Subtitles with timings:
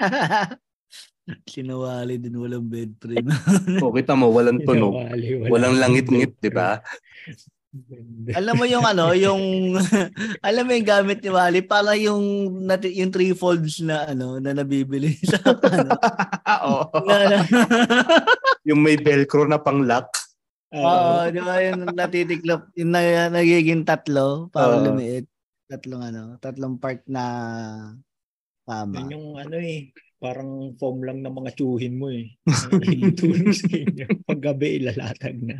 [1.46, 3.30] Sinawali din walang bed frame.
[3.78, 4.94] o, kita mo, walang tunog.
[4.98, 6.80] Sinawali, Walang langit-ngit, di ba?
[8.34, 9.78] alam mo yung ano, yung
[10.48, 12.18] alam mo yung gamit ni Wally para yung
[12.66, 15.94] nati, yung three folds na ano na nabibili sa ano.
[16.66, 16.82] Oo.
[17.06, 17.38] na, na,
[18.66, 20.10] yung may velcro na pang lock.
[20.74, 24.90] Oo, di ba yung natitiklop, yung na, nagiging tatlo para Oo.
[24.90, 25.30] lumiit.
[25.70, 27.22] Tatlong ano, tatlong part na
[28.70, 29.02] tama.
[29.02, 29.90] Yan yung ano eh,
[30.22, 32.38] parang foam lang ng mga tsuhin mo eh.
[33.10, 34.06] Itulong sa inyo.
[34.22, 35.58] Paggabi, ilalatag na.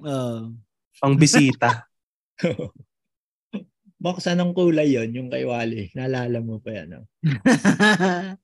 [0.00, 0.56] Oo.
[0.96, 1.84] Pang bisita.
[3.98, 5.90] Baka saan ang kulay yon yung kay Wally?
[5.92, 6.88] Naalala mo pa yan?
[6.94, 7.02] No?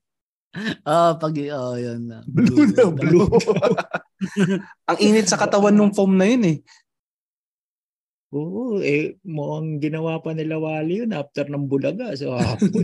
[0.90, 2.26] oh, pag oh, yun na.
[2.26, 3.24] Blue na blue.
[4.90, 6.58] Ang init sa katawan ng foam na yun eh.
[8.34, 12.18] Oo, eh, mukhang ginawa pa nila Wally yun after ng bulaga.
[12.18, 12.82] So, hapon.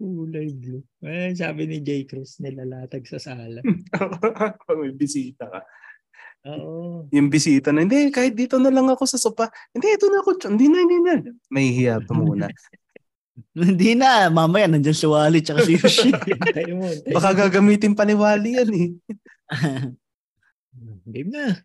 [0.00, 0.80] Kulay blue.
[1.04, 2.08] Eh, sabi ni J.
[2.08, 3.60] Cruz, nilalatag sa sala.
[4.64, 5.60] Pag may bisita ka.
[6.48, 7.04] Oo.
[7.12, 9.52] Yung bisita na, hindi, kahit dito na lang ako sa sopa.
[9.76, 10.40] Hindi, ito na ako.
[10.48, 11.12] Hindi na, hindi na.
[11.52, 12.48] May hiya pa muna.
[13.56, 16.12] Hindi na, mamaya nandiyan si Wally tsaka si Yoshi.
[16.76, 16.84] Mo.
[17.08, 18.88] Baka gagamitin pa ni Wally yan eh.
[21.08, 21.56] Game na.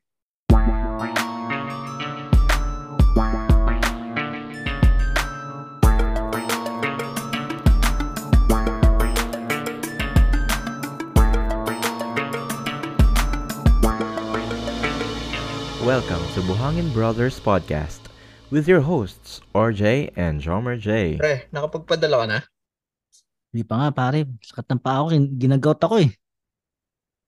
[15.86, 18.10] Welcome to Buhangin Brothers Podcast
[18.50, 21.14] with your hosts, RJ and Jomer J.
[21.22, 22.40] Pre, nakapagpadala ka na?
[23.54, 26.10] Hindi pa nga pare, sakat ng paa ko, ginagout ako eh.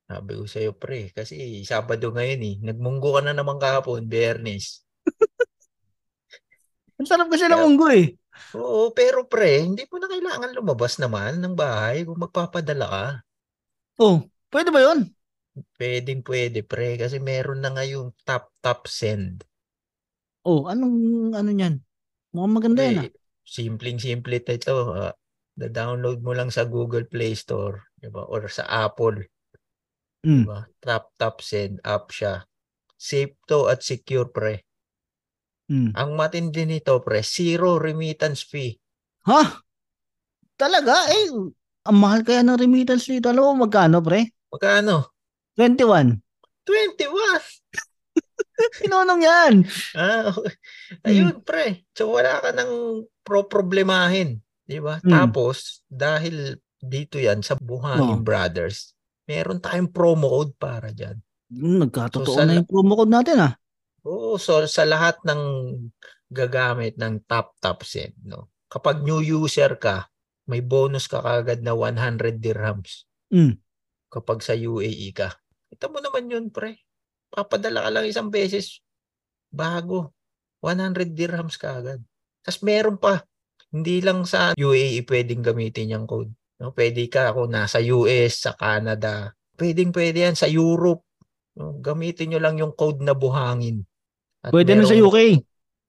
[0.09, 1.13] Sabi ko sa'yo, pre.
[1.13, 1.37] Kasi
[1.69, 2.55] Sabado ngayon eh.
[2.65, 4.81] Nagmunggo ka na naman kahapon, Bernes.
[6.97, 8.17] Ang sarap kasi ng munggo eh.
[8.57, 13.05] Oo, pero pre, hindi mo na kailangan lumabas naman ng bahay kung magpapadala ka.
[14.01, 15.13] Oh, pwede ba yun?
[15.77, 16.97] Pwedeng pwede, pre.
[16.97, 19.41] Kasi meron na ngayong tap tap send.
[20.47, 21.75] Oh, anong ano niyan?
[22.31, 23.07] Mukhang maganda yan ah.
[23.07, 23.15] Pre,
[23.47, 24.75] simpleng-simple ito.
[24.93, 25.13] ah.
[25.57, 28.21] na-download mo lang sa Google Play Store, di ba?
[28.29, 29.25] Or sa Apple,
[30.21, 30.45] di Mm.
[30.45, 30.69] ba?
[30.77, 32.45] Tap tap send app siya.
[32.93, 34.61] Safe to at secure, pre.
[35.65, 35.97] Mm.
[35.97, 38.77] Ang matindi nito, pre, zero remittance fee.
[39.25, 39.41] Ha?
[40.61, 41.09] Talaga?
[41.09, 41.25] Eh,
[41.89, 43.33] ang mahal kaya ng remittance dito.
[43.33, 44.29] Alam mo magkano, pre?
[44.53, 45.16] Magkano?
[45.57, 46.21] 21.
[46.63, 47.41] 21!
[48.81, 49.53] Pinonong yan.
[49.93, 50.53] Ah, okay.
[51.05, 51.85] Ayun, pre.
[51.93, 54.41] So, wala ka nang pro-problemahin.
[54.61, 54.97] Di ba?
[54.99, 55.09] Hmm.
[55.09, 58.21] Tapos, dahil dito yan sa Buhangin Oh.
[58.21, 58.93] Brothers,
[59.25, 61.17] meron tayong promo code para dyan.
[61.47, 63.53] Hmm, Nagkatotoo So, sa- na yung promo code natin ah.
[64.03, 65.41] Oo, so sa lahat ng
[66.27, 68.51] gagamit ng Tap Tap Send, no?
[68.67, 70.07] Kapag new user ka,
[70.45, 73.59] may bonus ka kagad na 100 dirhams Mm.
[74.07, 75.35] kapag sa UAE ka.
[75.71, 76.79] Kita mo naman yun, pre.
[77.27, 78.79] Papadala ka lang isang beses
[79.51, 80.15] bago.
[80.63, 82.01] 100 dirhams kagad.
[82.41, 83.21] Tapos meron pa.
[83.67, 86.31] Hindi lang sa UAE pwedeng gamitin yung code.
[86.63, 86.71] No?
[86.73, 89.35] Pwede ka kung nasa US, sa Canada.
[89.53, 91.03] Pwedeng pwede yan sa Europe.
[91.59, 91.77] No?
[91.77, 93.83] Gamitin nyo lang yung code na buhangin.
[94.41, 95.43] At Pwede na sa UK.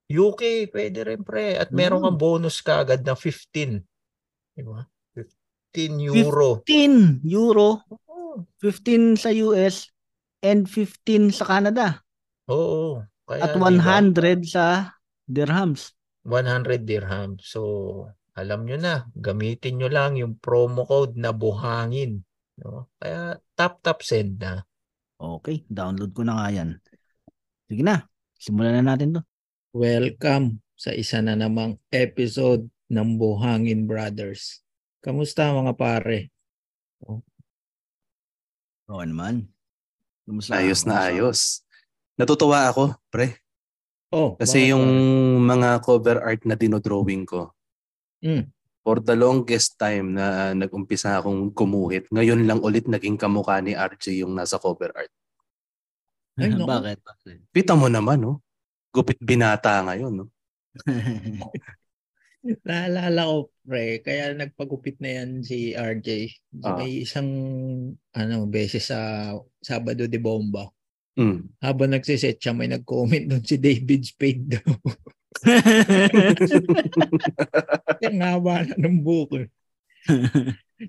[0.09, 1.57] UK, pwede rin pre.
[1.57, 2.05] At meron Mm.
[2.11, 3.81] kang bonus kagad na 15.
[4.53, 4.83] Di ba?
[5.15, 6.61] 15 euro.
[6.67, 7.85] 15 euro.
[8.61, 9.91] 15 sa US,
[10.43, 12.03] and 15 sa Canada.
[12.51, 13.03] Oo.
[13.29, 13.69] Kaya, At di ba?
[13.69, 14.65] 100 sa
[15.29, 15.93] dirhams.
[16.25, 17.37] 100 dirham.
[17.43, 17.61] So,
[18.39, 22.23] alam nyo na, gamitin nyo lang yung promo code na buhangin.
[22.63, 22.89] No?
[22.97, 24.63] Kaya, tap tap send na.
[25.19, 26.71] Okay, download ko na nga yan.
[27.67, 28.07] Sige na,
[28.39, 29.23] simulan na natin to.
[29.75, 34.63] Welcome sa isa na namang episode ng Buhangin Brothers.
[35.03, 36.31] Kamusta mga pare?
[38.89, 39.45] Oo naman.
[40.25, 40.57] Kumusta?
[40.57, 41.09] Ayos na Kumusta?
[41.13, 41.41] ayos.
[42.17, 43.37] Natutuwa ako, pre.
[44.09, 44.85] Oh, Kasi bakit, yung
[45.45, 47.53] mga cover art na dinodrawing ko,
[48.19, 48.51] Mm.
[48.83, 54.25] for the longest time na nag-umpisa akong kumuhit, ngayon lang ulit naging kamukha ni RJ
[54.25, 55.13] yung nasa cover art.
[56.35, 56.67] Ay, naku.
[56.67, 56.99] Bakit?
[57.05, 57.39] Bakit?
[57.53, 58.41] Kita mo naman, no?
[58.91, 60.27] Gupit binata ngayon, no?
[62.69, 66.09] Naalala ko, pre, kaya nagpagupit na yan si RJ.
[66.65, 66.79] Ah.
[66.79, 67.29] May isang
[68.15, 70.71] ano, beses sa Sabado de Bomba.
[71.19, 71.51] Mm.
[71.59, 74.71] Habang nagsiset siya, may nag-comment doon si David Spade daw.
[78.07, 79.43] Ang haba na ng buko.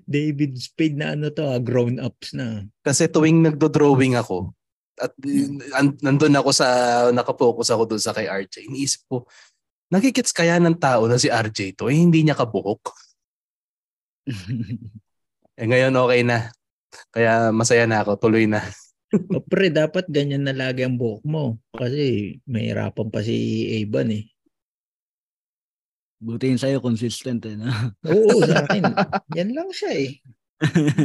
[0.06, 2.62] David Spade na ano to, ah, grown-ups na.
[2.86, 4.54] Kasi tuwing nagdo-drawing ako,
[5.00, 5.12] at
[5.80, 6.68] an- nandun ako sa,
[7.10, 9.24] nakapokus ako doon sa kay RJ, iniisip ko,
[9.90, 12.94] nakikits kaya ng tao na si RJ to, eh hindi niya kabuhok.
[15.60, 16.48] Eh ngayon okay na.
[17.12, 18.62] Kaya masaya na ako, tuloy na.
[19.34, 21.58] O pre, dapat ganyan na lagi ang buhok mo.
[21.74, 24.30] Kasi mahirapan pa si Aban eh.
[26.22, 27.58] Buti yun sa'yo, consistent eh.
[27.58, 27.90] Na?
[28.06, 28.86] Oo, sa akin.
[29.40, 30.10] Yan lang siya eh.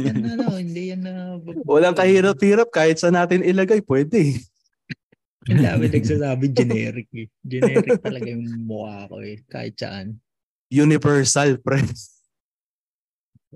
[0.06, 1.40] Yan na ano, hindi yan na...
[1.64, 4.36] Walang kahirap-hirap kahit sa natin ilagay, pwede.
[5.46, 7.28] Ang dami nagsasabi generic eh.
[7.46, 9.42] Generic talaga yung mukha ko eh.
[9.46, 10.18] Kahit saan.
[10.70, 11.86] Universal, pre.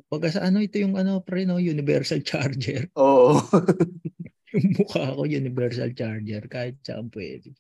[0.07, 1.59] Pag sa ano, ito yung ano pre, no?
[1.59, 2.87] Universal charger.
[3.01, 3.37] Oo.
[4.51, 6.43] Yung mukha ko, universal charger.
[6.51, 7.55] Kahit saan pwede.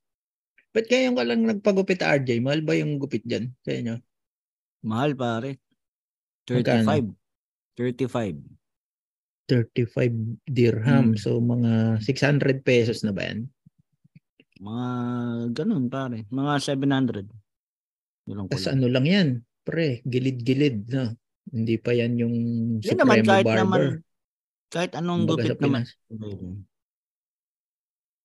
[0.74, 2.42] Ba't ngayon ka lang nagpagupit RJ?
[2.42, 3.94] Mahal ba yung gupit dyan sa inyo?
[4.82, 5.62] Mahal pare.
[6.50, 7.14] Magkano?
[7.78, 8.10] 35.
[8.10, 8.42] 35.
[9.46, 11.14] 35 dirham.
[11.14, 11.18] Hmm.
[11.18, 13.46] So, mga 600 pesos na ba yan?
[14.60, 14.86] Mga
[15.56, 16.28] ganun pare.
[16.28, 17.26] Mga 700.
[18.28, 19.28] Yun lang Tapos ano lang yan?
[19.64, 21.16] Pre, gilid-gilid na.
[21.50, 22.36] Hindi pa yan yung
[22.78, 23.60] Yun naman Supremo kahit Barber.
[23.64, 23.82] naman
[24.70, 25.82] kahit anong gupit naman.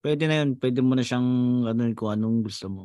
[0.06, 0.50] Pwede na yun.
[0.62, 1.30] Pwede mo na siyang
[1.66, 2.84] ano kung anong gusto mo.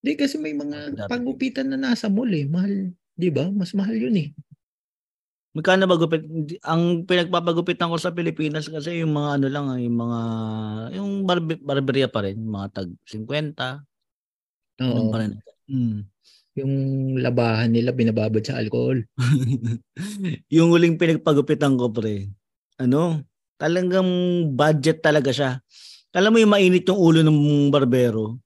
[0.00, 2.48] Hindi kasi may mga pagupitan na nasa mall eh.
[2.48, 2.96] Mahal.
[3.12, 3.52] Di ba?
[3.52, 4.28] Mas mahal yun eh.
[5.52, 6.24] Magkano ba gupit?
[6.24, 10.20] Hindi- Ang pinagpapagupitan ko sa Pilipinas kasi yung mga ano lang, ah, yung mga
[10.96, 13.84] yung barbe, barberia pa rin, mga tag 50.
[14.80, 15.12] Ganun Oo.
[15.12, 15.32] pa rin.
[15.68, 15.98] Mm.
[16.56, 16.72] Yung
[17.20, 19.04] labahan nila binababad sa alcohol.
[20.56, 22.32] yung huling pinagpagupitan ko pre.
[22.80, 23.20] Ano?
[23.60, 24.08] Talagang
[24.56, 25.60] budget talaga siya.
[26.12, 28.36] Alam mo yung mainit yung ulo ng barbero.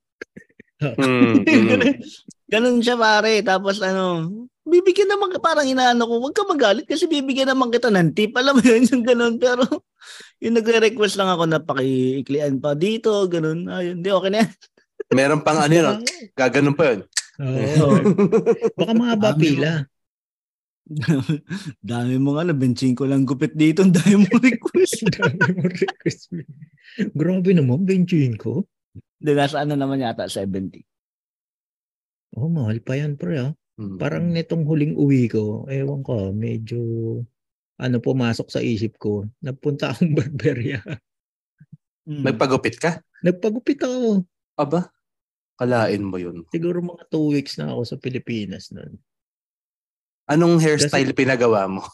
[0.77, 2.05] Mm, mm.
[2.53, 3.41] Ganun siya pare.
[3.41, 4.29] Tapos ano,
[4.67, 8.35] bibigyan naman ka, parang inaano ko, huwag ka magalit kasi bibigyan naman kita ng tip.
[8.35, 9.35] Alam mo yun, yung ganun.
[9.39, 9.63] Pero
[10.43, 13.71] yung nagre-request lang ako na pakiiklian pa dito, ganun.
[13.71, 14.53] Ayun, di okay na yan.
[15.15, 15.87] Meron pang ano yun,
[16.39, 17.01] gaganon pa yun.
[17.39, 17.95] Oo.
[18.75, 19.87] Baka mahaba pila.
[21.83, 25.03] dami mong ano, benching ko lang gupit dito, ang dami mong request.
[25.15, 26.31] Dami mo request.
[27.15, 28.67] Grabe naman, benching ko.
[29.19, 30.83] Di, nasa ano naman yata, 70.
[32.37, 33.41] Oh, mahal pa yan, pre.
[33.41, 33.55] Ah.
[33.77, 33.97] Mm.
[34.01, 36.81] Parang nitong huling uwi ko, ewan ko, medyo
[37.77, 39.29] ano pumasok sa isip ko.
[39.45, 40.81] Nagpunta akong barberia.
[42.09, 42.25] Mm.
[42.25, 43.05] Nagpagupit ka?
[43.21, 44.25] Nagpagupit ako.
[44.57, 44.89] Aba,
[45.61, 46.49] kalain mo yun.
[46.49, 48.97] Siguro mga two weeks na ako sa Pilipinas noon.
[50.27, 51.85] Anong hairstyle pinagawa mo?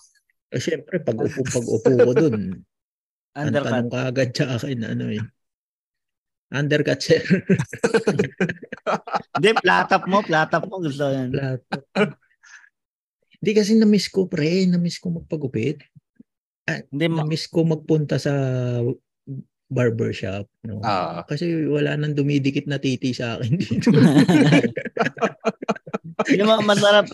[0.53, 2.61] Eh, syempre, pag upo, pag upo ko dun,
[3.37, 3.65] ang Undercut.
[3.69, 5.25] tanong ka agad sa akin, ano eh.
[6.53, 7.25] Undercut, sir.
[9.41, 10.85] Hindi, platap mo, platap mo.
[10.85, 11.33] Gusto yan.
[13.43, 14.69] Hindi kasi na-miss ko, pre.
[14.69, 15.81] Na-miss ko magpagupit.
[16.69, 18.33] Hindi, ma- Na-miss ko magpunta sa
[19.73, 20.45] barbershop.
[20.69, 20.85] No?
[20.85, 23.89] Ah, Kasi wala nang dumidikit na titi sa akin dito.
[26.39, 27.07] yung mga masarap,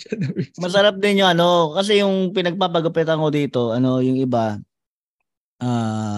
[0.59, 4.59] masarap din yung ano, kasi yung pinagpapagupitan ko dito, ano, yung iba,
[5.63, 6.18] ah, ah,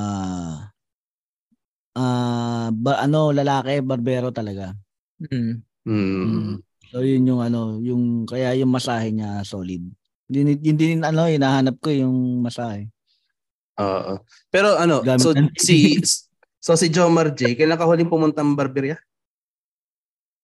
[2.80, 4.72] ba, ano, lalaki, barbero talaga.
[5.20, 5.60] Mm.
[5.84, 6.56] mm.
[6.90, 9.84] So yun yung ano, yung kaya yung masahe niya solid.
[10.26, 12.90] Hindi hindi din ano, hinahanap ko yung masahe.
[13.78, 14.24] Oo.
[14.50, 16.02] Pero ano, Gamit so ng- si
[16.58, 18.98] so si Jomar J, kailan ka huling pumunta ng barberya?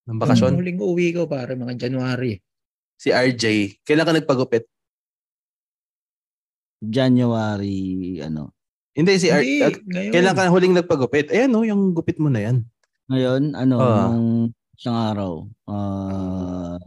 [0.06, 0.54] Ng bakasyon?
[0.54, 2.38] Ang huling uwi ko, pare, mga January.
[2.94, 4.70] Si RJ, kailan ka nagpagupit?
[6.78, 8.54] January ano.
[8.96, 10.10] Hindi si R- Hindi, uh, ngayon.
[10.10, 11.28] kailan ka huling nagpagupit?
[11.28, 12.64] Ayan no, yung gupit mo na yan.
[13.06, 14.08] Ngayon ano, Ah.
[14.08, 14.30] nung
[14.72, 15.32] isang araw,
[15.66, 16.80] ah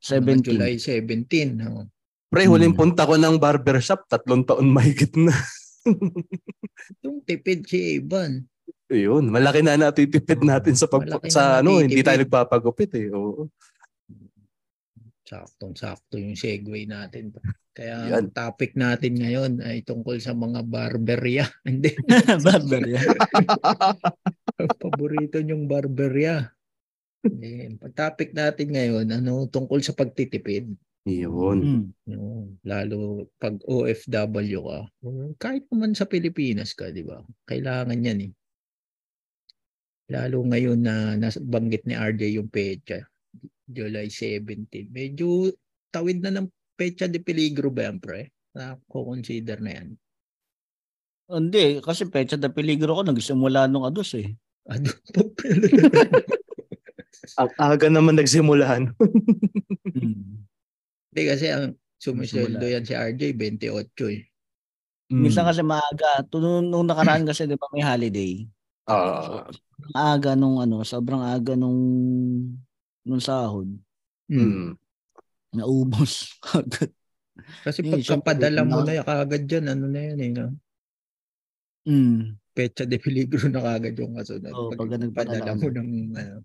[0.00, 0.42] Mga 17.
[0.42, 1.60] July 17.
[1.62, 1.84] Oh.
[2.26, 2.50] Pre, Hmm.
[2.50, 5.34] huling punta ko ng barbershop, tatlong taon mahigit na.
[7.00, 8.48] Yung tipid si Ivan.
[8.88, 13.06] Ayun, malaki na natitipid natin sa pag, Malaki na sa ano, hindi tayo nagpapagupit eh.
[13.12, 13.46] Oo.
[15.30, 17.30] Saktong-sakto yung segue natin.
[17.70, 18.26] Kaya Yan.
[18.26, 21.46] ang topic natin ngayon ay tungkol sa mga barberia.
[21.68, 21.94] Hindi.
[22.46, 23.14] Barber yan.
[24.82, 26.50] Paborito niyong barberia.
[27.22, 27.78] Ayan.
[27.78, 30.74] Ang topic natin ngayon, ano, tungkol sa pagtitipid.
[31.06, 31.88] Yun.
[32.10, 34.80] No, lalo pag OFW ka.
[35.38, 37.22] Kahit naman sa Pilipinas ka, di ba?
[37.46, 38.32] Kailangan yan eh.
[40.10, 43.06] Lalo ngayon na nabanggit ni RJ yung pecha.
[43.70, 44.90] July 17.
[44.90, 45.54] Medyo
[45.94, 48.34] tawid na ng pecha de peligro ba yan, pre?
[48.52, 49.88] Na consider na yan.
[51.30, 54.34] Hindi, kasi pecha de peligro ko nagsimula nung ados eh.
[54.66, 54.90] Ano
[57.40, 58.90] Ang aga naman nagsimulahan.
[59.94, 60.46] Hmm.
[61.10, 62.74] Hindi kasi ang sumisweldo Simula.
[62.74, 64.20] yan si RJ, 28 eh.
[65.10, 68.46] Minsan kasi maaga, to, nung, nung nakaraan kasi 'di ba may holiday.
[68.86, 69.42] Ah,
[69.90, 71.78] Ang aga nung ano, sobrang aga nung
[73.02, 73.68] nung sahod.
[74.26, 74.76] Mm.
[75.52, 76.92] Naubos agad.
[77.64, 80.30] Kasi Eh, pagkapadala mo na- na kagad dyan, ano na yan eh.
[80.30, 80.46] No?
[81.82, 82.36] Mm.
[82.50, 84.52] Pecha de peligro na kagad yung kasunod.
[84.52, 86.36] Oo, pag pagka nagpadala mo ng ano,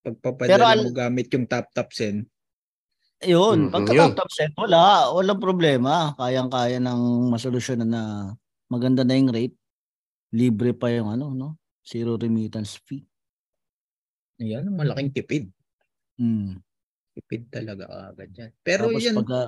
[0.00, 2.28] pagpapadala al- mo gamit yung tap tap send.
[3.18, 4.14] Yun, Mhm, pagka yun.
[4.14, 5.10] top set, wala.
[5.10, 6.14] Walang problema.
[6.14, 8.02] Kayang-kaya ng masolusyonan na
[8.70, 9.58] maganda na yung rate.
[10.30, 11.58] Libre pa yung ano, no?
[11.82, 13.02] Zero remittance fee.
[14.38, 15.50] Ayan, malaking tipid.
[16.18, 16.58] Mm.
[17.14, 18.50] Tipid talaga kagad yan.
[18.62, 19.40] Pero Tapos yan, pagka,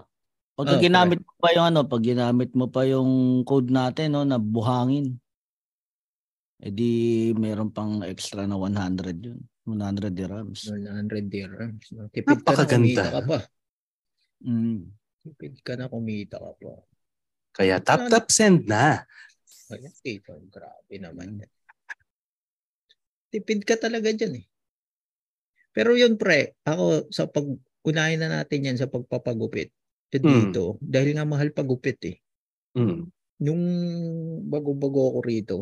[0.58, 4.22] pagka Oh, ginamit mo pa yung ano, pag ginamit mo pa yung code natin, no,
[4.26, 5.18] na buhangin,
[6.60, 9.40] edi meron pang extra na 100 yun.
[9.64, 10.66] 100 dirhams.
[10.66, 11.86] 100 dirhams.
[11.94, 12.10] No?
[12.10, 12.74] Tipid ka na Napakaganda.
[12.74, 13.38] kumita ka pa.
[14.42, 14.80] Mm.
[15.20, 16.74] Tipid ka na kumita ka pa.
[17.54, 19.04] Kaya tap tap send na.
[19.70, 20.34] Ayan, dito.
[20.50, 21.50] Grabe naman yan.
[23.30, 24.44] Tipid ka talaga dyan eh.
[25.70, 27.46] Pero yun pre, ako sa pag
[27.86, 29.70] unahin na natin yan sa pagpapagupit.
[30.10, 30.50] Hmm.
[30.50, 32.16] Dito, dahil nga mahal pagupit eh.
[32.74, 33.06] Mm.
[33.46, 33.64] Nung
[34.50, 35.56] bago-bago ako rito,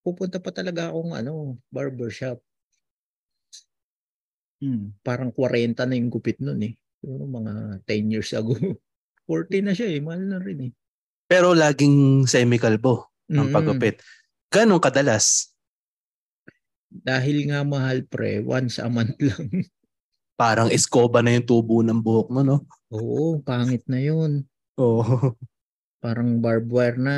[0.00, 2.40] pupunta pa talaga akong ano, barbershop.
[4.64, 4.96] Mm.
[5.06, 6.74] Parang 40 na yung gupit nun eh.
[6.98, 8.56] Siguro mga 10 years ago.
[9.28, 10.72] 40 na siya eh, mahal na rin eh.
[11.28, 13.54] Pero laging semi-kalbo ang Mm.
[13.54, 14.00] pagupit.
[14.48, 15.52] Ganong kadalas?
[16.88, 19.48] Dahil nga mahal pre, once a month lang.
[20.40, 22.64] Parang eskoba na yung tubo ng buhok mo, no?
[22.94, 24.46] Oo, pangit na yun.
[24.78, 25.34] Oo.
[25.98, 27.16] Parang barbed wire na.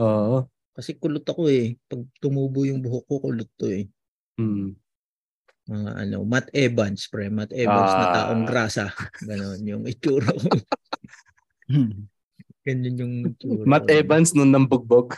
[0.00, 0.48] Oo.
[0.72, 1.76] Kasi kulot ako eh.
[1.84, 3.84] Pag tumubo yung buhok ko, kulot to eh.
[4.40, 4.72] Mm.
[5.68, 7.28] Mga ano, Matt Evans, pre.
[7.28, 8.14] Matt Evans na Ah.
[8.16, 8.88] taong grasa.
[9.20, 10.48] Ganon yung itsura ko.
[12.66, 13.92] Ganyan yung itsura Matt ko.
[13.92, 15.12] Evans nun ng bugbog.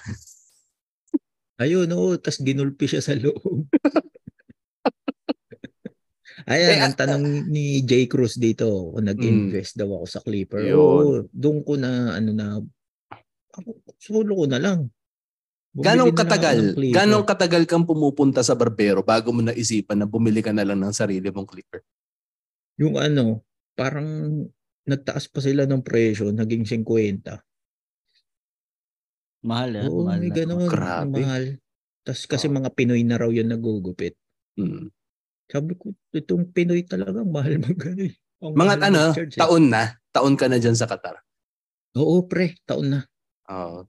[1.63, 2.19] Ayun, oo.
[2.19, 3.67] Tapos ginulpi siya sa loob.
[6.51, 10.67] Ayan, ang tanong ni Jay Cruz dito, kung nag-invest daw ako sa Clipper.
[10.75, 12.59] Oo, doon ko na, ano na,
[13.55, 13.71] ako,
[14.03, 14.91] solo ko na lang.
[15.75, 16.59] Bumili Ganong katagal?
[16.95, 20.95] Ganong katagal kang pumupunta sa barbero bago mo naisipan na bumili ka na lang ng
[20.95, 21.83] sarili mong clipper?
[22.79, 23.43] Yung ano,
[23.75, 24.07] parang
[24.87, 27.43] nagtaas pa sila ng presyo, naging 50.
[29.45, 29.85] Mahal yan.
[29.93, 30.37] Oo, mahal may na.
[30.37, 30.67] ganun.
[30.67, 31.21] Grabe.
[31.21, 31.45] Mahal.
[32.03, 32.57] Tapos kasi Oo.
[32.57, 34.17] mga Pinoy na raw yun nagugupit.
[34.57, 34.89] Mm.
[35.47, 38.17] Sabi ko, itong Pinoy talagang mahal mag eh.
[38.41, 39.29] Ang Mga ano, eh.
[39.37, 39.93] taon na.
[40.11, 41.21] Taon ka na dyan sa Qatar.
[41.97, 43.01] Oo, pre, taon na.
[43.53, 43.85] Oo.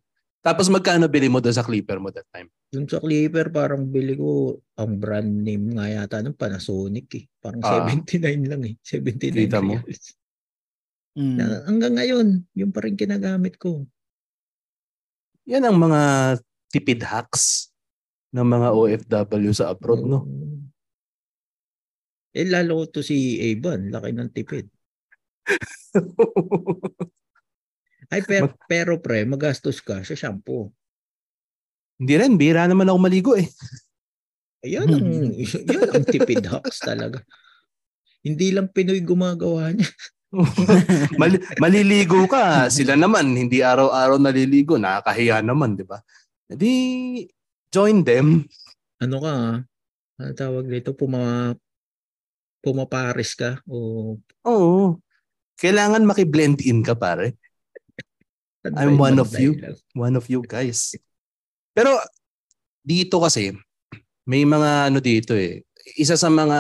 [0.45, 2.51] Tapos magkano bili mo doon sa clipper mo that time?
[2.75, 7.25] Yung sa Clipper, parang bili ko, ang brand name nga yata ng Panasonic eh.
[7.39, 7.87] Parang Ah.
[7.87, 8.75] 79 lang eh.
[8.83, 9.79] 79 Kita mo?
[9.79, 10.13] reals.
[11.15, 11.35] Mm.
[11.39, 13.87] Na, hanggang ngayon, yung pa rin ginagamit ko.
[15.45, 16.01] Yan ang mga
[16.73, 17.69] tipid hacks
[18.33, 20.25] ng mga OFW sa abroad, no?
[22.35, 24.67] Eh, lalo to si Avon, laki ng tipid.
[28.11, 30.73] Ay, pero, pero pre, magastos ka sa shampoo.
[31.95, 33.47] Hindi rin, bira naman ako maligo eh.
[34.67, 35.31] Ayan ang,
[35.71, 37.23] yan ang tipid hacks talaga.
[38.25, 39.87] Hindi lang Pinoy gumagawa niya.
[41.21, 46.01] Mal- maliligo ka, sila naman, hindi araw-araw naliligo, nakakahiya naman, di ba?
[46.49, 46.73] Di,
[47.71, 48.43] join them.
[48.99, 49.55] Ano ka, ah?
[50.19, 51.53] ano tawag dito, puma,
[52.63, 54.97] pumaparis ka o Oo.
[55.55, 57.37] Kailangan maki-blend in ka, pare.
[58.65, 59.55] I'm one of you.
[59.93, 60.97] One of you guys.
[61.71, 61.95] Pero,
[62.81, 63.53] dito kasi,
[64.25, 65.61] may mga ano dito eh.
[65.95, 66.59] Isa sa mga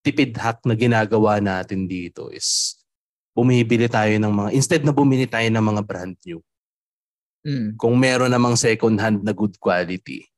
[0.00, 2.76] tipid hack na ginagawa natin dito is
[3.30, 6.40] bumibili tayo ng mga, instead na bumili tayo ng mga brand new,
[7.40, 7.80] Mm.
[7.80, 10.28] kung meron namang second hand na good quality,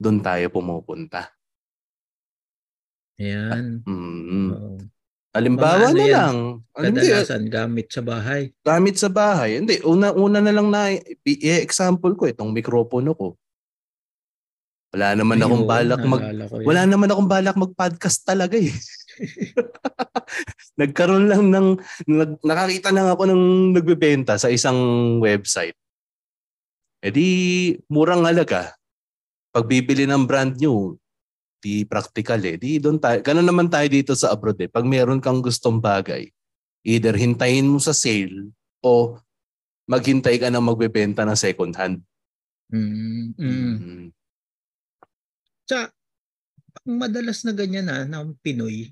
[0.00, 1.28] doon tayo pumupunta.
[3.20, 3.84] Ayan.
[3.84, 4.50] Mm.
[4.56, 4.80] Oo.
[5.32, 6.12] Halimbawa ano na yan?
[6.12, 6.36] lang.
[6.72, 8.42] Alam mo, Kadalasan gamit sa bahay.
[8.60, 9.60] gamit sa bahay.
[9.60, 10.92] Hindi, una, una na lang na
[11.24, 13.36] i-example ko itong mikropono ko.
[14.92, 16.22] Wala naman akong Ayun, balak mag
[16.68, 18.68] wala naman akong balak mag-podcast talaga eh.
[20.80, 21.68] Nagkaroon lang ng
[22.12, 24.76] nag, nakakita lang ako ng nagbebenta sa isang
[25.24, 25.72] website.
[27.00, 27.28] E di
[27.88, 28.76] murang halaga.
[29.48, 30.92] Pag bibili ng brand new,
[31.64, 32.60] di practical eh.
[32.60, 33.24] Di doon tayo.
[33.24, 34.68] Ganun naman tayo dito sa abroad eh.
[34.68, 36.28] Pag meron kang gustong bagay,
[36.84, 38.52] either hintayin mo sa sale
[38.84, 39.16] o
[39.88, 42.04] maghintay ka na magbebenta ng second hand.
[42.68, 43.40] Mm.
[43.40, 43.40] Mm.
[43.40, 44.06] Mm.
[45.68, 45.86] Sa,
[46.82, 48.90] ang madalas na ganyan na ng Pinoy,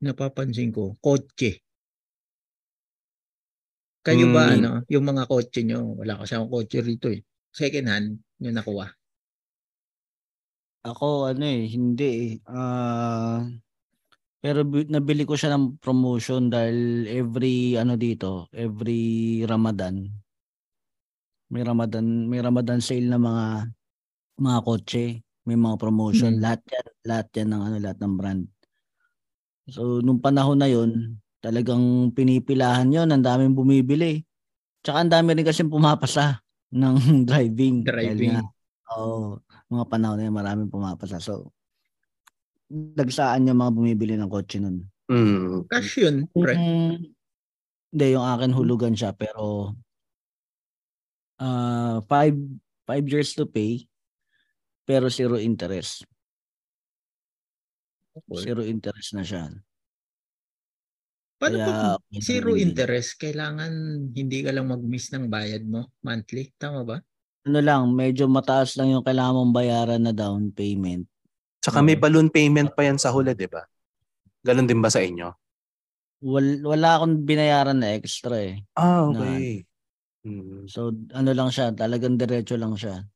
[0.00, 1.60] napapansin ko, kotse.
[4.00, 4.54] Kayo ba, Mm.
[4.56, 7.20] ano, yung mga kotse nyo, wala kasi akong kotse rito eh.
[7.52, 8.08] Second hand,
[8.40, 8.88] yung nakuha.
[10.80, 12.32] Ako ano eh, hindi eh.
[12.48, 13.44] Ah,
[14.40, 20.08] Pero bi- nabili ko siya ng promotion dahil every ano dito, every Ramadan
[21.50, 23.46] may Ramadan, may Ramadan sale na mga
[24.38, 25.04] mga kotse,
[25.50, 26.42] may mga promotion, Hmm.
[26.46, 28.42] lahat yan, lahat yan ng ano, lahat ng brand.
[29.66, 34.22] So nung panahon na 'yon, talagang pinipilahan 'yon, ang daming bumibili.
[34.86, 36.38] Tsaka ang dami rin kasi pumapasa
[36.80, 37.82] ng driving.
[37.82, 38.38] Driving.
[38.94, 41.18] Oo, mga panahon na yun, maraming pumapasa.
[41.18, 41.50] So,
[42.70, 44.86] dagsaan yung mga bumibili ng kotse nun.
[45.10, 45.66] Mm.
[45.66, 46.54] Cash yun, pre.
[46.54, 47.10] Mm,
[47.90, 49.74] Hindi, yung akin hulugan siya pero
[51.42, 52.38] uh, five,
[52.86, 53.89] five years to pay
[54.90, 56.02] pero zero interest.
[58.34, 59.46] Zero interest na siya.
[61.38, 63.72] Paano Kaya, pag okay na zero interest, kailangan
[64.10, 66.50] hindi ka lang mag-miss ng bayad mo monthly?
[66.58, 66.98] Tama ba?
[67.46, 71.06] Ano lang, medyo mataas lang yung kailangan mong bayaran na down payment.
[71.62, 73.62] Tsaka may balloon payment pa yan sa huli, di ba?
[74.42, 75.30] Ganon din ba sa inyo?
[76.26, 78.58] Wal, wala akong binayaran na extra eh.
[78.74, 79.64] Ah, okay.
[80.26, 80.68] Mm.
[80.68, 83.06] So ano lang siya, talagang diretso lang siya.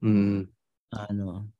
[0.00, 0.48] Mm.
[0.92, 1.52] Ano,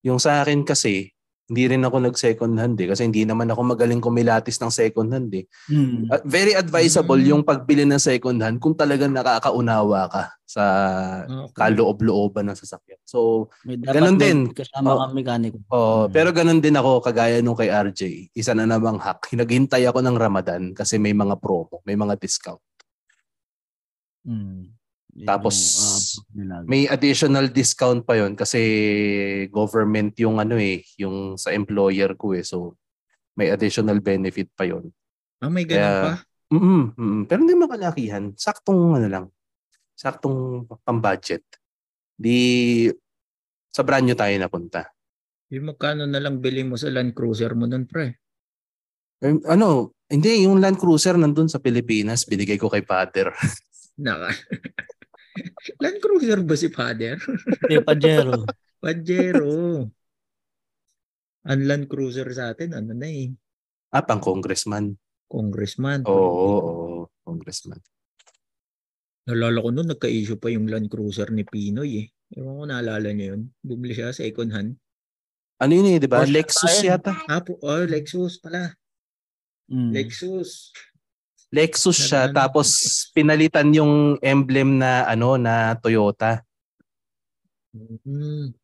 [0.00, 1.12] Yung sa akin kasi,
[1.44, 2.88] hindi rin ako nag-second hand eh.
[2.88, 5.44] Kasi hindi naman ako magaling kumilatis ng second hand eh.
[5.68, 7.28] mm, Uh, very advisable Mm.
[7.28, 10.64] yung pagbili ng second hand kung talagang nakakaunawa ka sa
[11.26, 11.52] Okay.
[11.52, 12.96] kaloob-looban ng sasakyan.
[13.04, 14.54] So, may ganun din.
[14.54, 14.98] kasama Oh.
[15.04, 15.58] kang mekaniko.
[15.68, 16.12] oh, Mm.
[16.14, 18.30] pero ganun din ako kagaya nung kay RJ.
[18.32, 19.28] Isa na namang hack.
[19.30, 22.62] Naghintay ako ng Ramadan kasi may mga promo, may mga discount.
[24.22, 24.79] Mm.
[25.26, 26.00] Tapos, yung, ah,
[26.36, 26.64] nilaga.
[26.70, 28.60] May additional discount pa yon kasi
[29.50, 32.46] government yung ano eh, yung sa employer ko eh.
[32.46, 32.78] So,
[33.34, 34.88] may additional benefit pa yon.
[35.42, 36.12] Ah, may ganun Kaya- pa?
[36.50, 38.34] Mm, mm, pero hindi makalakihan.
[38.34, 39.26] Saktong ano lang.
[39.94, 41.46] Saktong pang-budget.
[42.18, 42.90] Di
[43.70, 44.90] sa brand new tayo napunta.
[45.54, 48.18] Yung magkano na lang bili mo sa Land Cruiser mo nun, pre?
[49.22, 53.30] Eh, ano, hindi, yung Land Cruiser nandun sa Pilipinas, binigay ko kay father.
[53.98, 54.30] Naka.
[55.78, 57.16] Land Cruiser ba si father?
[57.18, 58.44] Hindi, Pajero.
[58.82, 59.52] Pajero.
[61.46, 63.32] Ang Land Cruiser sa atin, ano na eh,
[63.94, 64.94] ah, pang congressman.
[65.30, 66.02] congressman.
[66.04, 67.78] Oo, oo, oo, congressman.
[69.30, 72.06] Nalala ko noon, nagka-issue pa yung Land Cruiser ni Pinoy eh.
[72.34, 73.42] Ewan ko naalala niyo yun.
[73.62, 74.70] Bumili siya second hand.
[75.60, 76.26] Ano yun eh, di ba?
[76.26, 77.14] Lexus yata.
[77.30, 78.74] Ah, po, oh, Lexus pala.
[79.70, 79.92] Mm.
[79.94, 80.74] Lexus.
[81.50, 82.68] Lexus siya tapos
[83.10, 86.46] pinalitan yung emblem na ano na Toyota.
[87.74, 88.54] Hmm.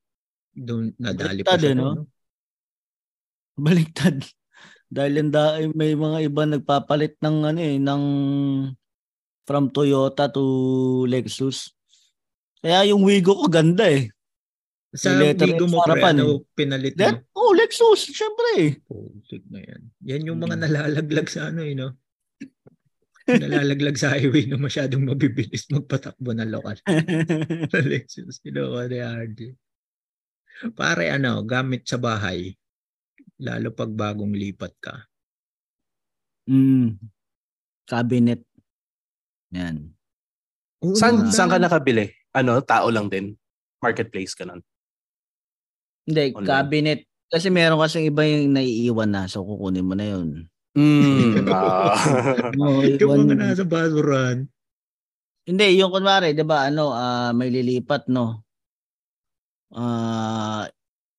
[0.56, 1.70] Doon, nadali Baliktad pa siya.
[1.70, 1.88] eh, no?
[1.92, 2.02] no?
[3.58, 4.16] Baliktad.
[4.96, 8.02] Dahil da- may mga iba nagpapalit ng ano eh, ng
[9.42, 10.42] from Toyota to
[11.10, 11.74] Lexus.
[12.62, 14.10] Kaya yung Wigo ko ganda eh.
[14.96, 16.98] Sa sa mo, pre, ano, pinalit mo?
[17.02, 18.70] That, oh, Lexus, syempre eh.
[18.80, 19.82] Putik na yan.
[20.06, 20.62] Yan yung mga Mm.
[20.64, 21.92] nalalaglag sa ano, eh, no?
[23.26, 26.78] Nalalaglag sa highway na masyadong mabibilis magpatakbo na lokal.
[27.90, 29.40] Lexus, kinuha ni RJ.
[30.72, 32.54] Pare ano, gamit sa bahay,
[33.38, 34.94] lalo pag bagong lipat ka.
[36.46, 36.96] mm.
[37.86, 38.42] Cabinet.
[39.54, 39.94] Yan.
[40.82, 41.30] Oo, Saan, Ah.
[41.30, 42.10] saan ka nakabili?
[42.34, 43.38] Ano, tao lang din?
[43.78, 44.58] Marketplace ka nun?
[46.02, 46.46] Hindi, Online.
[46.46, 47.00] cabinet.
[47.26, 49.26] Kasi meron kasing iba yung naiiwan na.
[49.26, 50.46] So, kukunin mo na yun.
[50.76, 51.96] Mm, ah.
[52.52, 54.44] No, Yung iwan- mga nasa basuran.
[55.46, 58.42] Hindi, yung kunwari, 'di ba, ano, ah may lilipat, no.
[59.70, 60.66] Ah,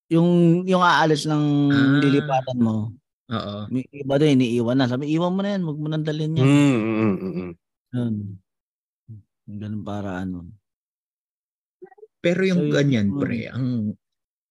[0.08, 2.00] yung yung aalis ng Ah.
[2.00, 2.92] lilipatan mo,
[3.28, 3.56] Oo.
[3.72, 4.88] may iba din iniiwan na.
[4.88, 6.48] Sabi, iwan mo na yan, wag mo nang dalhin yan.
[6.48, 7.52] mm, mm, mm, mm.
[7.96, 8.16] Yun.
[9.48, 10.44] Ganun para ano.
[12.20, 13.68] Pero yung So, yun, ganyan, um, pre, ang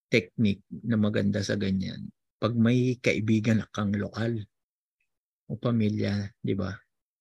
[0.08, 2.08] technique na maganda sa ganyan,
[2.40, 4.40] pag may kaibigan kang lokal
[5.46, 6.74] o pamilya, di ba?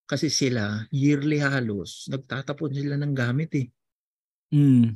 [0.05, 3.67] Kasi sila, yearly halos, nagtatapon sila ng gamit eh.
[4.53, 4.93] Mm.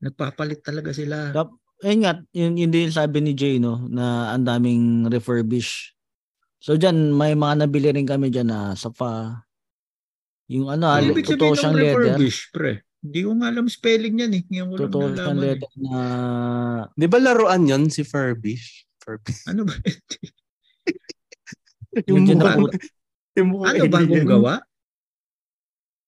[0.00, 1.30] Nagpapalit talaga sila.
[1.30, 5.90] Tap- Ayun nga, yun, yun din sabi ni Jay, no, na ang daming refurbish.
[6.62, 9.42] So dyan, may mga nabili rin kami dyan na sofa.
[10.46, 12.14] Yung ano, Ano ah, ibig totoo siyang ng leather.
[12.14, 12.86] refurbish, pre?
[13.02, 14.42] Hindi ko nga alam spelling yan eh.
[14.46, 15.34] Ngayon ko lang Totoo siyang nalaman.
[15.34, 15.42] eh.
[15.42, 15.94] leather na
[16.94, 18.86] Di ba laruan yon si Furbish?
[19.02, 19.42] Furbish.
[19.50, 19.74] Ano ba?
[22.08, 22.56] Yung mukha-
[23.32, 24.54] yung mukha ano bagong gawa?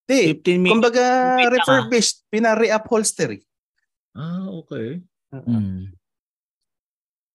[0.05, 0.37] Hindi.
[0.45, 0.73] 15 minutes.
[0.77, 1.05] Kumbaga,
[1.37, 1.49] ah.
[1.49, 2.17] refurbished.
[2.29, 3.41] Pina-reupholstery.
[4.13, 5.01] Ah, okay.
[5.33, 5.91] Mm.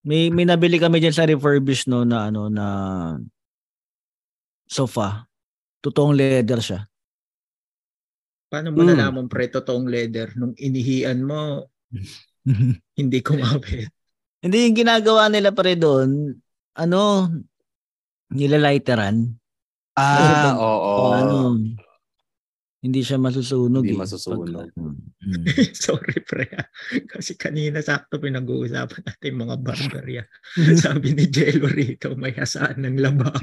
[0.06, 2.66] May may nabili kami diyan sa refurbish no na ano na
[4.64, 5.28] sofa.
[5.84, 6.80] Totoong leather siya.
[8.48, 8.96] Paano mo Hmm.
[8.96, 11.68] nalaman pre totoong leather nung inihian mo
[13.00, 13.92] hindi kumapit?
[14.40, 16.32] Hindi yung ginagawa nila pare doon,
[16.80, 17.02] ano,
[18.30, 19.36] nilalighteran.
[20.00, 20.94] Ah, oo.
[20.96, 21.38] O ano,
[22.80, 23.84] hindi siya masusunog.
[23.84, 24.02] Hindi eh.
[24.02, 24.72] masusunog.
[24.72, 25.44] Pag- Mm.
[25.76, 26.48] Sorry, pre.
[27.06, 30.24] Kasi kanina sakto pinag-uusapan natin yung mga barbarya.
[30.82, 33.30] Sabi ni Jello rito, may hasaan ng laba.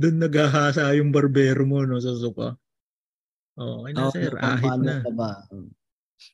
[0.00, 2.56] Doon naghahasa yung barbero mo no, sa suka.
[3.60, 4.32] Okay na, Oo, sir.
[4.40, 5.04] Ahit na.
[5.12, 5.44] ba?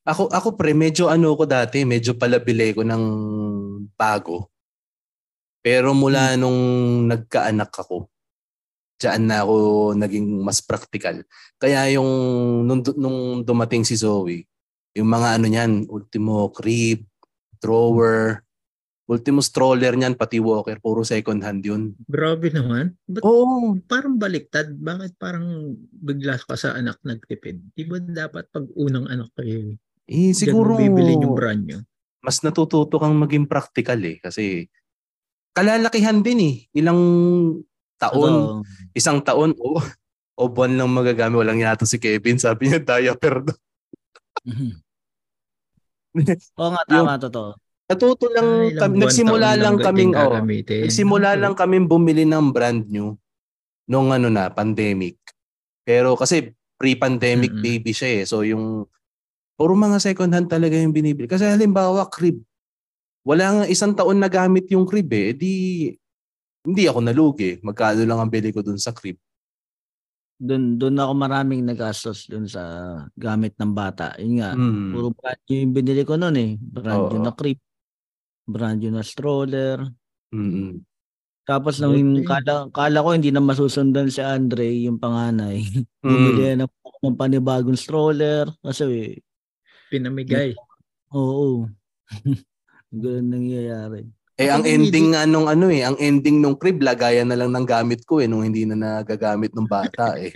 [0.07, 3.05] Ako, ako pre, medyo ano ko dati, medyo palabile ko ng
[3.99, 4.51] bago.
[5.67, 6.59] Pero mula nung
[7.11, 8.07] nagkaanak ako,
[9.03, 9.57] diyan na ako
[9.99, 11.27] naging mas practical.
[11.59, 12.11] Kaya yung
[12.65, 14.47] nung, nung dumating si Zoe,
[14.95, 17.03] yung mga ano niyan, ultimo crib,
[17.59, 18.46] drawer,
[19.07, 21.95] ultimo stroller niyan, pati walker, puro second hand yun.
[22.07, 22.99] Grabe naman.
[23.07, 23.79] Ba't Oo.
[23.87, 24.75] parang baliktad?
[24.75, 27.63] Bakit parang bigla ka sa anak nagtipid?
[27.73, 31.81] Di ba dapat pag unang anak kayo, Eh, siguro, bibili yung brand nyo?
[32.23, 34.19] mas natututo kang maging practical eh.
[34.19, 34.67] Kasi
[35.55, 36.55] kalalakihan din eh.
[36.75, 36.99] Ilang
[37.97, 39.79] taon, Ano, isang taon, o
[40.37, 41.39] o buwan lang magagamit.
[41.39, 42.37] Walang yato si Kevin.
[42.37, 43.57] Sabi niya, diaper daw.
[46.59, 47.55] Oo nga, tama, totoo.
[47.87, 51.41] Natuto lang, Ah, kami, nagsimula lang kaming, oh, nagsimula Okay.
[51.41, 53.15] lang kaming bumili ng brand new
[53.87, 55.15] nung ano na, pandemic.
[55.87, 57.63] Pero kasi pre-pandemic Mm-mm.
[57.63, 58.23] baby siya eh.
[58.27, 58.91] So yung,
[59.55, 61.31] puro mga second hand talaga yung binibili.
[61.31, 62.43] Kasi halimbawa, crib.
[63.23, 65.31] Wala nga isang taon na gamit yung crib eh.
[65.31, 65.53] Eh, Di,
[66.67, 67.63] hindi ako nalugi.
[67.63, 69.15] Magkano lang ang bili ko dun sa crib.
[70.37, 72.61] Doon doon ako maraming nagastos doon sa
[73.17, 74.13] gamit ng bata.
[74.21, 74.91] Yun nga, Mm.
[74.93, 76.51] puro brand new yung binili ko noon eh.
[76.61, 77.25] Brand new Oo.
[77.25, 77.57] na crib,
[78.47, 79.83] brand new na stroller.
[80.31, 80.81] Mm-mm.
[81.47, 82.27] Tapos nung Okay.
[82.27, 85.63] kala, kala ko hindi na masusundan si Andre, yung panganay.
[86.03, 86.59] Bumili Mm.
[86.59, 88.51] na ako ng panibagong stroller.
[88.63, 89.15] Kasi,
[89.91, 90.55] Pinamigay.
[91.15, 91.71] oo.
[92.91, 94.07] Ganun nangyayari.
[94.37, 97.65] Eh, ang ending nga nung ano eh, ang ending nung crib, lagayan na lang ng
[97.65, 100.35] gamit ko eh, nung hindi na nagagamit ng bata eh.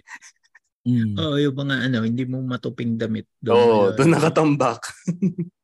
[0.88, 1.12] Mm.
[1.20, 3.28] Oo, yung mga ano, hindi mo matuping damit.
[3.44, 3.96] Oo, Ayun.
[4.00, 4.80] doon nakatambak.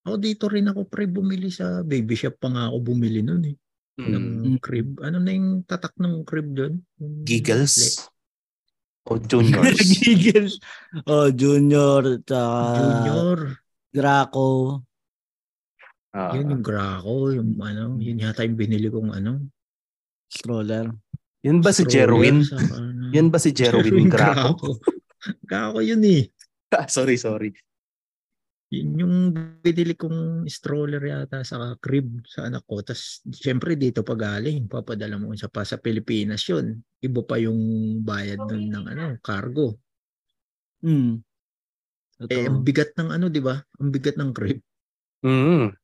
[0.00, 3.56] Ako dito rin ako pre bumili sa baby shop pa nga ako bumili noon eh.
[4.00, 4.58] Ng Mm.
[4.58, 4.96] crib.
[5.04, 6.80] Ano na yung tatak ng crib doon?
[7.28, 8.08] Giggles?
[9.04, 9.76] O juniors?
[10.00, 10.56] Giggles.
[11.04, 13.38] oh, junior, tsaka Junior.
[13.90, 14.48] Graco.
[16.10, 19.46] Ah, Yun yung Graco, yung ano, yun yata yung binili kong ano.
[20.26, 20.90] Stroller.
[21.42, 22.40] Yan ba si Jerwin?
[22.42, 23.10] sa ano.
[23.10, 24.78] Yan ba si Jerwin Graco?
[25.44, 26.24] Graco yun eh.
[26.70, 27.50] Ah, sorry, sorry.
[28.70, 29.16] Yun yung
[29.58, 32.78] binili kong stroller yata sa crib sa anak ko.
[32.86, 34.70] Tapos syempre dito pa galing.
[34.70, 36.78] Papadala mo siya pa sa Pilipinas yun.
[37.02, 37.58] Iba pa yung
[38.06, 39.74] bayad nun ng ano, cargo.
[40.86, 41.18] Mm.
[42.30, 43.58] Eh, ang bigat ng ano, di ba?
[43.82, 44.62] Ang bigat ng crib.
[45.26, 45.74] Mm.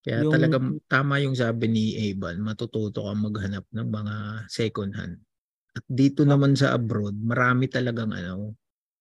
[0.00, 4.14] Kaya Yung- talagang tama yung sabi ni Evan, matututo kang maghanap ng mga
[4.48, 5.20] second hand.
[5.76, 8.56] At dito naman sa abroad, marami talagang ano,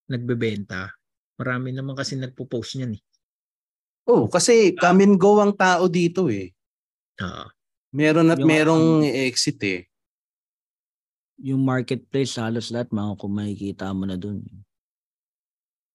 [0.09, 0.91] nagbebenta.
[1.39, 3.01] Marami naman kasi nagpo-post niyan eh.
[4.09, 6.49] Oh, kasi come and go ang tao dito eh.
[7.21, 7.45] Ah,
[7.89, 9.81] Meron at Yung- merong exit eh.
[11.39, 14.43] yung marketplace halos lahat mga kung makikita mo na doon.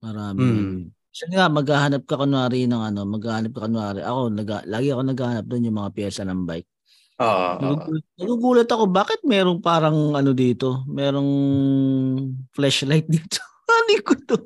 [0.01, 0.41] Marami.
[0.41, 0.81] Mm.
[1.13, 4.01] Kasi nga maghahanap ka kunwari ng ano, maghahanap ka kunwari.
[4.01, 6.69] Ako naga, lagi ako naghahanap doon yung mga piyesa ng bike.
[7.21, 7.49] Oo.
[7.61, 11.31] Nagugulat, nagugulat ako bakit merong parang ano dito, merong
[12.51, 13.39] flashlight dito.
[13.65, 14.37] Ano ko to?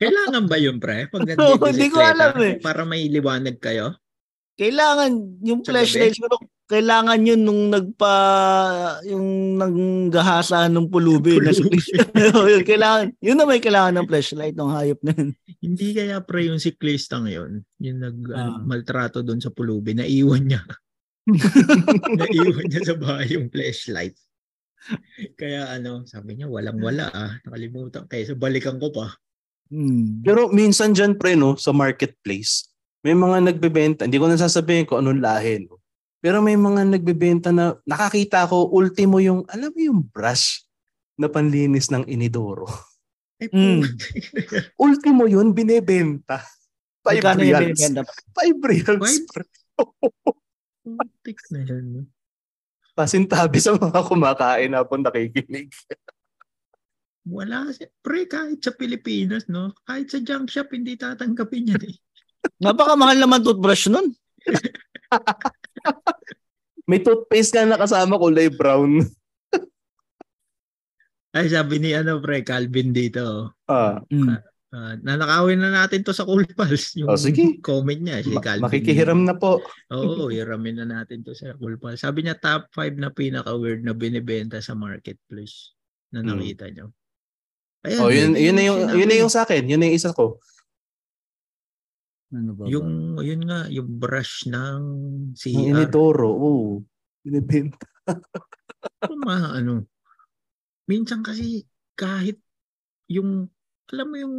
[0.00, 1.06] kailangan ba yun, pre?
[1.12, 2.54] Pag nagbibisikleta, hindi ko alam eh.
[2.58, 3.94] Para may liwanag kayo?
[4.54, 8.14] Kailangan yung Sa flashlight siguro kailangan yun nung nagpa
[9.04, 11.52] yung nanggahasa ng pulubi na
[12.70, 15.28] kailangan yun na may kailangan ng flashlight ng hayop na yun.
[15.60, 18.56] Hindi kaya pre yung siklistang yun, yung nag Ah.
[18.64, 20.62] maltrato doon sa pulubi, naiwan niya.
[22.20, 24.16] naiwan niya sa bahay yung flashlight.
[25.34, 27.32] Kaya ano, sabi niya, walang wala ah.
[27.42, 28.04] Nakalimutan.
[28.04, 29.14] Kaya so balikan ko pa.
[29.72, 30.20] Hmm.
[30.20, 32.68] Pero minsan dyan pre no, sa marketplace,
[33.00, 35.80] may mga nagbebenta, hindi ko na sasabihin kung anong lahi no.
[36.20, 40.64] Pero may mga nagbebenta na nakakita ko ultimo yung, alam mo yung brush
[41.16, 42.64] na panlinis ng inidoro.
[43.42, 43.82] Ay, Mm.
[43.82, 43.84] yan.
[44.78, 46.40] ultimo yun, binebenta.
[47.02, 47.76] Five Magkano yung reals.
[47.76, 48.02] binibenta?
[48.32, 49.02] Five reals.
[49.04, 49.24] Five?
[49.28, 49.44] pre.
[50.84, 51.86] Putik na yan.
[52.94, 55.74] Pasintabi sa mga kumakain na po nakikinig.
[57.26, 57.90] Wala kasi.
[58.04, 59.74] Pre, kahit sa Pilipinas, no?
[59.82, 61.96] Kahit sa junk shop, hindi tatanggapin yan eh.
[62.62, 64.14] Napakamahal naman toothbrush nun.
[66.88, 69.00] May toothpaste ka na kasama kulay brown.
[71.34, 73.58] Ay, sabi ni ano, pre, Calvin dito.
[73.66, 73.98] Ah.
[74.06, 74.38] Mm.
[74.74, 76.98] Ah, nanakawin na natin to sa Cool Pals.
[76.98, 77.62] Yung Oh, sige.
[77.62, 78.18] comment niya.
[78.20, 78.66] Si Ma- Calvin.
[78.66, 79.62] makikihiram na po.
[79.88, 82.02] Oo, hiramin na natin to sa Cool Pals.
[82.02, 85.78] Sabi niya top 5 na pinaka-weird na binibenta sa marketplace
[86.10, 86.34] na Hmm.
[86.34, 86.90] nakita niyo.
[87.84, 89.62] Ayan, Oh, yun, yun, na yung, sinabi yun na yung sa akin.
[89.62, 90.42] Yun na yung isa ko.
[92.32, 92.64] Ano ba?
[92.64, 92.66] ba?
[92.66, 92.88] Yung,
[93.20, 94.80] yun nga, yung brush ng
[95.30, 95.70] Ang CR.
[95.70, 96.26] initoro.
[96.26, 96.82] Oo.
[97.22, 97.86] Binibenta.
[99.06, 99.72] Yung mga ano,
[100.84, 101.62] minsan kasi
[101.94, 102.40] kahit
[103.06, 103.46] yung,
[103.92, 104.36] alam mo yung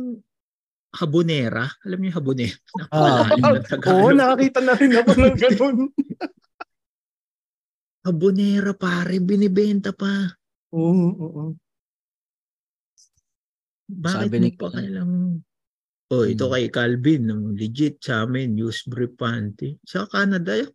[0.95, 2.57] habonera, alam mo yung habonera?
[2.89, 4.15] Ah, Oo, Tagalog.
[4.19, 5.77] nakakita na rin ako ng ganun.
[8.05, 10.29] Habonera pare, binibenta pa.
[10.77, 11.43] Oo, oo.
[13.89, 15.41] Bakit Sabi ni pa kailang
[16.13, 16.53] Oh, ito Hmm.
[16.53, 17.25] kay Calvin,
[17.57, 19.81] legit sa amin, use brief panty.
[19.81, 20.69] Sa Canada, yun.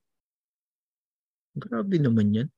[1.54, 2.48] Grabe naman yan.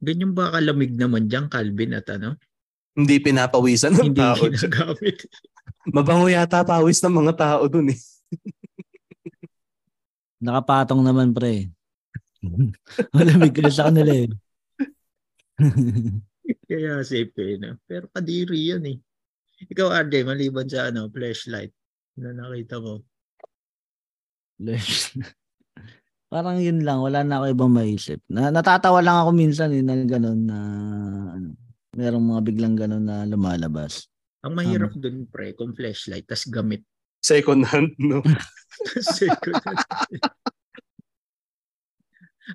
[0.00, 2.40] Ganyan ba kalamig naman dyan, Calvin, at ano?
[2.94, 4.38] Hindi pinapawisan ng Hindi tao.
[4.38, 5.26] ginagamit.
[5.94, 8.00] Mabango yata pawis ng mga tao dun eh.
[10.40, 11.68] Nakapatong naman pre.
[13.16, 14.30] Malamig ka sa kanila eh.
[16.70, 17.58] Kaya safe eh.
[17.58, 17.76] No?
[17.84, 18.98] Pero kadiri yan eh.
[19.64, 21.72] Ikaw, RJ, maliban sa ano, flashlight
[22.20, 23.02] na nakita mo.
[26.28, 28.20] Parang yun lang, wala na ako ibang maisip.
[28.28, 30.58] Na, natatawa lang ako minsan eh, na gano'n na
[31.38, 31.48] ano,
[31.94, 34.06] merong mga biglang gano'n na lumalabas.
[34.44, 36.84] Ang mahirap dun, pre, kung flashlight, tas gamit.
[37.24, 38.20] Second hand, no?
[39.16, 39.80] Second hand.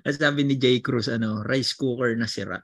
[0.06, 0.78] At sabi ni J.
[0.78, 2.62] Cruz, ano, rice cooker na sira.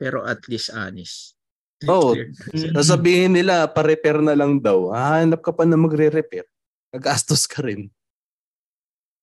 [0.00, 1.36] Pero at least honest.
[1.84, 2.16] Oo.
[2.16, 2.72] Sira.
[2.80, 4.96] Sasabihin nila, pa-repair na lang daw.
[4.96, 6.48] Ah, hanap ka pa na magre-repair.
[6.96, 7.92] Gagastos ka rin.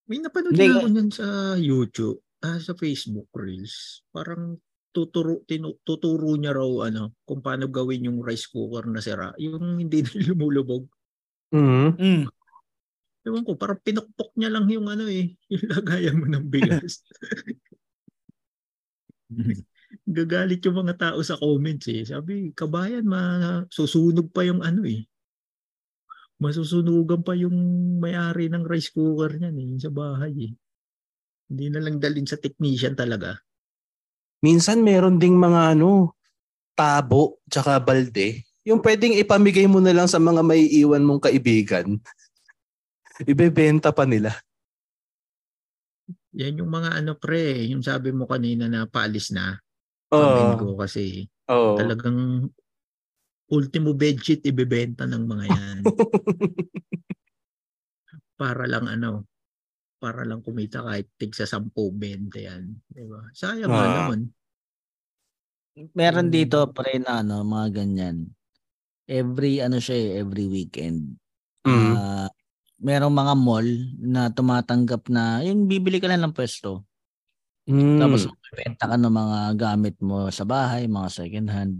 [0.05, 1.27] May napanood na ako sa
[1.57, 4.05] YouTube, ah, sa Facebook Reels.
[4.13, 4.61] Parang
[4.93, 9.33] tuturo, tinu, tuturo niya raw ano, kung paano gawin yung rice cooker na sira.
[9.41, 10.85] Yung hindi na lumulubog.
[11.51, 11.89] Mhm.
[11.97, 12.23] Mm.
[13.23, 17.01] Ewan ko, parang pinukpok niya lang yung ano eh, yung lagayan mo ng bigas.
[20.03, 22.03] Gagalit yung mga tao sa comments eh.
[22.03, 25.07] Sabi, kabayan, masusunog pa yung ano eh.
[26.43, 27.55] Masusunugan pa yung
[28.03, 30.53] may-ari ng rice cooker niyan eh, sa bahay eh.
[31.47, 33.39] Hindi na lang dalhin sa technician talaga.
[34.43, 36.19] Minsan meron ding mga ano,
[36.75, 38.43] tabo tsaka balde.
[38.67, 41.95] Yung pwedeng ipamigay mo na lang sa mga may iwan mong kaibigan.
[43.31, 44.35] Ibebenta pa nila.
[46.35, 49.55] Yan yung mga ano pre, yung sabi mo kanina na paalis na.
[50.11, 50.59] Oo.
[50.59, 51.79] ko kasi Oo.
[51.79, 52.49] talagang
[53.53, 55.79] ultimo bedsheet ibebenta ng mga yan.
[58.39, 59.23] para lang ano,
[60.03, 63.21] para lang kumita kahit tig sa 10 20 yan, 'di ba?
[63.31, 64.03] Sayang Ah.
[64.03, 64.35] naman.
[65.97, 66.33] Meron Mm.
[66.33, 68.29] dito pre na ano, mga ganyan.
[69.09, 71.17] Every ano siya eh, every weekend.
[71.65, 71.95] Mm.
[71.97, 72.29] Ah,
[72.81, 73.69] merong mga mall
[74.01, 76.85] na tumatanggap na yung bibili ka lang ng pwesto.
[77.69, 77.99] Mm.
[78.01, 81.75] Tapos magbebenta ka ng mga gamit mo sa bahay, mga second hand.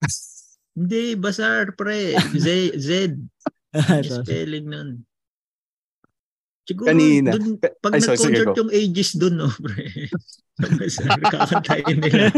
[0.75, 2.19] Hindi, bazaar pre.
[2.35, 3.15] Z, Z.
[4.23, 4.89] Spelling nun.
[6.65, 7.37] Siguro, Kanina.
[7.37, 9.85] dun, pag Ay, sorry, nag-concert yung ages dun, no, pre.
[10.55, 12.31] Bazaar, kakantayin nila.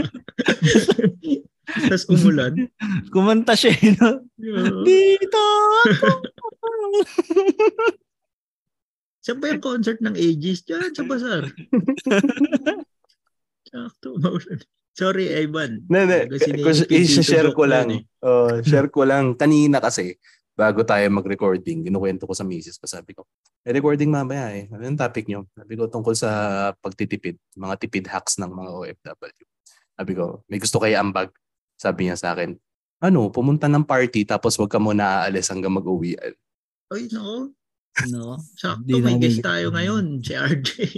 [1.69, 2.65] Tapos umulan.
[3.13, 4.25] kumanta siya, eh, no?
[4.41, 4.81] Yeah.
[4.81, 5.43] Dito
[5.85, 6.07] ako.
[9.21, 10.65] Saan ba yung concert ng ages?
[10.65, 11.45] Diyan, sa bazaar.
[13.69, 14.59] Sakto, maulan.
[14.97, 15.85] Sorry, Ivan.
[15.85, 17.93] Ne, ne, Kasi kasi ni- i-share ko lang.
[17.93, 18.01] eh.
[18.19, 19.37] Oh, share ko lang.
[19.37, 20.17] Kanina kasi,
[20.51, 22.89] bago tayo mag-recording, kinukwento ko sa misis ko.
[22.89, 23.29] Sabi ko,
[23.61, 24.65] eh, recording mamaya eh.
[24.67, 25.45] Ano yung topic nyo?
[25.53, 26.29] Sabi ko, tungkol sa
[26.75, 27.37] pagtitipid.
[27.53, 29.45] Mga tipid hacks ng mga OFW.
[29.93, 31.29] Sabi ko, may gusto kayo ambag.
[31.77, 32.57] Sabi niya sa akin,
[32.97, 36.33] ano, pumunta ng party tapos wag ka muna aalis hanggang mag-uwian.
[36.89, 37.53] Ay, nako.
[38.09, 38.41] No?
[38.55, 40.25] Sakto, Di may guest tayo ngayon.
[40.25, 40.69] Si RJ.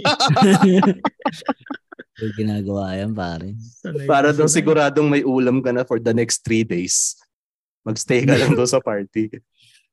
[2.20, 3.56] May ginagawa yan, pare.
[3.56, 7.16] Sanay Para daw siguradong may ulam ka na for the next three days.
[7.80, 9.32] Magstay ka lang doon sa party.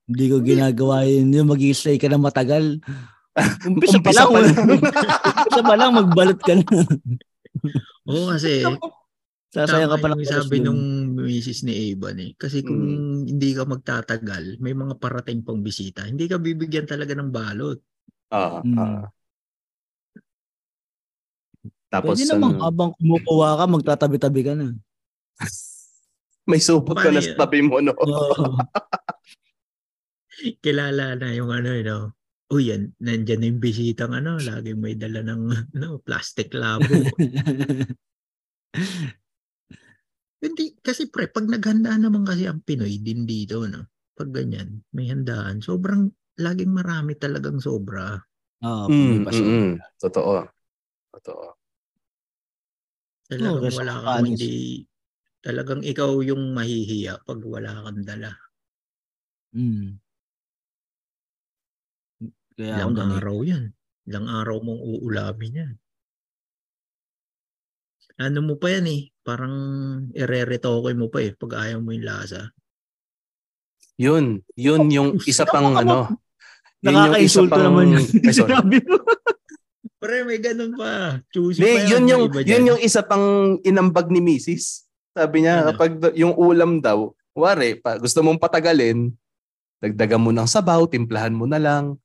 [0.04, 1.32] Hindi ko ginagawa yun.
[1.32, 2.84] Yung mag-stay ka na matagal.
[3.70, 4.28] Umpisa pa lang.
[4.28, 4.56] pa lang.
[4.58, 6.64] Umpisa pa lang, magbalot ka na.
[8.06, 8.66] Oo, kasi
[9.48, 10.18] Sasayang ka tama pa lang.
[10.20, 10.82] yung sabi nung
[11.16, 12.32] misis ni Evan eh.
[12.34, 13.30] Kasi kung Mm.
[13.30, 16.04] hindi ka magtatagal, may mga parating pang bisita.
[16.04, 17.80] Hindi ka bibigyan talaga ng balot.
[18.28, 18.76] Ah, Mm.
[18.76, 19.06] ah.
[21.88, 24.76] Tapos Pwede naman, ano, habang kumukuha ka, magtatabi-tabi ka na.
[26.50, 27.40] may supot ka na sa yun?
[27.40, 27.96] tabi mo, no?
[27.96, 28.08] Oo.
[30.64, 32.04] Kilala na yung ano, you know,
[32.54, 35.42] oh yan, nandyan na yung bisitang ano, laging may dala ng
[35.76, 36.88] ano, plastic labo.
[40.38, 43.90] Hindi, kasi pre, pag naghanda naman kasi ang Pinoy din dito, no?
[44.14, 45.66] Pag ganyan, may handaan.
[45.66, 48.22] Sobrang, laging marami talagang sobra.
[48.62, 49.42] Oo, Mm, may paso.
[49.42, 49.74] mm, mm.
[49.98, 50.46] Totoo.
[51.18, 51.46] Totoo.
[53.28, 54.28] Talagang kasi wala kang panis.
[54.40, 54.56] hindi,
[55.44, 58.32] talagang ikaw yung mahihiya pag wala kang dala.
[59.52, 60.00] Mm.
[62.58, 63.16] Kaya Ilang ganito.
[63.22, 63.64] araw yan.
[64.08, 65.74] Ilang araw mong uulamin yan.
[68.18, 69.56] Ano mo pa yan eh, parang
[70.10, 72.50] ireretoke mo pa eh pag ayaw mo yung lasa.
[74.02, 76.18] Yun, yun yung isa pang ano.
[76.82, 78.06] Yun yung isa Nakaka-insulto pang naman yun.
[78.06, 78.54] Ay, sorry.
[78.58, 78.98] Sinabi mo.
[79.98, 81.22] Pre, may ganun pa.
[81.34, 84.86] Choosy Hindi, pa yun yung yun yung isa pang inambag ni Mrs.
[85.18, 85.74] Sabi niya, Ano?
[85.74, 89.10] kapag yung ulam daw, wari, pa, gusto mong patagalin,
[89.82, 91.98] dagdagan mo ng sabaw, timplahan mo na lang.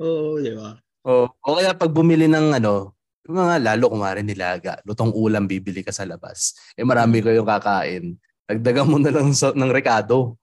[0.00, 0.80] Oo, di ba?
[1.04, 2.96] O, o kaya pag bumili ng ano,
[3.28, 6.56] yung mga lalo kumari nilaga, lutong ulam bibili ka sa labas.
[6.72, 8.04] Eh marami kayong kakain.
[8.48, 10.40] Dagdagan mo na lang sa, ng rekado.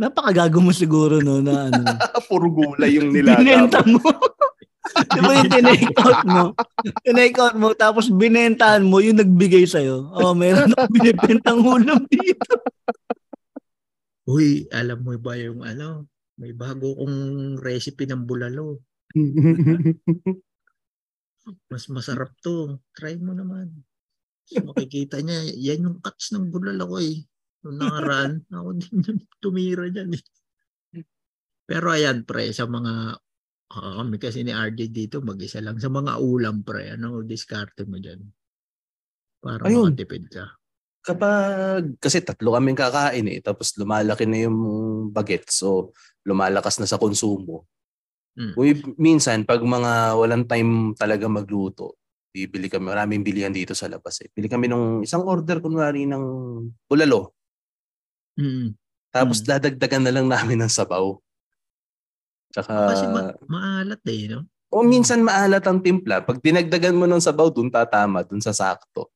[0.00, 1.84] Napakagago mo siguro no na ano.
[2.28, 3.40] Puro gulay yung nilaga.
[3.44, 4.00] binenta mo.
[4.00, 4.12] mo.
[4.84, 6.44] Di ba yung tinake out mo?
[7.02, 10.12] Tinake out mo, tapos binentahan mo yung nagbigay sa'yo.
[10.12, 12.52] Oh, meron akong binibentang ulam dito.
[14.30, 16.08] Uy, alam mo ba yung ano,
[16.40, 17.16] may bago kong
[17.60, 18.80] recipe ng bulalo.
[21.70, 22.80] Mas masarap to.
[22.96, 23.84] Try mo naman.
[24.48, 27.24] So, makikita niya, yan yung cuts ng bulalo ko eh.
[27.64, 30.24] Nung nakaraan, ako din tumira dyan eh.
[31.64, 33.16] Pero ayan pre, sa mga,
[33.72, 35.80] ah, kami kasi ni RJ dito, mag-isa lang.
[35.80, 38.20] Sa mga ulam pre, ano, diskarte mo dyan?
[39.40, 39.96] Para Ayun.
[39.96, 40.44] makatipid ka.
[41.04, 44.58] Kapag, kasi tatlo kaming kakain eh, tapos lumalaki na yung
[45.12, 45.92] baget, so
[46.24, 47.68] lumalakas na sa konsumo.
[48.40, 48.52] Mm.
[48.56, 52.00] Uy, minsan, pag mga walang time talaga magluto,
[52.34, 54.28] bibili kami, maraming bilihan dito sa labas eh.
[54.34, 56.24] Bili kami nung isang order, kunwari, ng
[56.88, 57.36] bulalo.
[58.34, 58.74] Mm.
[59.14, 59.46] Tapos Mm.
[59.46, 61.14] dadagdagan na lang namin ng sabaw.
[62.50, 64.46] Tsaka, Kasi ma- maalat eh, no?
[64.74, 66.26] o minsan maalat ang timpla.
[66.26, 69.06] Pag dinagdagan mo ng sabaw, dun tatama, dun sa sakto.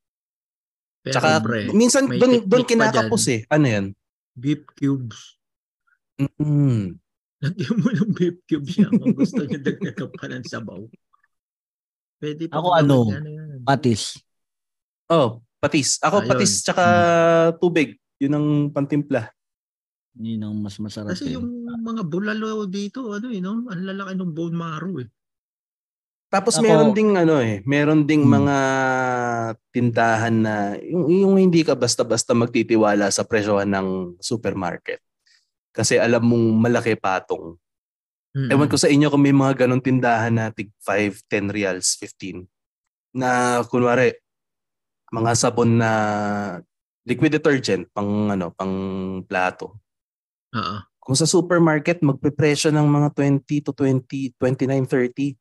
[1.02, 3.40] Pero Tsaka, pre, minsan dun, dun kinakapos eh.
[3.50, 3.86] Ano yan?
[4.38, 5.34] beef cubes.
[6.38, 6.94] Mm.
[7.42, 10.78] Lagyan mo ng beef cubes yan kung gusto niyo dagdagan pa ng sabaw.
[12.22, 13.62] Pwede pa Ako ano, yan.
[13.66, 14.18] Patis.
[15.10, 15.98] Oh, patis.
[16.02, 16.28] Ako Ayun.
[16.30, 16.84] patis tsaka
[17.58, 17.98] tubig.
[18.18, 19.30] Yun ang pantimpla.
[20.18, 21.14] Yun ang mas masarap.
[21.14, 21.34] Kasi eh.
[21.38, 21.46] yung
[21.82, 23.62] mga bulalo dito, ano eh, no?
[23.70, 25.08] Ang lalaki ng bone marrow eh.
[26.28, 28.44] Tapos Ako- meron ding ano eh, meron ding Hmm.
[28.44, 28.56] mga
[29.72, 30.54] tindahan na
[30.84, 33.88] yung, yung hindi ka basta-basta magtitiwala sa presyohan ng
[34.20, 35.00] supermarket.
[35.72, 37.56] Kasi alam mong malaki patong.
[38.36, 38.50] Mm-mm.
[38.52, 42.44] Ewan ko sa inyo kung may mga ganong tindahan na tig 5, 10 reals, 15.
[43.16, 44.12] Na kunwari,
[45.08, 45.90] mga sabon na
[47.08, 48.74] liquid detergent pang ano, pang
[49.24, 49.80] plato.
[50.52, 50.76] Oo.
[51.00, 55.32] Kung sa supermarket, magpe-presyo ng mga 20 to 20, 29, 30.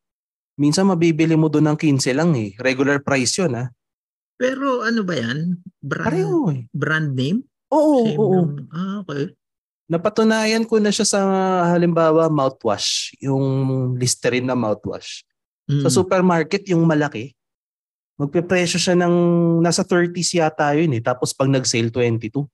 [0.56, 2.56] Minsan mabibili mo doon ng 15 lang eh.
[2.56, 3.68] Regular price yun ah.
[4.40, 5.60] Pero ano ba yan?
[5.76, 6.64] Brand, Pareho eh.
[6.72, 7.44] brand name?
[7.68, 8.32] Oo, Same oo.
[8.32, 8.50] lang.
[8.72, 9.36] Ah, okay.
[9.92, 11.20] Napatunayan ko na siya sa
[11.68, 13.12] halimbawa mouthwash.
[13.20, 13.44] Yung
[14.00, 15.24] Listerine na mouthwash.
[15.68, 15.84] Mm.
[15.84, 17.36] Sa supermarket, yung malaki.
[18.18, 19.14] Magpe-presyo siya ng
[19.62, 21.02] nasa 30s yata yun eh.
[21.02, 22.50] Tapos pag nag-sale, 22.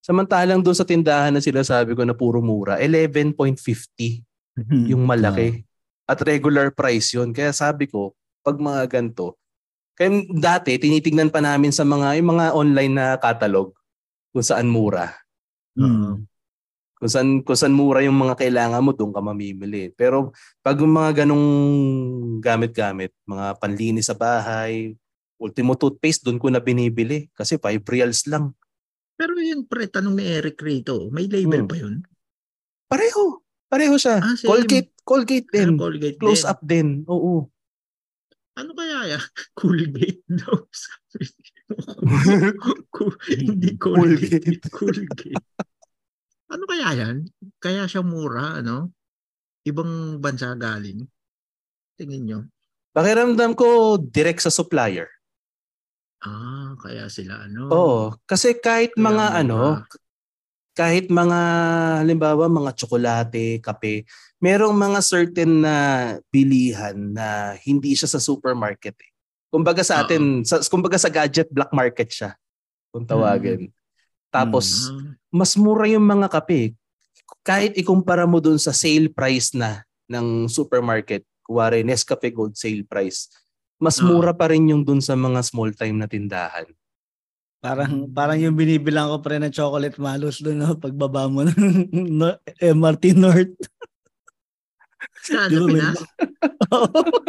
[0.00, 4.22] Samantalang doon sa tindahan na sila sabi ko na puro mura, 11.50
[4.86, 5.66] yung malaki.
[6.06, 7.34] At regular price yun.
[7.34, 8.14] Kaya sabi ko,
[8.46, 9.34] pag mga ganito,
[9.98, 13.74] kaya dati tinitignan pa namin sa mga yung mga online na catalog
[14.32, 15.12] kung saan mura.
[15.76, 16.29] Mm.
[17.00, 19.88] Kung saan, kung saan mura yung mga kailangan mo, doon ka mamimili.
[19.88, 21.46] Pero pag yung mga ganong
[22.38, 24.92] gamit-gamit, mga panlinis sa bahay,
[25.40, 27.32] ultimo toothpaste, doon ko na binibili.
[27.32, 28.52] Kasi 5 reals lang.
[29.16, 31.70] Pero yun, pre, tanong ni Eric rito, may label Hmm.
[31.72, 32.04] pa yun?
[32.84, 33.40] Pareho.
[33.64, 34.20] Pareho siya.
[34.20, 34.48] Ah, same.
[34.52, 35.70] Colgate, Colgate Ah, din.
[35.80, 36.50] Colgate Close din.
[36.52, 36.88] up din.
[37.08, 37.48] Oo.
[38.60, 39.22] Ano kaya yan?
[39.56, 40.52] Colgate daw.
[43.40, 44.60] Hindi Colgate.
[44.68, 45.38] Colgate.
[46.50, 47.16] Ano kaya yan?
[47.62, 48.90] Kaya siya mura, ano?
[49.62, 51.06] Ibang bansa galing.
[51.94, 52.40] Tingin nyo.
[52.90, 55.06] Pakiramdam ko direct sa supplier.
[56.20, 57.70] Ah, kaya sila ano?
[57.70, 58.02] Oo.
[58.26, 59.40] Kasi kahit Kaya mga mura.
[59.40, 59.60] ano,
[60.74, 61.40] kahit mga
[62.02, 64.08] halimbawa mga tsokolate, kape,
[64.42, 65.76] merong mga certain na
[66.34, 69.10] bilihan na hindi siya sa supermarket eh.
[69.50, 72.30] Kumbaga sa atin, sa, kumbaga sa gadget black market siya.
[72.94, 73.70] Kung tawagin.
[74.30, 76.74] Tapos Ah, mas mura yung mga kape.
[77.42, 83.26] kahit ikumpara mo dun sa sale price na ng supermarket, kuwari Nescafe Gold sale price,
[83.78, 84.06] mas Oo.
[84.06, 86.66] mura pa rin yung dun sa mga small time na tindahan.
[87.60, 91.60] Parang parang yung binibilang ko pre ng chocolate malos doon no pagbaba mo ng
[92.18, 93.52] no, MRT North.
[95.20, 96.00] Saan Di sa ba, may- Pinas?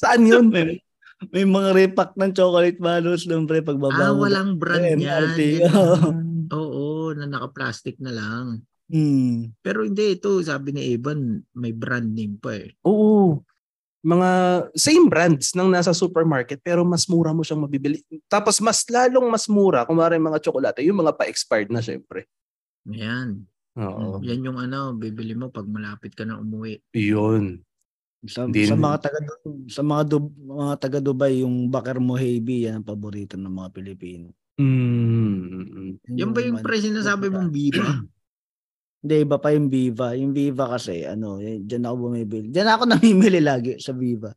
[0.00, 0.44] Saan yun?
[0.48, 0.80] may,
[1.28, 5.36] may mga repack ng chocolate malos doon pre pagbaba Ah, walang brand Eh, yan.
[5.68, 5.96] Oo.
[6.50, 8.46] Oo, na naka-plastic na lang.
[8.90, 9.54] Hmm.
[9.62, 12.74] Pero hindi ito, sabi ni Evan, may brand name pa eh.
[12.82, 13.38] Oo.
[14.02, 14.30] Mga
[14.74, 18.00] same brands nang nasa supermarket pero mas mura mo siyang mabibili.
[18.26, 22.26] Tapos mas lalong mas mura kung yung mga tsokolate, yung mga pa-expired na syempre.
[22.88, 23.44] Ayan.
[23.78, 24.18] Oo.
[24.24, 26.82] Yan yung ano, bibili mo pag malapit ka na umuwi.
[26.96, 27.62] Yun.
[28.28, 29.20] Sa, Hindi sa mga taga
[29.72, 34.28] sa mga Dub- mga taga Dubai yung Bakar Mohebi yan ang paborito ng mga Pilipino.
[34.60, 35.96] Mm.
[36.20, 38.04] Yan ba yung pre sinasabi mong Viva?
[39.00, 40.12] Hindi, iba pa yung Viva.
[40.12, 42.52] Yung Viva kasi, ano, eh, dyan ako bumibili.
[42.52, 44.28] Dyan ako namimili lagi sa Viva.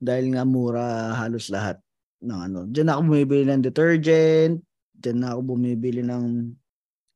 [0.00, 1.76] Dahil nga mura halos lahat
[2.24, 2.60] ng ano.
[2.72, 4.64] Dyan ako bumibili ng detergent.
[4.96, 6.56] Dyan ako bumibili ng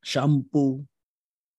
[0.05, 0.85] shampoo,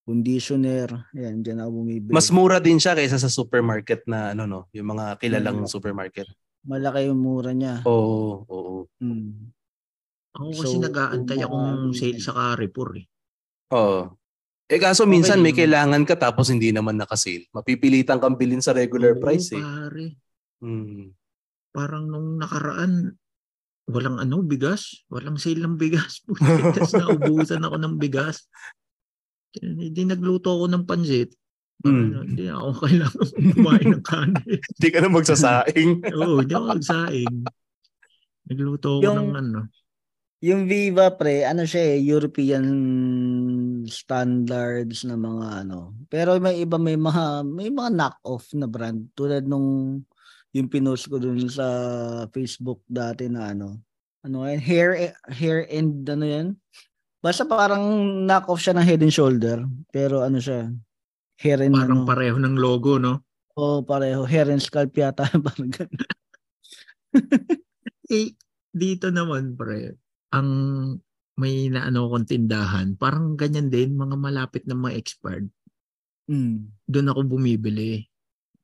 [0.08, 0.88] conditioner.
[1.12, 2.16] Yan, dyan ako bumibili.
[2.16, 5.70] Mas mura din siya kaysa sa supermarket na ano no, yung mga kilalang Mm.
[5.70, 6.32] supermarket.
[6.64, 7.84] Malaki yung mura niya.
[7.84, 8.76] Oo, oo.
[9.04, 9.52] Hmm.
[10.32, 13.06] Ako kasi So, nag-aantay kung akong sale sa Carrefour eh.
[13.76, 14.16] Oo.
[14.68, 15.64] Eh kaso minsan may Okay.
[15.64, 17.48] kailangan ka tapos hindi naman naka-sale.
[17.52, 19.64] Mapipilitan kang bilhin sa regular Oo, price eh.
[19.64, 20.08] pare.
[20.64, 21.12] Mm.
[21.72, 23.16] Parang nung nakaraan,
[23.88, 25.08] walang ano, bigas.
[25.08, 26.20] Walang sale ng bigas.
[26.76, 28.44] Tapos naubusan ako ng bigas.
[29.62, 31.32] Hindi nagluto ako ng pansit.
[31.86, 31.94] Mm.
[31.94, 34.60] Ano, hindi ako kailangan kumain ng kanin.
[34.60, 35.92] Hindi ka na magsasaing.
[36.18, 37.36] Oo, hindi ako magsaing.
[38.48, 39.60] Nagluto ako Yung- ng ano.
[40.38, 42.66] Yung Viva pre, ano siya eh, European
[43.90, 45.98] standards na mga ano.
[46.14, 49.98] Pero may iba may mga may mga knock-off na brand tulad nung
[50.54, 51.66] yung pinost ko dun sa
[52.30, 53.82] Facebook dati na ano.
[54.22, 54.62] Ano yan?
[54.62, 56.48] Hair hair and ano yan?
[57.24, 57.82] Basta parang
[58.26, 59.66] knock-off siya ng head and shoulder.
[59.90, 60.70] Pero ano siya?
[61.42, 62.10] Hair and Parang ano.
[62.10, 63.26] pareho ng logo, no?
[63.58, 64.22] Oo, pareho.
[64.26, 65.26] Hair and scalp yata.
[65.46, 66.06] parang ganun.
[68.08, 68.38] Eh,
[68.72, 69.98] dito naman, pre,
[70.32, 70.50] ang
[71.38, 75.50] may naano kong tindahan, parang ganyan din, mga malapit na mga expired.
[76.30, 76.74] Mm.
[76.86, 78.06] Doon ako bumibili.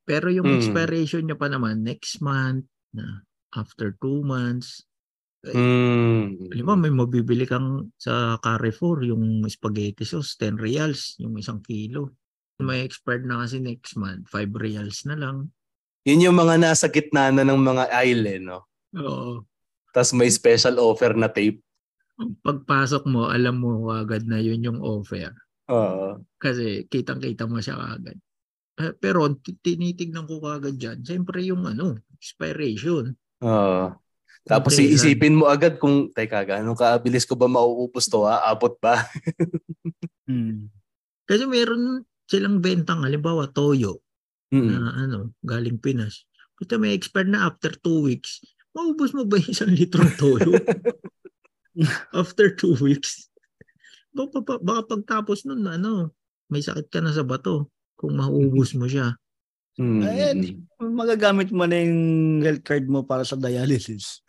[0.06, 0.58] Pero yung Mm.
[0.58, 3.22] expiration niya pa naman, next month, na
[3.54, 4.86] after two months,
[5.44, 6.56] Mm.
[6.64, 12.16] Mo, may mabibili kang sa Carrefour, yung spaghetti sauce, 10 reals, yung isang kilo.
[12.64, 15.52] May expired na kasi next month, 5 reals na lang.
[16.08, 18.72] Yun yung mga nasa gitna na ng mga aisle, eh, no?
[18.96, 19.44] Oo.
[19.92, 21.60] Tapos may special offer na tape.
[22.16, 25.36] Pagpasok mo, alam mo agad na yun yung offer.
[25.68, 26.24] Oo.
[26.40, 28.16] Kasi kitang-kita mo siya agad.
[29.04, 29.28] Pero
[29.60, 33.12] tinitignan ko agad dyan, siyempre yung ano, expiration.
[33.44, 33.92] Oo.
[34.44, 38.44] Tapos Okay, iisipin mo agad kung, teka, gano'ng kaabilis ko ba mauupos to ha?
[38.48, 39.00] Abot ba?
[40.24, 40.72] Mm.
[41.28, 44.00] Kasi meron silang bentang, halimbawa, toyo,
[44.56, 44.68] Mm.
[44.72, 46.24] na ano, galing Pinas.
[46.56, 48.40] Puta may expired na after two weeks.
[48.72, 50.56] Maubos mo ba isang litrong toyo?
[52.16, 53.28] after two weeks?
[54.16, 56.16] Baka, baka, baka pagtapos nun, ano,
[56.48, 57.68] may sakit ka na sa bato
[58.00, 59.20] kung maubos mo siya.
[59.74, 60.02] Mm.
[60.06, 60.38] Ayan.
[60.78, 61.98] Magagamit mo na yung
[62.46, 64.22] health card mo para sa dialysis.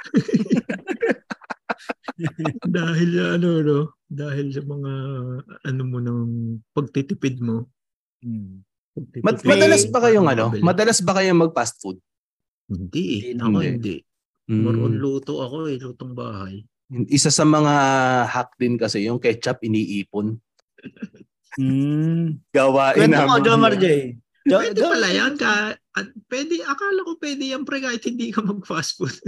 [2.77, 3.79] dahil ano, no?
[4.09, 4.93] Dahil sa mga
[5.67, 6.21] ano mo ng
[6.73, 7.69] pagtitipid mo.
[8.25, 8.65] Mm.
[8.95, 10.45] Pagtitipid Mad- madalas ba kayong ano?
[10.63, 11.99] Madalas ba kayong mag-fast food?
[12.71, 13.21] Hindi eh.
[13.37, 13.97] Hindi, Ako hindi.
[14.49, 14.61] Mm.
[14.65, 15.77] More on luto ako eh.
[15.77, 16.65] Lutong bahay.
[17.11, 17.75] Isa sa mga
[18.29, 20.41] hack din kasi yung ketchup iniipon.
[21.61, 22.41] Mm.
[22.49, 23.41] Gawain Kwento mo.
[23.45, 24.17] Jomar J.
[24.45, 25.35] Jo- Pwede Jo- pala yan.
[25.41, 29.15] Ka, at pwede, akala ko pwede yan pre kahit hindi ka mag-fast food.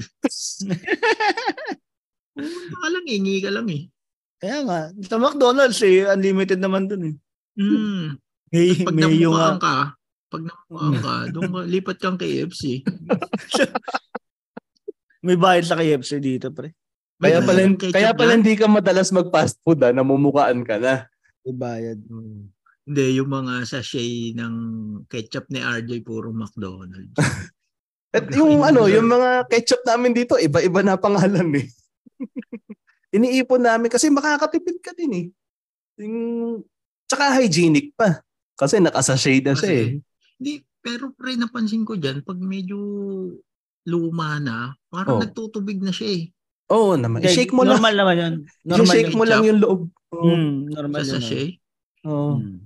[2.37, 3.89] Pumunta ka lang, ingi ka lang eh.
[4.37, 7.17] Kaya nga, sa McDonald's eh, unlimited naman dun eh.
[7.57, 8.21] Mm.
[8.53, 9.77] May, Pag namukaan nga, ka,
[10.29, 12.85] pag namukaan ka, doon ka, lipat kang KFC.
[15.27, 16.77] may bayad sa KFC dito, pre.
[17.17, 21.09] Kaya pala, kaya pala hindi ka madalas mag-fast food ah, namumukaan ka na.
[21.49, 21.99] May bayad.
[22.05, 22.53] Mm.
[22.87, 24.55] Hindi, yung mga sachet ng
[25.11, 27.19] ketchup ni RJ puro McDonald's.
[28.17, 31.67] At yung ano, yung mga ketchup namin dito, iba-iba na pangalan eh.
[33.17, 35.27] Iniipon namin kasi makakatipid ka din eh.
[35.99, 36.63] Yung,
[37.11, 38.23] tsaka hygienic pa.
[38.55, 39.89] Kasi nakasashay na siya eh.
[40.39, 42.79] Hindi, pero pre, napansin ko dyan, pag medyo
[43.85, 45.23] luma na, parang Oh.
[45.23, 46.25] nagtutubig na siya eh.
[46.71, 47.21] Oo naman.
[47.21, 47.79] Hindi, I-shake mo lang.
[47.79, 48.35] Normal naman yun.
[48.63, 49.19] Normal I-shake yun.
[49.19, 49.81] mo lang yung loob.
[50.15, 50.25] Oo.
[50.25, 51.11] Mm, normal Sa yun.
[51.11, 51.15] ah.
[51.21, 51.51] sachet.
[52.07, 52.33] Oo.
[52.39, 52.59] Mm.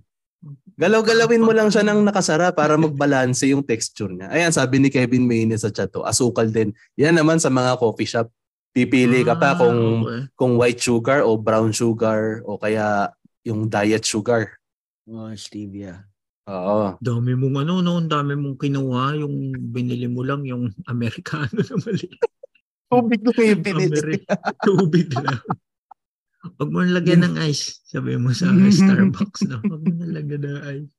[0.81, 4.33] Galaw-galawin mo lang siya ng nakasara para magbalanse yung texture niya.
[4.33, 6.73] Ayan, sabi ni Kevin Mayne sa chat to, asukal din.
[6.97, 8.33] Yan naman sa mga coffee shop.
[8.71, 10.21] Pipili ka pa Ah, kung okay.
[10.33, 13.13] kung white sugar o brown sugar o kaya
[13.43, 14.57] yung diet sugar.
[15.05, 16.07] Oh, stevia.
[16.47, 16.97] Oo.
[16.97, 17.99] Dami mong ano, no?
[18.01, 19.21] Dami mong kinuha.
[19.21, 19.35] Yung
[19.69, 22.09] binili mo lang, yung Amerikano na mali.
[22.89, 24.27] Tubig ko kayo Ameri-
[24.65, 25.43] Tubig lang.
[26.41, 27.85] Huwag mo lagyan ng ice.
[27.85, 28.49] Sabi mo sa
[28.81, 30.91] Starbucks na, huwag mo lagyan ng ice.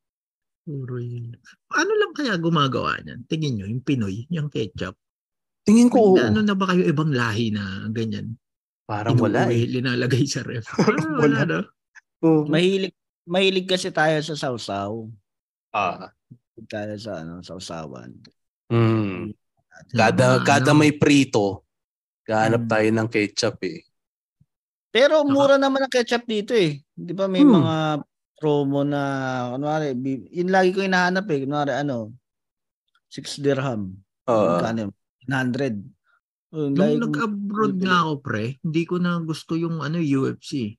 [0.62, 1.34] Puro yun.
[1.66, 3.26] Paano lang kaya gumagawa niyan?
[3.26, 4.94] Tingin nyo, yung Pinoy, yung ketchup.
[5.66, 6.14] Tingin ko.
[6.14, 8.38] May ano na ba kayo ibang lahi na ganyan?
[8.86, 9.66] Parang wala eh.
[9.66, 10.66] Linalagay sa ref.
[10.78, 11.18] Ah, Wala.
[11.18, 11.60] wala na.
[12.22, 12.46] Oo.
[12.46, 12.94] Mahilig
[13.26, 15.10] mahilig kasi tayo sa sausaw.
[15.74, 16.14] Ah.
[16.30, 18.14] Mahilig Tayo sa ano, sausawan.
[18.70, 19.34] Mm.
[19.98, 21.66] Kada, kada ano, may prito,
[22.22, 22.70] kahanap Mm.
[22.70, 23.82] tayo ng ketchup eh.
[24.92, 26.84] Pero mura naman ang ketchup dito eh.
[26.94, 27.58] 'Di ba may Hmm.
[27.58, 27.76] mga
[28.36, 29.02] promo na
[29.54, 29.94] kunwari,
[30.30, 31.40] yun lagi ko hinahanap eh.
[31.42, 32.12] Kunwari ano,
[33.08, 33.96] 6 dirham.
[34.28, 34.60] Oo.
[34.60, 34.92] Yun?
[35.30, 35.80] 100.
[36.52, 39.96] Oh, yun, lagi Nung kong- nag-abroad nga ako, pre, hindi ko na gusto yung ano
[39.98, 40.76] UFC.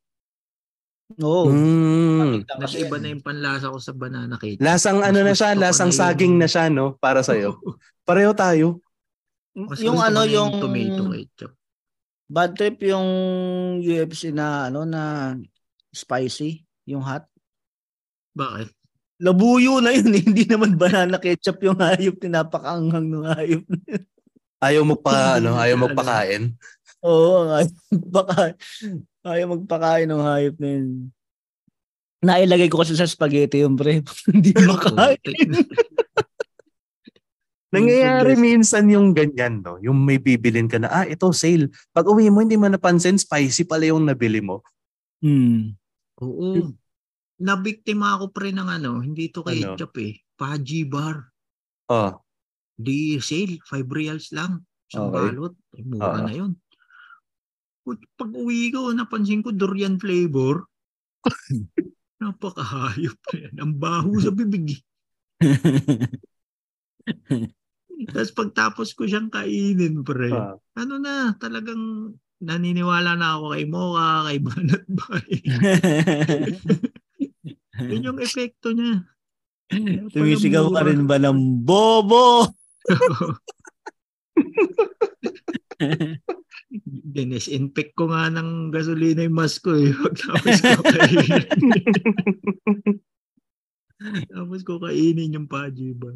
[1.17, 1.49] Oo.
[1.49, 2.45] Mm.
[2.45, 4.61] Kasi Nag-iba na yung panlasa ko sa banana cake.
[4.61, 6.97] Lasang ano na siya, Mas lasang na yung- saging na siya, no?
[6.99, 7.57] Para sa'yo.
[8.09, 8.81] Pareho tayo.
[9.55, 11.53] Mas yung gusto ko ano, yung tomato ketchup.
[12.31, 13.09] Bad trip yung
[13.83, 15.35] UFC na ano na
[15.93, 17.29] spicy, yung hot.
[18.33, 18.73] Bakit?
[19.23, 23.65] Labuyo na yun, hindi naman banana ketchup yung hayop, tinapakaanghang ng hayop.
[24.63, 26.55] Ayaw magpa, ano, ayaw magpakain.
[27.03, 28.55] Oo, ayaw magpakain.
[29.23, 30.89] Ayaw magpakain ng hayop na yun.
[32.23, 33.99] Nailagay ko kasi sa spaghetti yung pre.
[34.31, 35.19] hindi makain.
[37.73, 39.81] Nangyayari minsan yung ganyan, no?
[39.81, 41.73] Yung may bibilin ka na, ah, ito, sale.
[41.97, 44.61] Pag uwi mo, hindi mo napansin, spicy pala yung nabili mo.
[45.25, 45.73] Hmm.
[46.21, 46.77] Oo.
[47.41, 49.75] Nabiktima ako pre ng ano, hindi to Ano?
[49.75, 50.21] ketchup eh.
[50.37, 51.33] Paji bar.
[51.89, 52.13] Oh,
[52.77, 54.61] Di sale, 5 reals lang.
[54.93, 55.33] Isang Okay.
[55.33, 55.55] balot.
[55.77, 56.25] Eh, mura Oo.
[56.29, 56.53] na yun.
[58.15, 60.69] Pag uwi ko, napansin ko durian flavor.
[62.23, 63.19] Napakahayop.
[63.59, 64.77] Ang baho sa bibig.
[68.11, 70.33] Tapos pagtapos ko siyang kainin, pre.
[70.33, 70.57] ah.
[70.75, 75.31] Ano na, talagang naniniwala na ako kay Mocha, kay Banat Bay.
[77.93, 79.07] Yun yung epekto niya.
[80.13, 82.53] Tumisigaw ka rin ba ng bobo?
[87.17, 89.93] Dinesinfect ko nga ng gasolina yung mask ko eh.
[89.97, 91.45] Pagtapos ko kainin.
[94.29, 96.13] Tapos ko kainin yung Paji ba.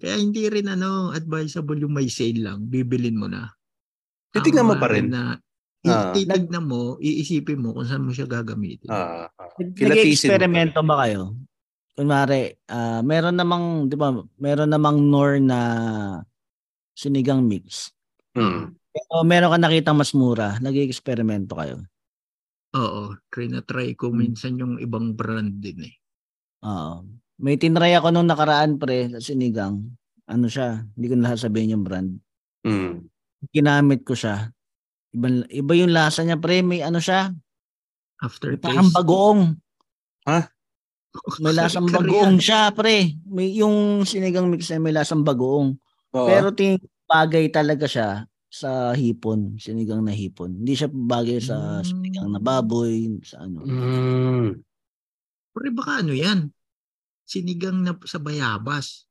[0.00, 2.64] Kaya hindi rin ano, advisable yung may sale lang.
[2.68, 3.48] Bibilin mo na.
[4.32, 5.12] Titignan mo pa rin.
[5.12, 5.36] Na,
[5.84, 6.16] Ah.
[6.16, 8.88] titignan mo, iisipin mo kung saan mo siya gagamitin.
[8.88, 9.28] Mo pa.
[9.60, 11.36] Nag-experimento ba kayo?
[11.94, 14.10] Kunwari, ah, meron namang, di ba,
[14.40, 15.60] meron namang Nor na
[16.96, 17.92] sinigang mix.
[18.32, 18.72] Hmm.
[18.94, 21.84] Pero meron ka nakita mas mura, nag-experimento kayo.
[22.74, 23.14] Oo,
[23.68, 24.18] try ko Hmm.
[24.18, 25.94] minsan yung ibang brand din eh.
[26.64, 27.06] Oo.
[27.40, 29.82] May tinry ako nung nakaraan pre sa sinigang.
[30.30, 32.10] Ano siya, hindi ko na sasabihin yung brand.
[32.64, 33.04] Hmm.
[33.50, 34.48] Ginamit ko siya.
[35.12, 37.30] Iba, iba yung lasa niya pre, may ano siya,
[38.22, 39.40] After may parang bagoong.
[40.24, 40.48] Ha?
[41.44, 43.14] May lasang bagoong siya pre.
[43.28, 45.76] May, yung sinigang mix na may lasang bagoong.
[46.14, 46.26] Oo.
[46.30, 50.62] Pero ting bagay talaga siya sa hipon, sinigang na hipon.
[50.62, 51.84] Hindi siya bagay sa Mm.
[51.84, 53.66] sinigang na baboy, sa ano.
[53.66, 54.48] Hmm.
[55.52, 56.48] Pre, baka ano yan?
[57.28, 59.04] Sinigang na sa bayabas.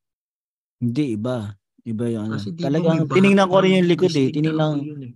[0.82, 1.53] Hindi iba.
[1.84, 2.38] Iba yung ano.
[2.39, 4.30] Kasi Talagang may bahat tiningnan ko rin ng yung likod eh.
[4.32, 5.14] yun eh.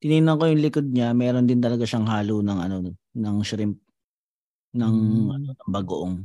[0.00, 2.76] tiningnan ko yung likod niya, meron din talaga siyang halo ng ano
[3.12, 3.76] ng shrimp
[4.76, 5.28] ng Mm.
[5.34, 6.16] ano ng bagoong.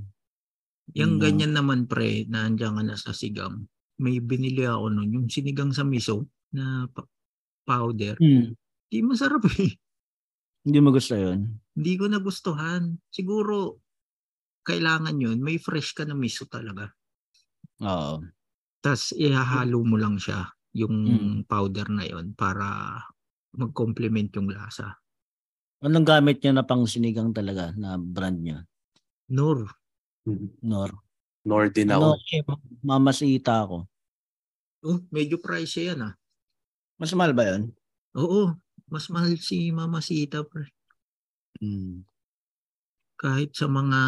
[0.93, 3.65] Yung Yun ganyan naman pre, na andyan ka na sa sigang.
[3.97, 6.85] May binili ako nun, yung sinigang sa miso na
[7.67, 8.19] powder.
[8.19, 8.55] Hmm.
[8.89, 9.77] Di masarap eh.
[10.65, 11.61] Hindi mo gusto 'yon.
[11.75, 12.95] Hindi ko nagustuhan.
[13.11, 13.83] Siguro,
[14.67, 16.85] kailangan yun, may fresh ka na miso talaga.
[17.81, 18.25] Oo.
[18.83, 21.45] Tapos ihahalo mo lang siya, yung Mm.
[21.47, 22.67] powder na yon para
[23.55, 24.99] mag-complement yung lasa.
[25.83, 28.63] Anong gamit niya na pang sinigang talaga na brand niya?
[29.29, 29.75] Nor,
[30.61, 30.89] Nor.
[31.45, 32.25] Nor din Ano, ako.
[32.33, 32.41] eh,
[32.83, 33.87] mamasita ako.
[34.83, 36.13] oh, medyo pricey yan ah.
[36.99, 37.75] Mas mahal ba 'yon?
[38.13, 38.43] Oo,
[38.91, 40.71] mas mahal si Mama Sita pre.
[41.61, 42.05] Hmm.
[43.15, 43.99] Kahit sa mga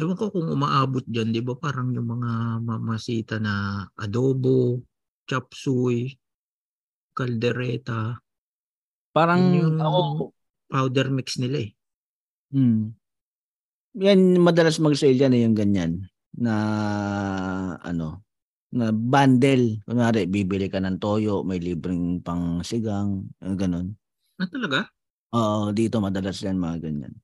[0.00, 2.32] ewan ko kung umaabot diyan 'di ba parang yung mga
[2.62, 4.82] mamasita na adobo,
[5.28, 6.14] chop suey,
[7.14, 8.18] caldereta,
[9.14, 10.34] Parang Yun yung- ako
[10.66, 11.70] powder mix nila eh.
[12.50, 12.90] hmm.
[13.94, 15.92] yan madalas mag-sale yan eh, yung ganyan
[16.34, 16.54] na
[17.78, 18.26] ano
[18.74, 19.78] na bundle.
[19.86, 23.94] Kunwari, bibili ka ng toyo, may libreng pang sigang, ganun.
[24.34, 24.90] Na talaga?
[25.30, 27.14] Oo, dito madalas yan mga ganyan.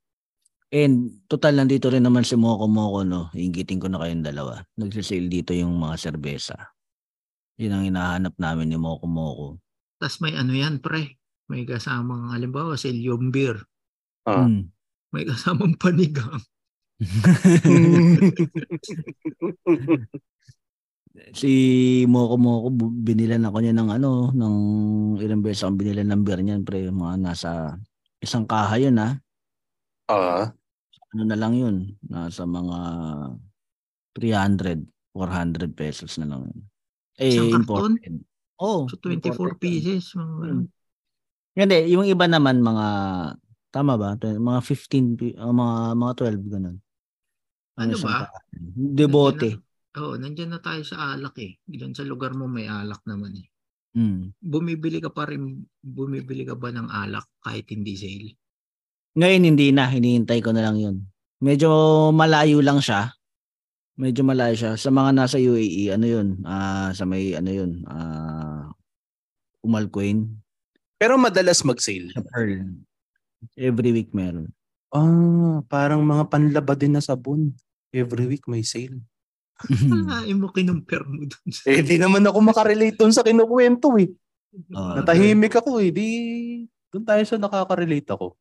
[0.71, 3.27] And total nandito rin naman si Moko Moko no.
[3.35, 4.63] Inggitin ko na kayong dalawa.
[4.79, 6.55] Nagsisale dito yung mga serbesa.
[7.59, 9.59] Yun ang hinahanap namin ni Moko Moko.
[9.99, 11.19] Tapos may ano yan, pre.
[11.51, 13.59] May kasamang, halimbawa, Celium beer.
[14.23, 14.47] Ah.
[14.47, 14.71] Mm.
[15.11, 16.39] May kasamang panigang.
[21.35, 21.53] si
[22.07, 24.55] Moko Moko binilan ako niya ng ano ng
[25.19, 27.75] ilang beses akong binilan ng beer niyan pre mga nasa
[28.23, 29.19] isang kaha yun ha
[30.11, 30.51] Ah.
[31.15, 32.79] Ano na lang yun nasa mga
[34.15, 36.61] 300 400 pesos na lang yun
[37.19, 38.23] eh Isang imported
[38.61, 40.15] oh So 24 pieces.
[40.15, 40.71] Hmm.
[41.57, 42.87] hindi yung iba naman mga
[43.71, 46.77] tama ba mga 15 pi- uh, mga mga 12 ganun
[47.79, 48.31] Ano isang ba?
[48.75, 51.59] debote Oo, oh, nandyan na tayo sa alak eh.
[51.67, 53.47] Diyan sa lugar mo may alak naman eh.
[53.99, 54.39] mm.
[54.39, 58.39] Bumibili ka pa rin, bumibili ka ba ng alak kahit hindi sale?
[59.19, 60.97] Ngayon hindi na, hinihintay ko na lang yun.
[61.43, 61.71] Medyo
[62.15, 63.11] malayo lang siya.
[63.99, 64.73] Medyo malayo siya.
[64.79, 66.29] Sa mga nasa UAE, ano yun?
[66.47, 67.83] Ah, sa may ano yun?
[67.91, 68.71] Ah,
[69.61, 70.41] Umalcoin.
[70.97, 72.13] Pero madalas mag-sale.
[72.13, 72.81] Sa Pearl.
[73.57, 74.53] Every week meron.
[74.93, 77.57] Ah, parang mga panlaba din na sabon.
[77.91, 79.01] Every week may sale.
[79.93, 81.69] Kalain mo kinumpir mo dun sa...
[81.69, 84.09] Eh, di naman ako makarelate dun sa kinukwento eh.
[84.73, 84.93] Oo.
[84.97, 85.93] Natahimik ako eh.
[85.93, 86.09] Di,
[86.89, 88.37] dun tayo sa nakaka-relate ako.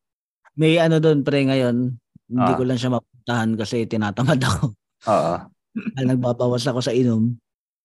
[0.56, 1.94] May ano doon pre ngayon.
[2.30, 2.56] Hindi Ah.
[2.56, 4.74] ko lang siya mapuntahan kasi tinatamad ako.
[5.06, 5.34] Oo.
[5.70, 7.34] Dahil nagbabawas ako sa inom.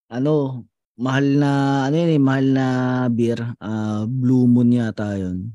[0.10, 0.64] Ano,
[0.98, 1.52] mahal na
[1.86, 2.66] ano yun eh, mahal na
[3.10, 3.42] beer.
[3.58, 5.54] Ah, Blue Moon yata yun.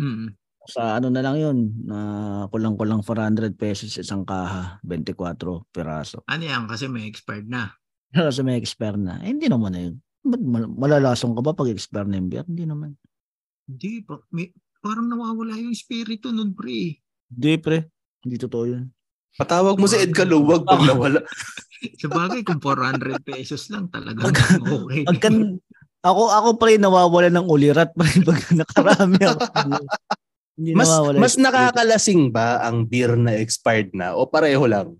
[0.00, 0.32] Mm.
[0.64, 1.98] Sa ano na lang yun, na
[2.48, 6.24] kulang-kulang 400 pesos isang kaha, 24 piraso.
[6.24, 6.64] Ano yan?
[6.64, 7.68] Kasi may expired na.
[8.16, 9.20] Kasi may expire na.
[9.20, 10.00] Eh, hindi naman na yun.
[10.24, 12.48] Mal- malalasong ka ba pag expire na yung beer?
[12.48, 12.96] Hindi naman.
[13.68, 14.48] Hindi, pa, may,
[14.84, 17.00] parang nawawala yung spirito nun, pre.
[17.32, 17.88] Hindi pre,
[18.20, 18.92] hindi totoo yun.
[19.34, 21.24] Patawag mo si Ed Kaluwag pag nawala.
[22.00, 25.02] Sa bagay, kung 400 pesos lang talaga Pag- okay.
[25.08, 25.58] Pagkan,
[26.04, 29.40] ako, ako pre, nawawala ng ulirat pre pag nakarami ako.
[30.54, 34.94] Hindi Mas nawawala mas nakakalasing ba ang beer na expired na o pareho lang?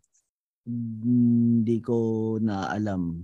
[0.66, 1.96] Hindi ko
[2.40, 3.22] na alam.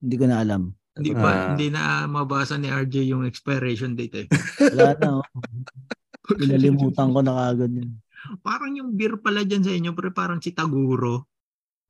[0.00, 0.72] Hindi ko na alam.
[0.90, 1.44] Hindi pa, Ah.
[1.52, 4.26] hindi na mabasa ni RJ yung expiration date eh.
[4.74, 5.08] Wala na.
[5.18, 5.26] oh.
[6.38, 7.90] Pinalimutan ko na kagad yun.
[8.38, 11.26] Parang yung beer pala dyan sa inyo, pre, parang si Taguro.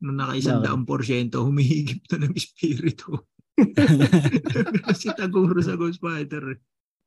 [0.01, 0.67] Nung naka-isang Bakit?
[0.67, 3.21] daang porsyento, humihigip na ng espiritu.
[4.97, 6.57] si Taguro sa Ghost Fighter.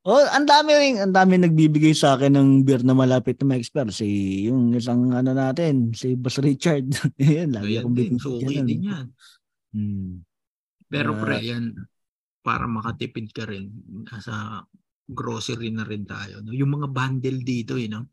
[0.04, 3.88] Oh, ang dami ring, ang dami nagbibigay sa akin ng beer na malapit na ma-expire.
[3.90, 4.06] Si
[4.46, 6.92] yung isang ano natin, si Boss Richard.
[7.18, 8.66] Yan, lagi akong bigyan suki yan.
[8.68, 9.06] din yan.
[9.72, 10.14] Hmm.
[10.94, 11.20] Pero Ah.
[11.26, 11.74] pre, yan,
[12.46, 13.74] para makatipid ka rin,
[14.06, 14.62] nasa
[15.10, 16.46] grocery na rin tayo.
[16.46, 16.54] No?
[16.54, 18.06] Yung mga bundle dito, eh, no?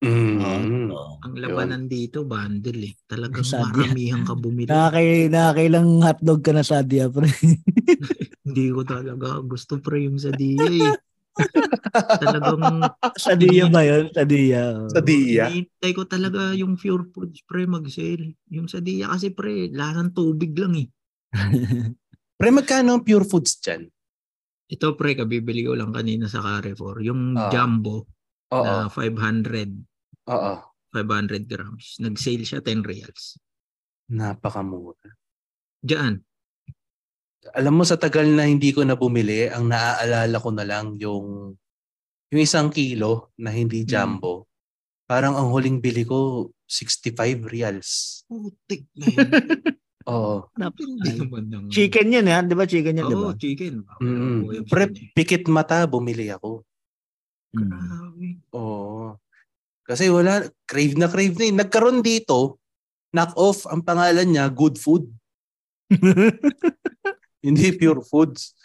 [0.00, 0.88] Mm.
[0.88, 1.20] Oo.
[1.20, 2.94] Ang labanan dito, bundle eh.
[3.04, 3.72] Talagang Sadya.
[3.72, 4.68] maramihan ka bumili.
[4.68, 7.28] Nakakay, nakakailang hotdog ka na sa Dia, pre.
[8.44, 10.96] Hindi ko talaga gusto pre yung sa DA eh.
[12.20, 12.84] Talagang
[13.16, 14.12] sa Dia ba yun?
[14.12, 14.64] Sa Dia.
[14.76, 14.92] oo.
[14.92, 15.48] Sa Dia.
[15.48, 18.36] hinihintay ko talaga yung Pure Foods pre mag-sale.
[18.52, 20.88] Yung sa Dia kasi pre, lahat ng tubig lang eh.
[22.44, 23.88] Pre, magkano ang pure foods dyan?
[24.68, 27.00] Ito pre, kabibili ko lang kanina sa Carrefour.
[27.00, 27.48] Yung Ah.
[27.48, 28.04] Jumbo
[28.52, 28.60] Oo.
[28.60, 29.72] na 500,
[30.28, 30.52] Oo.
[30.92, 31.96] 500 grams.
[32.04, 33.40] Nag-sale siya 10 reals.
[34.12, 35.16] Napakamura.
[35.80, 36.20] Diyan.
[37.56, 41.56] Alam mo, sa tagal na hindi ko na bumili, ang naaalala ko na lang yung
[42.28, 44.52] yung isang kilo na hindi jumbo.
[45.08, 48.20] Parang ang huling bili ko, 65 reals.
[48.28, 49.32] Putik na yun.
[50.04, 50.44] Oo.
[50.52, 51.64] Hindi naman ng...
[51.72, 52.44] Chicken yun, ha?
[52.44, 53.32] Di ba chicken yun, di ba?
[53.32, 53.74] Oo, chicken.
[54.04, 54.68] Mm.
[54.68, 55.08] Pre, eh.
[55.16, 56.60] pikit mata, bumili ako.
[57.56, 57.72] Hmm.
[57.72, 58.28] Grabe.
[58.52, 59.16] Oo.
[59.84, 61.54] Kasi wala, crave na crave na eh.
[61.56, 62.60] Nagkaroon dito,
[63.16, 65.08] knock off, ang pangalan niya, good food.
[67.44, 68.56] Hindi pure foods.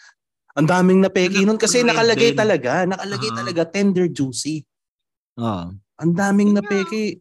[0.56, 2.40] Ang daming napeki nun kasi nakalagay din.
[2.40, 3.36] talaga, nakalagay Ah.
[3.44, 4.64] talaga tender juicy.
[5.38, 5.72] Oo.
[6.00, 7.20] Ang daming Yun napeki.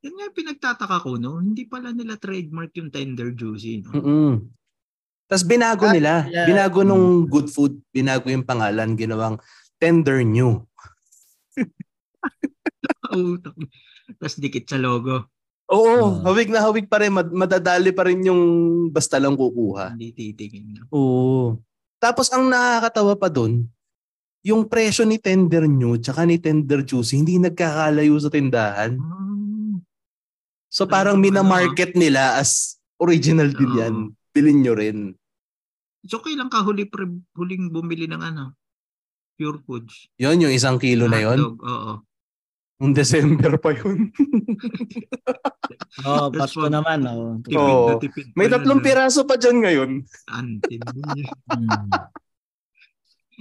[0.00, 1.38] Yan nga yung pinagtataka ko, no?
[1.38, 3.92] Hindi pala nila trademark yung tender juicy, no?
[3.92, 4.32] Mm-mm.
[5.26, 6.12] Tapos binago Ah, nila.
[6.26, 6.42] yeah.
[6.44, 9.36] Binago nung good food, binago yung pangalan, ginawang
[9.78, 10.64] tender new.
[14.18, 15.28] Tapos dikit sa logo.
[15.70, 16.26] Oo, Ah.
[16.26, 17.14] hawig na hawig pa rin.
[17.14, 18.42] Mad- madadali pa rin yung
[18.90, 19.94] basta lang kukuha.
[19.94, 20.82] Hindi titingin.
[20.82, 20.84] No?
[20.90, 21.44] Oo.
[21.96, 23.70] Tapos ang nakakatawa pa doon,
[24.42, 28.96] yung presyo ni Tender New tsaka ni Tender Juicy hindi nagkakalayo sa tindahan.
[28.98, 29.29] Ah,
[30.70, 33.94] So parang minamarket nila as original din yan.
[34.30, 34.98] Bilin nyo rin.
[36.06, 38.54] So kailan ka huli pre, huling bumili ng ano?
[39.34, 40.06] Pure Foods.
[40.14, 41.42] Yon yung isang kilo na yon.
[41.42, 41.92] Oo.
[42.80, 44.08] Yung December pa yun.
[46.06, 47.02] Oh, That's Pasko naman.
[47.06, 47.38] Oh.
[47.42, 47.86] Tipid Oo.
[47.90, 48.26] na tipid.
[48.38, 48.84] May pa tatlong ah.
[48.84, 49.90] piraso pa dyan ngayon.
[50.30, 51.30] Antin din niya.
[51.50, 51.90] Mm.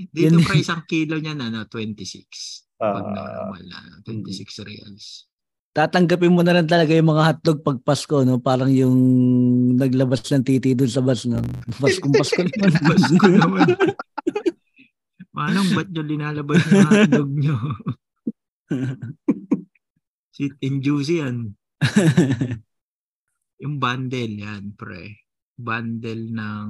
[0.09, 2.80] Dito pre isang kilo niya na 26.
[2.80, 3.53] Pag Ah.
[3.53, 5.30] na 26 reals.
[5.80, 8.43] Tatanggapin mo na lang talaga yung mga hotdog pag Pasko, no?
[8.43, 8.99] Parang yung
[9.80, 11.39] naglabas ng titi doon sa bus, no?
[11.80, 12.71] Paskong Pasko naman.
[12.84, 13.67] Pasko naman.
[15.32, 17.55] Manong ba't nyo linalabas yung hotdog nyo?
[20.36, 21.55] Sweet and juicy yan.
[23.63, 25.27] Yung bundle yan, pre.
[25.59, 26.69] Bundle ng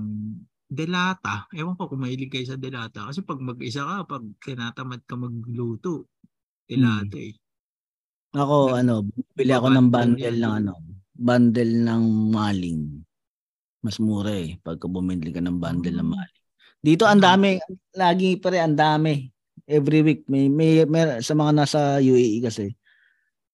[0.66, 1.46] delata.
[1.54, 3.10] Ewan ko kung mahilig kayo sa delata.
[3.10, 6.10] Kasi pag mag-isa ka, pag tinatamad ka magluto,
[6.66, 7.38] delata eh.
[8.34, 10.74] Ako, ano, bili ako ng Bundle ng ano,
[11.18, 13.02] bundle ng maling.
[13.82, 16.14] Mas mura eh, pagka bumili ka ng bundle ng Ah.
[16.22, 16.42] maling.
[16.80, 17.58] Dito ang dami,
[17.98, 19.26] lagi pa rin ang dami.
[19.66, 22.70] Every week may, may, may sa mga nasa UAE kasi.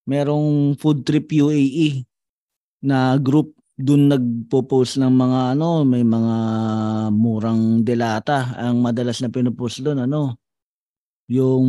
[0.08, 2.04] Merong food trip UAE
[2.84, 6.36] na group doon nagpo-post ng mga ano, may mga
[7.16, 8.56] murang delata.
[8.60, 10.36] Ang madalas na pinopost doon ano,
[11.26, 11.66] yung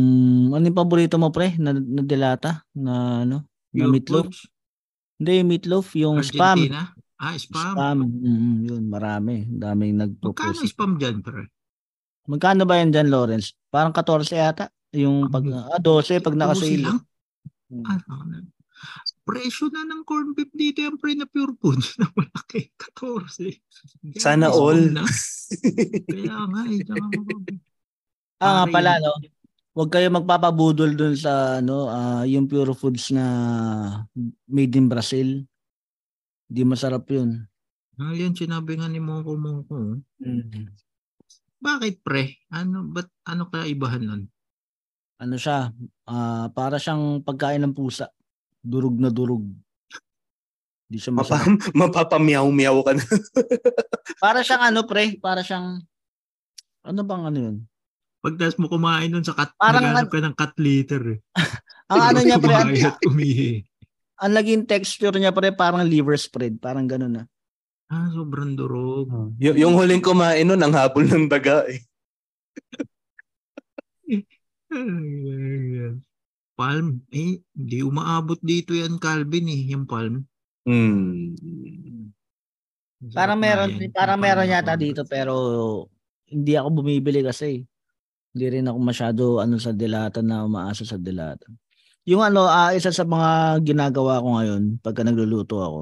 [0.53, 4.41] ano yung paborito mo pre na, na delata na ano na Pure meatloaf Foods,
[5.17, 6.83] hindi yung meatloaf yung spam Argentina.
[7.17, 7.73] Ah, spam.
[7.73, 11.49] spam mm, yun marami daming Magkano nagpo-post spam dyan, pre?
[12.29, 16.61] magkano ba yan dyan Lawrence parang 14 yata yung pag ah, 12 pag naka 12
[16.61, 16.99] sale lang?
[17.67, 17.83] Hmm.
[17.83, 18.47] Ah, ano.
[19.27, 22.71] Presyo na ng corn beef dito yung pre na pure foods na malaki.
[22.95, 23.59] 14.
[24.15, 24.81] Kaya Sana spam all.
[24.95, 25.03] Na.
[26.13, 26.79] Kaya nga eh.
[28.37, 29.17] ah nga pala no
[29.77, 33.25] Huwag kayo magpapabudol dun sa ano ah, yung pure foods na
[34.49, 35.45] made in Brazil.
[36.49, 37.45] Di masarap yun.
[38.01, 40.01] Ah, yan sinabi nga ni Moko Moko.
[41.61, 42.41] Bakit pre?
[42.49, 44.23] Ano, ba't ano kaibahan nun?
[45.21, 45.69] Ano siya?
[46.09, 48.09] ah, para siyang pagkain ng pusa.
[48.65, 49.45] Durug na durug.
[50.89, 51.53] Di siya Mapa, masarap.
[51.85, 53.05] mapapamiyaw-miyaw ka na.
[54.25, 55.85] Para siyang ano pre, para siyang
[56.81, 57.57] ano bang ano yun?
[58.27, 61.19] Pagdas mo kumain nun sa cat, Parang naghanap ka ng cat litter eh.
[61.95, 63.63] Ang ano niya pre, ang, Kumain at umihi.
[64.19, 67.23] ang naging texture niya pre parang liver spread, parang ganun na.
[67.87, 69.07] Ah, sobrang durog.
[69.39, 71.79] Y- yung huling kumain nun, ang habol ng daga eh.
[76.59, 77.07] Palm.
[77.15, 79.61] Eh, hindi umaabot dito yan, Calvin eh.
[79.71, 80.27] Yung palm.
[80.67, 81.31] Hmm.
[83.15, 85.33] Parang Sarap meron, Yung meron yata dito pero
[86.27, 87.63] hindi ako bumibili kasi
[88.37, 91.49] hindi rin ako masyado ano sa delata na umaasa sa delata.
[92.05, 95.79] Yung ano, ah, isa sa mga ginagawa ko ngayon pagka nagluluto ako.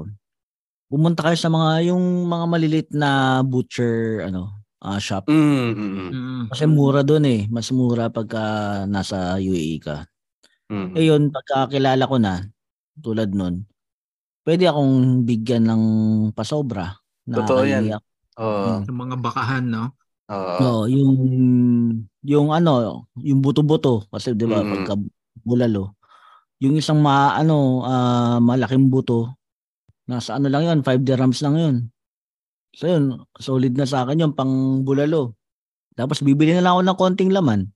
[0.88, 5.28] Pumunta kayo sa mga yung mga malilit na butcher ano, ah, shop.
[5.28, 6.44] Mm, mm, mm, Mm.
[6.48, 7.40] Kasi mura doon eh.
[7.50, 8.42] Mas mura pagka
[8.88, 10.06] nasa UAE ka.
[10.72, 10.96] mm.
[10.96, 12.40] Eh yun, pagka kilala ko na,
[13.02, 13.66] tulad nun,
[14.46, 15.82] pwede akong bigyan ng
[16.32, 16.96] pasobra.
[17.26, 17.98] Totoo yan.
[18.38, 18.80] Oo.
[18.80, 18.88] Mm.
[18.88, 19.95] Yung mga bakahan, no?
[20.28, 20.66] Oo.
[20.66, 21.12] Oo, yung
[22.24, 24.72] yung ano, yung buto-buto kasi 'di ba Mm.
[24.72, 24.96] pagka
[25.44, 25.92] bulalo.
[26.64, 29.36] Yung isang ma ano, ah, malaking buto
[30.10, 31.76] nasa ano lang 'yon, 5 dirhams lang 'yon.
[32.76, 35.34] So yun, solid na sa akin 'yung pang bulalo.
[35.98, 37.70] Tapos bibili na lang ako ng konting laman.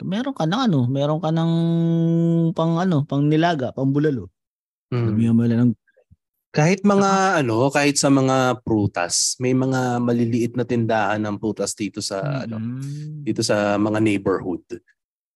[0.00, 1.52] So, meron ka ng ano, meron ka ng
[2.56, 4.30] pang ano, pang nilaga, pang bulalo.
[4.92, 5.28] Mm.
[5.28, 5.74] Sabihan mo lang ng
[6.54, 12.00] Kahit mga ano, kahit sa mga prutas, may mga maliliit na tindahan ng prutas dito
[12.00, 13.20] sa ano, Mm.
[13.20, 14.64] dito sa mga neighborhood.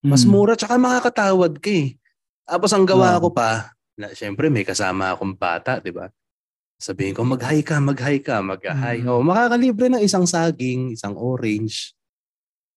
[0.05, 0.33] Mas Mm.
[0.33, 1.97] mura tsaka makakatawad ka eh.
[2.49, 3.29] Tapos ang gawa Oo.
[3.29, 6.09] ko pa, na, syempre may kasama akong bata, di ba?
[6.81, 9.05] Sabihin ko, mag-hi ka, mag-hi ka, mag-hi.
[9.05, 9.09] Mm.
[9.09, 11.95] Oh, makakalibre ng isang saging, isang orange.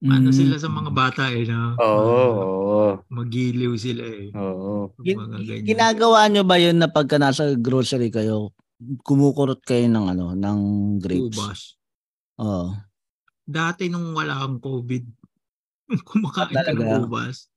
[0.04, 0.36] Ano Mm.
[0.36, 1.80] sila sa mga bata eh, no?
[1.80, 4.28] Oo, oo, Magiliw sila eh.
[4.36, 4.92] oo.
[5.64, 8.52] Ginagawa nyo ba yun na pagka nasa grocery kayo,
[9.08, 10.60] kumukurot kayo ng ano, ng
[11.00, 11.32] grapes?
[11.32, 11.60] Ubas.
[12.38, 12.76] Oo.
[13.42, 15.04] Dati nung wala kang COVID,
[16.12, 17.48] kumakain ka ng ubas.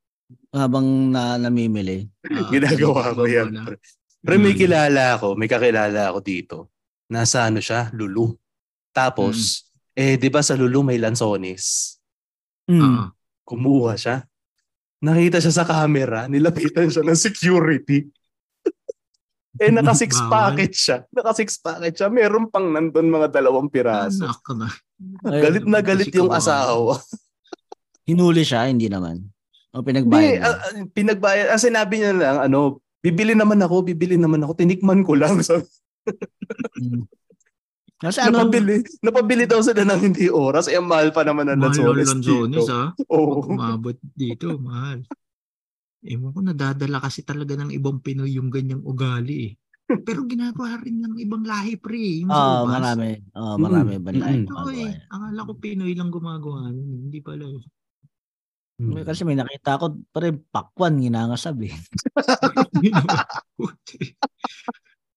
[0.55, 2.07] Habang na, namimili.
[2.23, 3.51] Ah, Ginagawa ko yan.
[3.51, 3.67] wala.
[3.67, 3.77] pre.
[4.23, 4.61] Pero may Mm.
[4.61, 6.57] kilala ako, may kakilala ako dito.
[7.11, 8.31] Nasa ano siya, Lulu.
[8.91, 11.98] Tapos, eh, di ba sa Lulu may lansones?
[12.69, 12.81] Mm.
[12.85, 13.05] Oo.
[13.49, 14.29] Kumuha siya.
[15.01, 18.05] Nakita siya sa camera, nilapitan siya ng security.
[19.63, 20.97] eh, naka six packet siya.
[21.09, 22.13] Naka six packet siya.
[22.13, 24.29] Meron pang nandun mga dalawang piraso.
[24.53, 24.69] Na.
[25.25, 26.99] Ay, Galit na galit yung asawa.
[28.05, 29.23] hinuli siya, hindi naman.
[29.73, 30.41] O Hindi, pinagbayad.
[30.43, 31.47] ah, ah, pinagbayad.
[31.55, 34.59] Ah, sinabi niya lang, ano, bibili naman ako, bibili naman ako.
[34.59, 35.39] Tinikman ko lang.
[37.99, 40.71] Kasi ano, napabili, napabili daw sila ng hindi oras.
[40.71, 42.71] Eh, mahal pa naman ang Mahal Lanzones ang Lanzones, dito.
[42.71, 42.85] ha?
[43.11, 43.43] Oo.
[43.43, 45.03] Pag umabot dito, mahal.
[46.07, 49.53] Ewan ko, nadadala kasi talaga ng ibang Pinoy yung ganyang ugali eh.
[50.07, 52.23] Pero ginagawa rin ng ibang lahi pre.
[52.23, 52.73] Yung sa oh, ubas.
[52.79, 53.09] marami.
[53.35, 54.47] Oh, marami Mm, ba mm.
[54.47, 54.93] Ito eh.
[55.11, 56.71] Akala ko Pinoy lang gumagawa.
[56.71, 57.51] Hindi pala.
[58.79, 58.95] Hmm.
[59.03, 61.75] Kasi may nakita ko, pare, pakwan, ginangasab eh.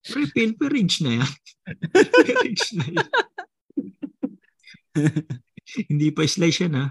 [0.02, 1.32] Pre, pilferage na yan.
[1.94, 3.08] Pilferage na yan.
[5.88, 6.86] Hindi pa slice yan ha.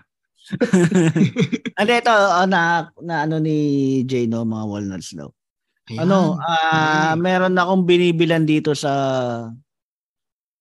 [1.77, 2.61] ano ito, oh, na,
[2.99, 3.57] na ano ni
[4.03, 5.29] Jay, no, mga walnuts daw.
[5.87, 6.07] Ayan.
[6.07, 7.21] Ano, ah, Ayan.
[7.21, 8.91] meron akong binibilan dito sa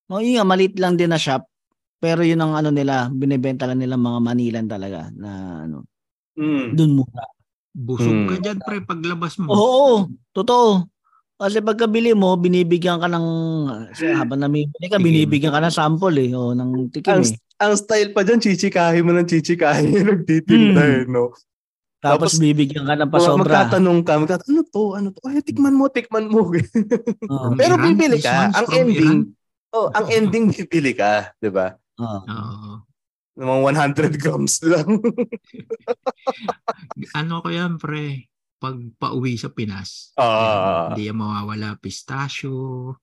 [0.10, 1.46] No, yun nga, maliit lang din na shop.
[2.02, 5.30] Pero yun ang ano nila, binebenta lang nila mga Manilan talaga na
[5.66, 5.86] ano,
[6.34, 6.72] Mm.
[6.74, 7.26] dun mura.
[7.70, 8.28] Busog Hmm.
[8.28, 9.52] ka dyan pre paglabas mo.
[9.52, 10.88] Oo, totoo.
[11.40, 13.28] Kasi pagkabili mo, binibigyan ka ng
[13.96, 17.64] kasi habang namimili ka, binibigyan ka ng sample eh, o ng tikim Ang, eh.
[17.64, 19.88] ang style pa dyan, chichikahin mo ng chichikahin.
[20.20, 20.92] Nagtitinda Mm.
[20.92, 21.32] eh, no?
[22.00, 23.44] Tapos, tapos, bibigyan ka ng pasobra.
[23.44, 24.84] magtatanong ka, magtatanong, ano to?
[24.96, 25.20] Ano to?
[25.28, 26.48] Ay, tikman mo, tikman mo.
[27.32, 27.56] Oo.
[27.56, 28.52] Pero bibili ka.
[28.56, 29.18] Ang ending,
[29.72, 31.76] oh, ang ending bibili ka, 'di ba?
[32.00, 32.20] Oo.
[32.24, 32.72] Oo.
[33.40, 33.62] Ng mga
[33.96, 35.00] 100 grams lang.
[37.16, 38.28] Ano ko yan pre?
[38.60, 40.12] Pag pauwi sa Pinas.
[40.20, 40.92] Ah.
[40.92, 41.80] yan, Hindi yan mawawala.
[41.80, 42.94] Pistachio.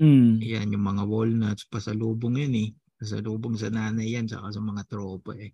[0.00, 0.40] Mm.
[0.40, 1.68] Yan yung mga walnuts.
[1.68, 2.68] Pasalubong yan eh.
[2.96, 4.24] Pasalubong sa nanay yan.
[4.24, 5.52] Saka sa mga tropa eh.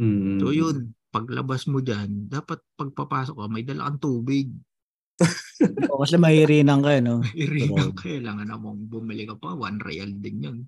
[0.00, 0.40] Mm.
[0.40, 0.96] So yun.
[1.08, 4.52] Paglabas mo dyan, dapat pagpapasok ka, may dala kang tubig.
[5.88, 7.24] Oo, kasi mahirinan ka, eh, no?
[7.32, 9.56] Irigang kailangan na mong bumili ka pa.
[9.56, 10.58] One real din yun.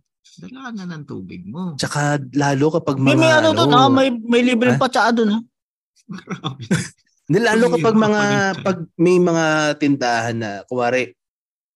[0.41, 1.77] Dala ka na ng tubig mo.
[1.77, 4.83] Tsaka lalo kapag May, mga may ano doon, ah, may, may libreng Ha?
[4.83, 5.41] patsa doon, ha?
[6.25, 6.65] Grabe.
[7.31, 8.23] Lalo Pag- kapag mga
[8.59, 9.47] pag- may mga
[9.79, 11.15] tindahan na kuwari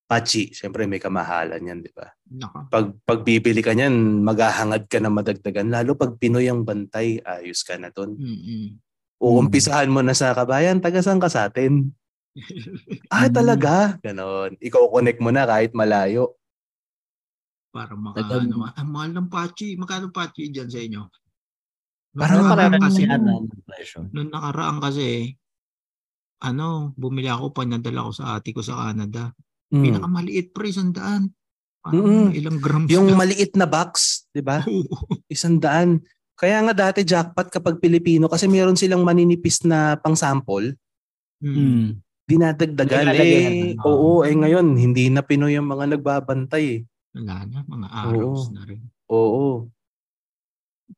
[0.04, 2.10] pachi, syempre may kamahalan 'yan, 'di ba?
[2.28, 2.66] Naka.
[2.68, 7.78] Pag pagbibili ka niyan, maghahangad ka na madagdagan lalo pag Pinoy ang bantay, ayos ka
[7.78, 8.18] na doon.
[8.18, 8.82] Mm-mm.
[9.16, 11.94] Uumpisahan mo na sa kabayan, taga saan ka sa atin?
[13.14, 13.94] Ah, talaga?
[14.02, 14.58] Ganon.
[14.58, 16.34] Ikaw connect mo na kahit malayo.
[17.70, 19.78] Para maka, Tagal- ano, ang mahal ng pachi.
[19.78, 21.02] Magkano pachi dyan sa inyo?
[22.10, 23.02] Nung Parang nakaraan Parang kasi,
[23.64, 23.98] presyo.
[24.10, 25.06] nung nakaraan kasi,
[26.42, 29.30] ano, bumili ako, panadala ko sa ate ko sa Canada.
[29.70, 29.82] Mm.
[29.82, 31.30] Pinakamaliit pre, sandaan.
[31.84, 32.28] Parang Mm-mm.
[32.32, 33.20] ilang grams Yung na.
[33.20, 34.64] maliit na box, 'di ba?
[35.28, 36.00] Isang daan.
[36.32, 40.74] Kaya nga dati jackpot kapag Pilipino kasi meron silang maninipis na pang-sample.
[41.44, 41.54] Mm.
[41.54, 41.88] Mm.
[42.24, 43.76] dinadagdagan eh.
[43.84, 46.80] Oo, eh ngayon hindi na Pinoy ang mga nagbabantay eh.
[47.12, 48.54] Wala na, mga araws Oo.
[48.56, 48.80] na rin.
[49.12, 49.68] Oo.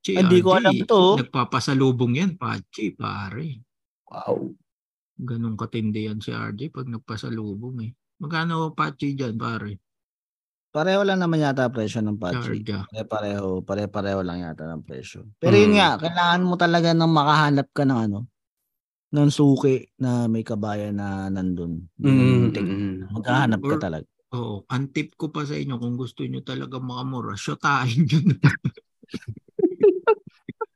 [0.07, 1.18] Che, Hindi ko alam to.
[1.18, 3.59] Nagpapasalubong yan, pachi, pare.
[4.07, 4.55] Wow.
[5.16, 7.92] Ganun katindi yan si RJ pag nagpasalubong eh.
[8.20, 9.80] Magkano pachi dyan, pare?
[10.72, 12.60] Pareho lang naman yata presyo ng patsi.
[12.60, 12.84] Charge.
[12.92, 15.24] Pare-pareho, pare-pareho lang yata ng presyo.
[15.40, 15.78] Pero yun Mm.
[15.80, 18.18] nga, kailangan mo talaga ng makahanap ka ng ano,
[19.16, 21.88] ng suki na may kabayan na nandun.
[21.96, 24.04] Mm, Tek- mm, Maghahanap ka talaga.
[24.36, 28.36] Oo, ang tip ko pa sa inyo kung gusto nyo talaga makamura, shotahin nyo na.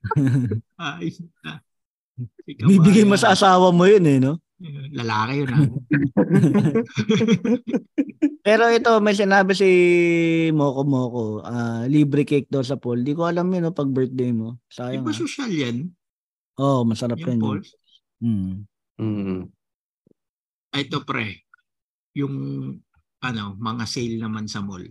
[0.80, 1.12] Ay,
[1.44, 1.60] na.
[2.20, 4.36] Ba, Bibigay mo sa asawa mo yun eh, no?
[4.92, 5.60] Lalaki yun ah.
[8.46, 9.68] Pero ito, may sinabi si
[10.52, 13.00] Moko Moko, ah, libre cake daw sa pool.
[13.00, 14.60] Di ko alam yun, no, pag birthday mo.
[14.68, 15.04] Di Sayang.
[15.04, 15.16] ba ah.
[15.16, 15.88] social yan?
[16.60, 17.40] Oo, oh, masarap Yung yan.
[17.40, 17.60] Paul?
[18.20, 18.54] Mm.
[19.00, 19.40] mm.
[20.76, 21.48] Ay, Ito pre,
[22.14, 22.36] yung
[23.20, 24.84] ano, mga sale naman sa mall.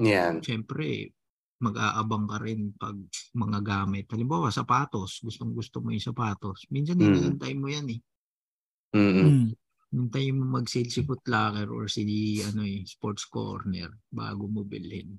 [0.00, 0.44] Yan.
[0.44, 1.15] Siyempre,
[1.62, 2.96] mag-aabang ka rin pag
[3.32, 4.06] mga gamit.
[4.12, 5.20] Halimbawa, sapatos.
[5.24, 6.68] Gustong gusto mo yung sapatos.
[6.68, 7.04] Minsan, Mm.
[7.04, 8.00] hinihintay mo yan eh.
[8.92, 9.12] Mm.
[9.16, 9.44] Mm.
[9.86, 12.04] Hintay mo mag-sale si Foot Locker or si
[12.42, 15.16] ano eh, Sports Corner bago mo bilhin.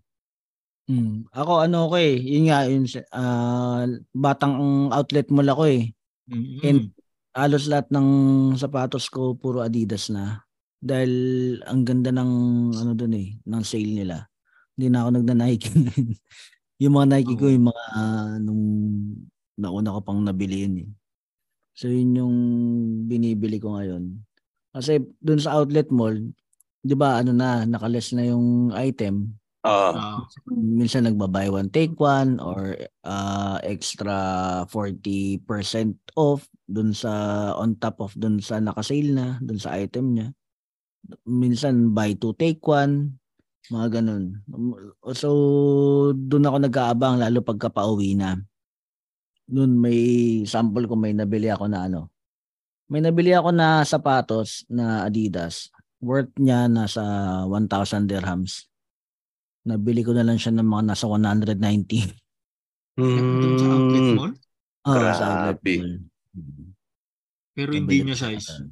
[0.87, 1.27] Mm.
[1.33, 3.83] Ako ano ko eh, yun nga, yun, ah,
[4.15, 5.83] batang outlet mall ako eh.
[6.29, 6.61] Mm-mm.
[6.63, 6.91] And-
[7.37, 8.09] Halos lahat ng
[8.57, 10.41] sapatos ko puro Adidas na.
[10.81, 11.13] Dahil
[11.69, 12.31] ang ganda ng
[12.73, 14.25] ano doon eh, ng sale nila.
[14.77, 15.67] Hindi na ako nagna-Nike.
[16.85, 17.53] yung mga Nike ko, Oo.
[17.57, 18.63] yung mga ah, nung
[19.57, 20.89] nauna ko pang nabili yun eh.
[21.73, 22.35] So yun yung
[23.09, 24.21] binibili ko ngayon.
[24.69, 26.13] Kasi doon sa outlet mall,
[26.85, 29.33] 'di ba ano na, nakaless na yung item.
[29.65, 30.23] Ah,
[30.53, 34.15] Minsan nagba-buy one take one or ah, extra
[34.69, 35.41] 40%
[36.15, 37.11] off dun sa
[37.57, 40.27] on top of dun sa nakasale na, dun sa item niya.
[41.25, 43.17] Minsan buy two take one,
[43.67, 44.23] mga ganun.
[45.11, 45.29] So
[46.15, 48.37] dun ako nag-aabang lalo pagka pauwi na.
[49.47, 49.99] Dun may
[50.43, 52.11] sample ko may nabili ako na ano
[52.87, 55.67] May nabili ako na sapatos na Adidas.
[55.99, 57.03] Worth niya nasa
[57.43, 58.71] 1,000 dirhams.
[59.67, 62.15] Nabili ko na lang siya ng mga nasa 190.
[62.95, 64.15] Doon sa outlet Mm.
[64.15, 64.33] mall?
[64.87, 65.93] Oh, sa outlet mall.
[66.31, 66.65] Mm.
[67.59, 68.71] Pero hindi niya size.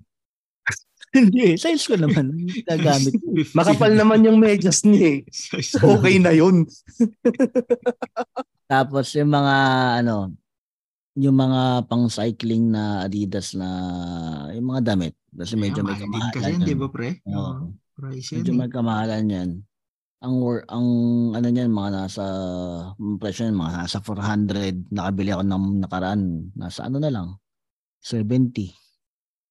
[1.16, 2.36] Hindi, size ko naman.
[2.68, 3.16] Nagamit.
[3.58, 5.20] Makapal naman yung medyas niya eh.
[5.80, 6.68] Okay na yun.
[8.72, 9.56] Tapos yung mga
[10.04, 10.36] ano,
[11.16, 13.70] yung mga pang cycling na Adidas na
[14.52, 15.16] yung mga damit.
[15.32, 16.34] Kasi medyo may kamahalan.
[16.36, 16.68] kasi yan, yan.
[16.68, 17.10] di ba pre?
[17.32, 17.40] Oo.
[17.40, 17.66] Oo.
[17.96, 18.44] Price yan.
[18.44, 18.60] Medyo eh.
[18.60, 19.50] may kamahalan yan.
[20.26, 20.88] Ang wor- ang
[21.38, 22.24] ano niyan mga nasa
[22.92, 26.22] ang presyo niyan, mga nasa 400 nakabili ako ng nakaraan
[26.58, 27.28] nasa ano na lang
[28.02, 28.74] 70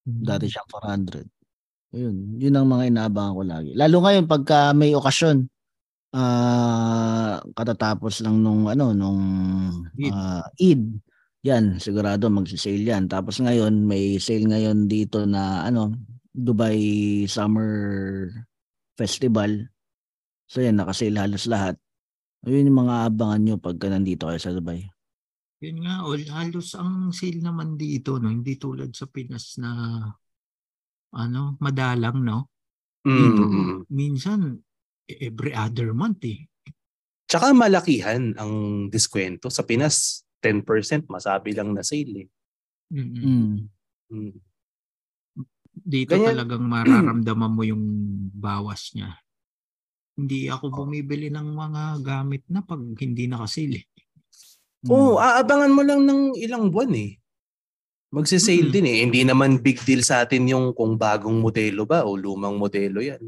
[0.05, 1.34] dati siyang 400
[1.95, 3.71] ayun yun ang mga inaabangan ko lagi.
[3.79, 5.47] Lalo ngayon pagka may okasyon
[6.15, 9.21] ah katatapos lang nung ano nung
[10.11, 10.83] ah, Eid.
[11.45, 13.07] Yan sigurado magsi-sale yan.
[13.07, 15.95] Tapos ngayon may sale ngayon dito na ano
[16.35, 17.71] Dubai Summer
[18.99, 19.71] Festival.
[20.51, 21.79] So yan nakasale halos lahat.
[22.45, 24.85] Ayun yung mga abangan nyo pagka nandito kayo sa Dubai.
[25.65, 28.29] Yun nga, all, halos ang sale naman dito, no?
[28.29, 29.71] hindi tulad sa Pinas na
[31.15, 32.39] ano, madalang, no?
[33.05, 33.85] Dito, Mm.
[33.89, 34.59] minsan,
[35.07, 36.49] every other month, eh.
[37.25, 39.49] Tsaka malakihan ang diskwento.
[39.49, 42.29] Sa Pinas, 10% masabi lang na sale eh.
[42.93, 43.25] Mm-mm.
[43.25, 43.57] mm.
[44.13, 44.35] Mm.
[45.75, 46.29] Dito Ganyan.
[46.37, 47.85] talagang mararamdaman mo yung
[48.31, 49.19] bawas niya.
[50.15, 53.83] Hindi ako bumibili ng mga gamit na pag hindi nakasale.
[53.83, 53.87] eh.
[54.87, 57.19] Oo, aabangan mo lang ng ilang buwan eh.
[58.15, 58.73] Magsisale Mm.
[58.73, 58.99] din eh.
[59.03, 63.19] Hindi naman big deal sa atin yung kung bagong modelo ba o lumang modelo yan.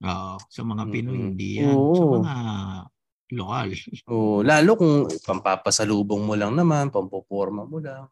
[0.00, 1.26] Oo, sa mga Pinoy, Mm-mm.
[1.28, 1.74] hindi yan.
[1.74, 2.14] Sa Oo.
[2.16, 2.34] mga
[3.32, 3.68] lokal.
[4.08, 8.06] O, lalo kung pampapasalubong mo lang naman, pampoporma mo lang.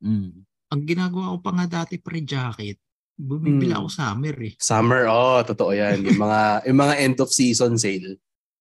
[0.00, 0.42] Mm.
[0.68, 2.76] Ang ginagawa ko pa nga dati pre-jacket,
[3.14, 3.78] bumibili Mm.
[3.78, 4.52] ako summer eh.
[4.56, 6.02] Summer, oh, totoo yan.
[6.02, 8.16] Yung mga, yung mga end of season sale.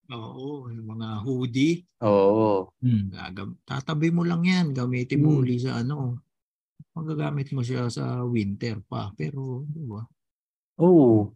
[0.07, 2.71] Oo, yung mga hoodie, Oo.
[2.79, 3.11] Mm.
[3.11, 5.39] gagam- tatabi mo lang yan, gamitin mo Mm.
[5.41, 6.21] uli sa ano.
[6.97, 9.13] Magagamit mo siya sa winter pa.
[9.13, 10.01] Pero, di ba?
[10.81, 11.29] Oo.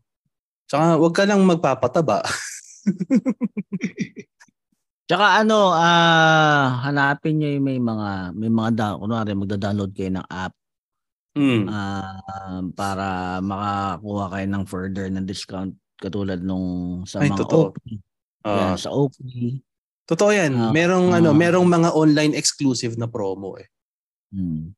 [0.65, 2.25] Tsaka wag ka lang magpapataba.
[5.09, 10.27] Tsaka ano, ah hanapin niyo yung may mga may mga da, kunwari magda-download kayo ng
[10.31, 10.55] app
[11.31, 11.63] Mm.
[11.71, 17.71] ah, para makakuha kayo ng further na discount katulad nung sa Ay, mga totoo.
[17.71, 18.03] Oakley.
[18.43, 19.63] Ah, Yan, sa Oakley.
[20.03, 20.51] totoo yan.
[20.59, 21.23] Ah, merong ah.
[21.23, 23.63] ano, merong mga online exclusive na promo eh.
[24.35, 24.75] Hmm.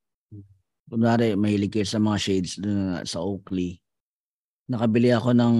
[0.93, 3.81] Kunwari, mahilig kayo sa mga shades dun sa Oakley.
[4.69, 5.55] Nakabili ako ng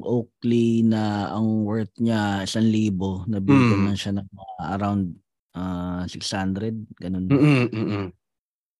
[0.00, 3.26] Oakley na ang worth niya 1,000.
[3.26, 3.84] Nabili ko Mm.
[3.90, 5.02] lang siya ng mga around
[5.52, 6.78] ah, 600.
[6.96, 7.26] Ganun.
[7.26, 8.06] Mm-mm, mm-mm.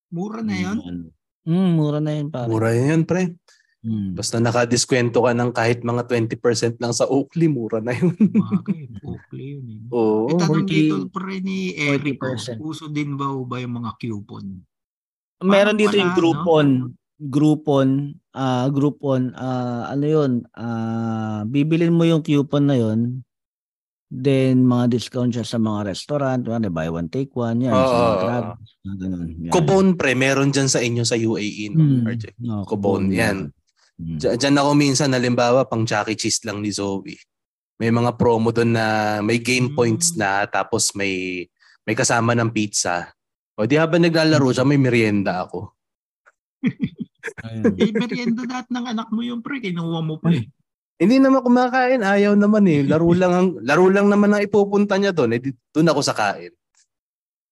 [0.09, 1.11] Mura na yun.
[1.43, 2.47] Mm, mura na yun pare.
[2.47, 3.35] Mura yan, pre.
[3.83, 4.14] Mm.
[4.14, 8.14] Basta nakadiskwento ka ng kahit mga 20% lang sa Oakley, mura na yun.
[8.14, 9.66] Bagay, Oakley yun.
[9.66, 9.80] Eh.
[9.91, 10.30] Oo.
[10.30, 12.62] Itanong 40 dito pre ni Eric, oh, 40%.
[12.62, 14.62] uso din ba o ba yung mga coupon?
[15.43, 16.68] Meron dito yung Groupon.
[17.22, 17.88] Groupon,
[18.32, 20.32] ah Groupon, ah ano 'yun?
[20.53, 23.22] Ah bibilin mo yung coupon na 'yon.
[24.12, 27.97] Then mga discount siya sa mga restaurant, ano, buy one take one, yan, sa mga
[28.12, 28.45] oo, crab,
[28.84, 29.28] mga ganun.
[29.40, 29.53] yan.
[29.57, 30.12] Kubon, pre.
[30.12, 31.80] Meron dyan sa inyo sa UAE, no?
[31.80, 32.05] Hmm.
[32.12, 32.24] RJ?
[32.45, 33.49] No, Kubon, yan.
[33.97, 34.20] Hmm.
[34.20, 36.16] Diyan ako minsan, halimbawa, pang Chuck E.
[36.18, 37.16] Cheese lang ni Zoe.
[37.80, 38.86] May mga promo doon na
[39.24, 39.76] may game Mm.
[39.80, 41.49] points na tapos may
[41.82, 43.09] may kasama ng pizza.
[43.61, 45.76] O di habang naglalaro siya, may merienda ako.
[47.46, 47.74] Ayun.
[47.76, 50.48] Eh, merienda lahat ng anak mo yung pre, kinuha mo pa eh.
[51.03, 52.86] Hindi naman kumakain, ayaw naman eh.
[52.86, 55.34] Laro lang ang laro lang naman ang ipupunta niya doon.
[55.34, 55.40] Eh,
[55.74, 56.55] doon ako sa kain.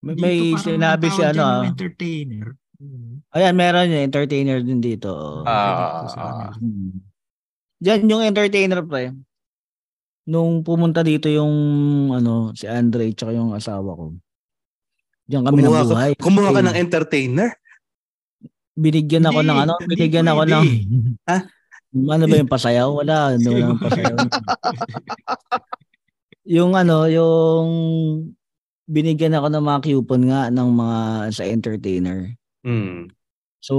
[0.01, 1.37] May, may sinabi siya ano.
[1.37, 1.63] dyan, ah.
[1.67, 2.47] entertainer.
[3.37, 5.45] Ayan, meron yung entertainer din dito.
[5.45, 6.55] Ah.
[6.57, 7.05] Hmm.
[7.83, 9.13] Diyan yung entertainer pre.
[10.31, 11.53] Nung pumunta dito yung
[12.15, 14.05] ano si Andre tsaka yung asawa ko.
[15.31, 16.13] Diyan kami Kumuha ka, nabuhay.
[16.19, 17.51] kumuha ka ng entertainer?
[18.75, 20.53] binigyan ako Hindi, ng ano, hindi binigyan ako pwede.
[20.53, 20.65] ng
[21.31, 21.39] Ha?
[21.91, 22.89] Ano ba yung pasayaw?
[22.95, 24.15] Wala, ano lang pasayaw.
[26.59, 27.67] yung ano, yung
[28.87, 30.99] binigyan ako ng mga coupon nga ng mga
[31.35, 32.31] sa entertainer.
[32.63, 33.11] Hmm.
[33.61, 33.77] So,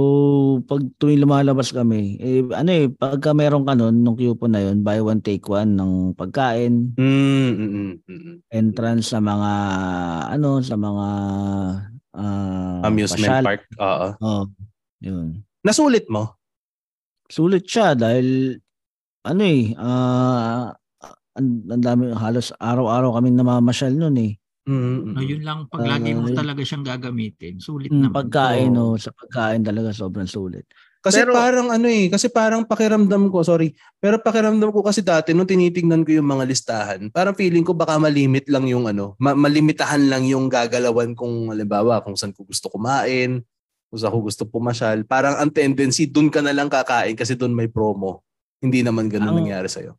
[0.70, 4.86] pag tuwing lumalabas kami, eh, ano eh, pagka meron ka nun, nung coupon na yun,
[4.86, 8.36] buy one, take one ng pagkain, Mm, mm, mm, mm.
[8.54, 9.50] entrance sa mga,
[10.38, 11.06] ano, sa mga
[12.14, 13.42] ah, Amusement pasyal.
[13.42, 13.62] park.
[13.82, 14.08] Oo.
[14.22, 14.42] Oh,
[15.02, 15.42] yun.
[15.66, 16.38] Nasulit mo?
[17.26, 18.54] Sulit siya dahil,
[19.26, 20.70] ano eh, ah,
[21.34, 24.38] ang, ang dami, halos araw-araw kami namamasyal nun eh.
[24.62, 28.14] Mm, No, yun lang, pag lagi mo talaga siyang gagamitin, sulit Mm, naman.
[28.14, 30.70] pagkain, no, sa pagkain talaga sobrang sulit.
[31.02, 35.34] Kasi Pero- parang ano eh, kasi parang pakiramdam ko, sorry, pero pakiramdam ko kasi dati
[35.34, 39.34] nung tinitingnan ko yung mga listahan, parang feeling ko baka malimit lang yung ano, ma-
[39.34, 43.42] malimitahan lang yung gagalawan kung halimbawa kung saan ko gusto kumain,
[43.90, 45.02] kung saan ko gusto pumasyal.
[45.02, 48.22] Parang ang tendency, dun ka na lang kakain kasi dun may promo.
[48.62, 49.98] Hindi naman ganun Ang- nangyari sa'yo.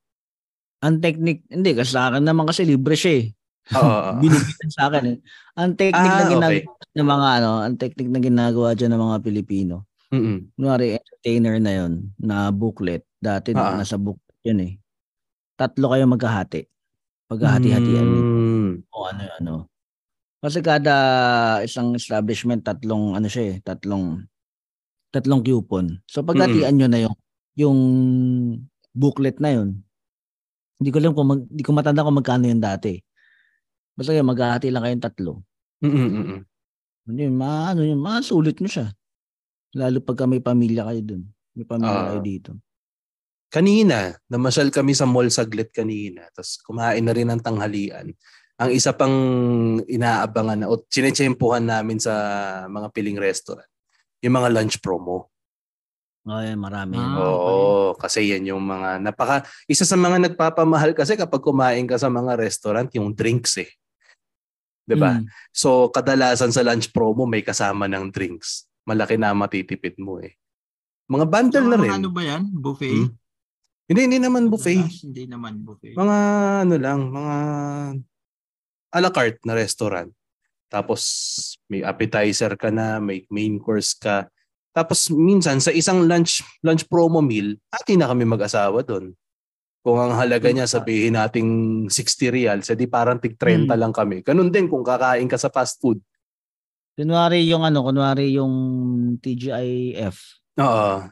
[0.80, 3.26] Ang technique, hindi, kasi sa akin naman kasi libre siya eh.
[4.22, 5.18] Binibitan sa akin eh.
[5.56, 6.96] Ang technique Ah, na ginagawa okay.
[7.00, 9.76] ng mga ano, ang technique na ginagawa dyan ng mga Pilipino.
[10.14, 10.38] Mm-mm.
[10.54, 13.02] Kunwari, entertainer na yon na booklet.
[13.18, 13.74] Dati Ah.
[13.74, 14.74] nasa booklet yun eh.
[15.56, 16.62] Tatlo kayo magkahati.
[17.32, 18.72] Paghahati-hatian Mm.
[18.92, 19.54] o ano ano.
[20.44, 20.96] Kasi kada
[21.64, 24.20] isang establishment tatlong ano siya eh, tatlong
[25.10, 26.04] tatlong coupon.
[26.06, 27.16] So paghatian nyo na yung
[27.56, 27.80] yung
[28.92, 29.82] booklet na yun.
[30.78, 33.00] Hindi ko alam kung mag, hindi ko matanda kung magkano yun dati.
[33.94, 35.32] Basta yun, maghahati lang kayong tatlo.
[35.82, 36.42] Mm-mm.
[37.04, 38.90] Ano yun, ma, ano yun, masulit mo siya.
[39.76, 41.24] Lalo pagka may pamilya kayo dun.
[41.54, 42.06] May pamilya Ah.
[42.14, 42.52] kayo dito.
[43.54, 48.10] kanina, namasyal kami sa mall saglit kanina, tapos kumain na rin ng tanghalian.
[48.58, 49.14] Ang isa pang
[49.86, 52.14] inaabangan na, o sinetsempuhan namin sa
[52.66, 53.70] mga piling restaurant,
[54.26, 55.30] yung mga lunch promo.
[56.26, 56.98] Oh, yan, marami.
[56.98, 62.02] Ah, Oo, kasi yan yung mga napaka, isa sa mga nagpapamahal kasi kapag kumain ka
[62.02, 63.70] sa mga restaurant, yung drinks eh.
[64.84, 65.20] 'Di ba?
[65.20, 65.26] Mm.
[65.56, 68.68] So kadalasan sa lunch promo may kasama ng drinks.
[68.84, 70.36] Malaki na matitipid mo eh.
[71.08, 71.92] Mga bundle na Mga rin.
[72.00, 72.44] Ano ba yan?
[72.52, 72.96] Buffet?
[72.96, 73.12] Hmm?
[73.84, 74.80] Hindi, hindi naman buffet.
[75.04, 75.96] Hindi naman buffet.
[75.96, 76.18] mga
[76.64, 77.36] ano lang, mga
[78.94, 80.08] a la carte na restaurant.
[80.72, 81.02] Tapos
[81.68, 84.26] may appetizer ka na, may main course ka.
[84.74, 89.14] Tapos minsan sa isang lunch lunch promo meal, ati na kami mag-asawa doon.
[89.84, 91.50] Kung ang halaga niya sabihin nating
[91.92, 93.76] 60 reals, edi parang tig 30 Hmm.
[93.76, 94.24] lang kami.
[94.24, 96.00] Ganun din kung kakain ka sa fast food.
[96.96, 98.54] Kunwari yung ano, kunwari yung
[99.20, 100.16] TGIF,
[100.56, 101.04] Oo.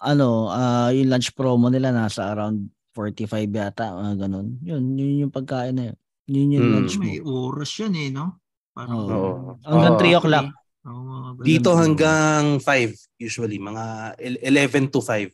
[0.00, 4.56] ano, ah yung lunch promo nila nasa around 45 yata, mga ganun.
[4.62, 5.96] Yun, yun yung pagkain na yun.
[6.24, 6.72] Yun yung Mm.
[6.72, 7.04] lunch mo.
[7.04, 8.40] May oras yan eh, no?
[8.72, 9.10] Parang, Oo.
[9.10, 9.52] Oo.
[9.68, 10.00] Hanggang Oo.
[10.00, 10.46] 3 o'clock.
[10.82, 11.44] Oo, mga ganun.
[11.44, 13.84] Dito hanggang 5 usually, mga
[14.16, 15.28] el- 11 to 5.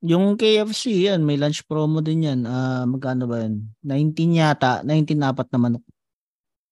[0.00, 2.40] Yung KFC, yan, may lunch promo din yan.
[2.48, 3.68] Ah, magkano ba yun?
[3.84, 5.84] 19 yata, 19 apat na manok.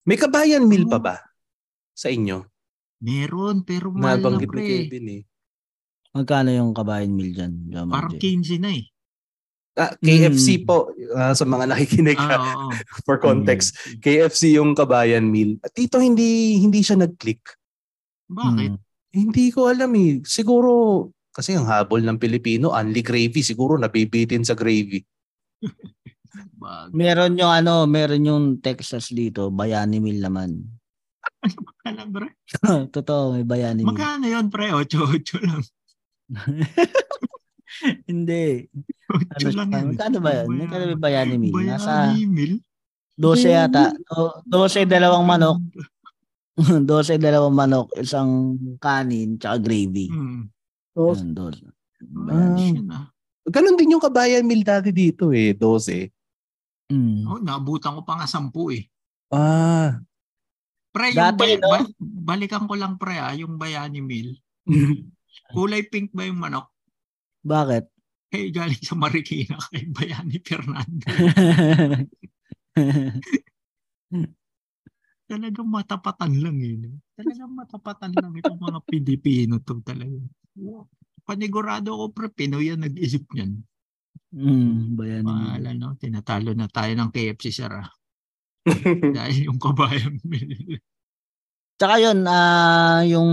[0.09, 1.05] May kabayan meal pa Oo.
[1.05, 1.17] ba
[1.93, 2.41] sa inyo?
[3.05, 4.89] Meron, pero mahal na ni pre.
[4.89, 5.23] Kevin eh.
[6.17, 7.69] Magkano yung kabayan meal dyan?
[7.69, 8.41] Jomar Parang J?
[8.41, 8.85] 15 na eh.
[9.79, 10.65] Ah, KFC Mm.
[10.67, 12.73] po ah, sa mga nakikinig Ah, ah,
[13.07, 13.77] for context.
[14.03, 15.61] KFC yung kabayan meal.
[15.63, 17.45] At dito hindi hindi siya nag-click.
[18.27, 18.73] Bakit?
[18.75, 18.81] Mm.
[19.13, 20.19] Hindi ko alam eh.
[20.25, 23.47] Siguro kasi ang habol ng Pilipino, only gravy.
[23.47, 24.99] Siguro nabibitin sa gravy.
[26.91, 30.67] Meron yung ano, meron yung Texas dito, bayani meal naman.
[31.87, 32.35] Alam, pre.
[32.97, 33.95] Totoo, may bayani meal.
[33.95, 34.67] Magkano yun, pre?
[34.75, 35.63] 8-8 lang.
[38.11, 38.67] Hindi.
[39.07, 39.87] 8 Ano lang yan.
[39.95, 40.47] Magkano ba yun?
[40.59, 41.55] Magkano may bayani meal?
[41.55, 42.55] Nasa Bayani meal?
[43.15, 43.95] 12 yata.
[44.19, 45.63] O, 12 dalawang manok.
[46.83, 50.11] 12 dalawang manok, isang kanin, tsaka gravy.
[50.11, 50.51] Hmm.
[50.99, 51.71] Yun, 12.
[52.03, 52.99] Bayani siya na.
[53.49, 56.11] Ganon din yung kabayan meal dati dito eh, 12.
[56.91, 57.23] Mm.
[57.29, 58.85] Oh, naabutan ko pa nga 10 eh.
[59.31, 60.01] Ah.
[60.89, 61.69] Pre, yung Dati, bay- no?
[61.69, 64.35] ba- balikan ko lang pre ah, yung bayani meal.
[65.55, 66.69] Kulay pink ba yung manok?
[67.45, 67.85] Bakit?
[68.29, 71.09] Eh, galing sa Marikina kay Bayani Fernando.
[75.29, 76.77] Talagang matapatan lang eh.
[76.77, 77.01] no?
[77.17, 80.17] Talagang matapatan lang itong mga Pilipino to talaga.
[81.29, 83.61] Panigurado ko pre, Pinoy yan nag-isip niyan.
[84.33, 85.37] mm, bayani meal.
[85.37, 87.85] Mahala no, tinatalo na tayo ng KFC Sara.
[89.17, 90.17] Dahil yung kabayan.
[91.79, 93.31] Tsaka yun, ah yung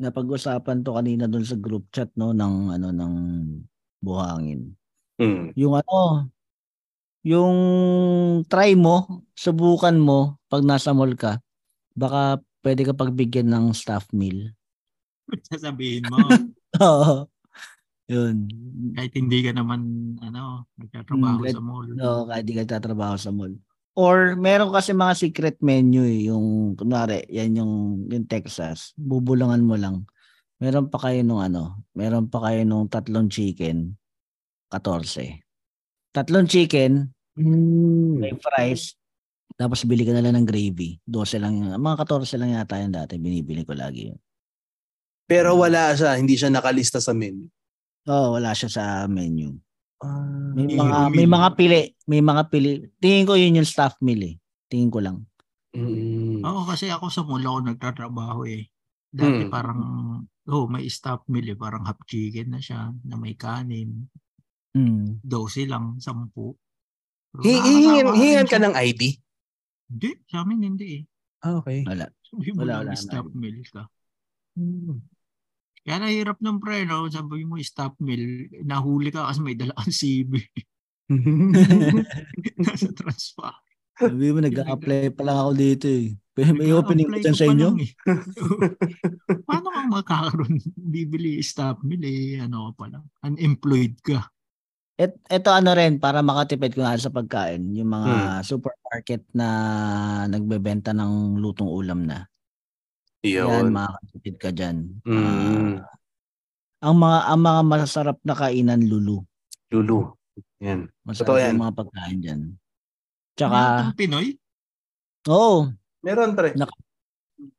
[0.00, 3.14] napag-usapan to kanina doon sa group chat no ng ano ng
[4.02, 4.74] buhangin.
[5.22, 5.54] Mm.
[5.54, 6.28] Yung ano,
[7.24, 7.56] yung
[8.50, 11.38] try mo, subukan mo pag nasa mall ka,
[11.94, 14.52] baka pwede ka pagbigyan ng staff meal.
[15.50, 16.18] Sasabihin mo,
[16.84, 17.26] Oo.
[18.04, 18.44] Yun.
[18.92, 19.80] kahit hindi ka naman,
[20.20, 21.86] ano, nagtatrabaho Hmm, sa mall.
[21.88, 23.56] No, kahit di ka tatrabaho sa mall.
[23.94, 27.72] Or meron kasi mga secret menu eh, yung kunwari, yan yung
[28.10, 28.90] yung Texas.
[28.98, 30.04] Bubulungan mo lang.
[30.58, 33.94] Meron pa kayo nung ano, meron pa kayo nung tatlong chicken,
[34.68, 35.40] 14.
[36.12, 38.22] Tatlong chicken, Mm.
[38.22, 38.94] may fries,
[39.58, 41.02] tapos bili ka na lang ng gravy.
[41.02, 41.58] 12 lang.
[41.58, 44.18] Mga 14 lang yata yun dati, binibili ko lagi yun.
[45.24, 47.48] Pero wala siya, hindi siya nakalista sa menu.
[48.04, 49.56] Oo, wala siya sa menu.
[49.98, 50.52] Ah.
[50.52, 51.32] May Hero mga may meal.
[51.32, 52.72] mga pili, may mga pili.
[52.98, 54.36] Tingin ko yun yung staff meal eh.
[54.66, 55.24] Tingin ko lang.
[55.72, 56.44] Mm.
[56.44, 58.68] Oo, kasi ako sa mall ako nagtatrabaho eh.
[59.08, 59.50] Dati Mm.
[59.50, 59.80] parang,
[60.46, 61.56] oh, may stop meal eh.
[61.56, 64.06] Parang half chicken na siya, na may kanin.
[64.74, 65.22] Hmm.
[65.22, 66.58] 12 lang, 10.
[67.32, 69.02] Pero Hi- nakakatawa Hihingan, ka ng ID?
[69.86, 71.02] Hindi, sa amin hindi eh.
[71.40, 71.82] Ah, okay.
[71.82, 72.10] Wala.
[72.20, 73.38] Sabi mo Wala, wala stop naman.
[73.38, 73.82] meal ka.
[74.54, 74.98] Hmm.
[75.84, 77.04] Kaya nahirap ng pre, no?
[77.12, 80.32] Sabi mo stop meal, nahuli ka kasi may dala kang CB.
[82.64, 83.52] Nasa transfer.
[84.00, 86.16] Sabi mo, nag-a-apply pa lang ako dito eh.
[86.34, 87.68] May, may opening ko dyan sa inyo?
[87.76, 87.90] lang, eh.
[89.46, 94.24] Paano ka makakaroon, bibili stop meal eh, ano ka pa lang, unemployed ka.
[94.94, 98.46] Et, eto ano rin, para makatipid ko nga sa pagkain, yung mga Hmm.
[98.46, 99.46] supermarket na
[100.30, 102.24] nagbebenta ng lutong ulam na.
[103.24, 103.72] Yan, Yun.
[103.72, 104.76] makakatipid ka dyan.
[105.08, 105.80] Mm.
[105.80, 105.88] Ah,
[106.84, 109.24] ang mga ang mga masasarap na kainan lulu.
[109.72, 110.12] Lulu.
[110.60, 110.84] Yan.
[111.02, 111.56] Masarap Totoo yan.
[111.56, 112.40] yung mga pagkain dyan.
[112.44, 114.26] Meron Tsaka, kang Pinoy?
[115.26, 115.72] oo,
[116.04, 116.52] Meron, pre.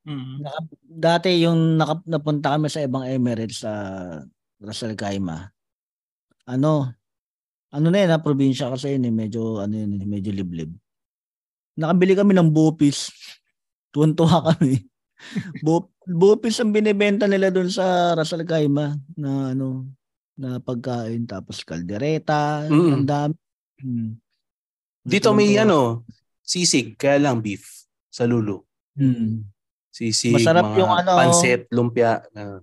[0.06, 0.46] Mm.
[0.46, 3.74] naka- dati yung naka, napunta kami sa ibang Emirates sa
[4.62, 5.50] Ras Al Khaimah.
[6.46, 6.94] Ano,
[7.74, 10.72] ano na yun ha, probinsya kasi yun eh, medyo, ano yun, eh, medyo liblib.
[11.76, 13.10] Nakabili kami ng bupis.
[13.92, 14.80] Tuwan-tuwa kami.
[15.60, 19.90] Bu- bupis ang binibenta nila doon sa Ras Al Khaimah na ano,
[20.34, 21.24] na pagkain.
[21.24, 22.90] Tapos kaldereta, Mm.
[22.92, 23.36] ang dami.
[23.78, 24.12] Hmm.
[25.02, 25.64] Dito may Tuwan-tuwa.
[25.64, 25.80] ano,
[26.40, 27.66] sisig, kaya lang beef
[28.08, 28.62] sa Lulu.
[28.94, 29.46] Hmm.
[29.88, 32.20] Sisig, Masarap mga yung ano, pansit, lumpia.
[32.32, 32.60] na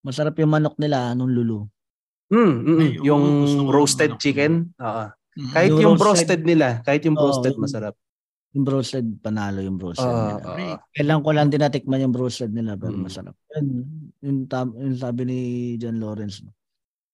[0.00, 1.68] Masarap yung manok nila nung lulu.
[2.26, 2.80] Mm, mm, mm.
[2.80, 4.22] Ay, yung ko yung roasted manok.
[4.22, 4.52] chicken.
[4.74, 5.04] Oo.
[5.30, 5.50] Mm.
[5.52, 7.94] Kahit Yung yung, roasted- roasted nila, kahit yung Oo, roasted masarap.
[8.50, 10.42] Yung broasted, panalo yung broasted Ah, nila.
[10.42, 10.54] ah.
[10.58, 13.02] Pre, Kailan ko lang tinatikman yung broasted nila pero Mm.
[13.06, 13.34] masarap.
[13.54, 13.66] Yun,
[14.18, 15.38] yung, tam, yung sabi ni
[15.78, 16.50] John Lawrence, no?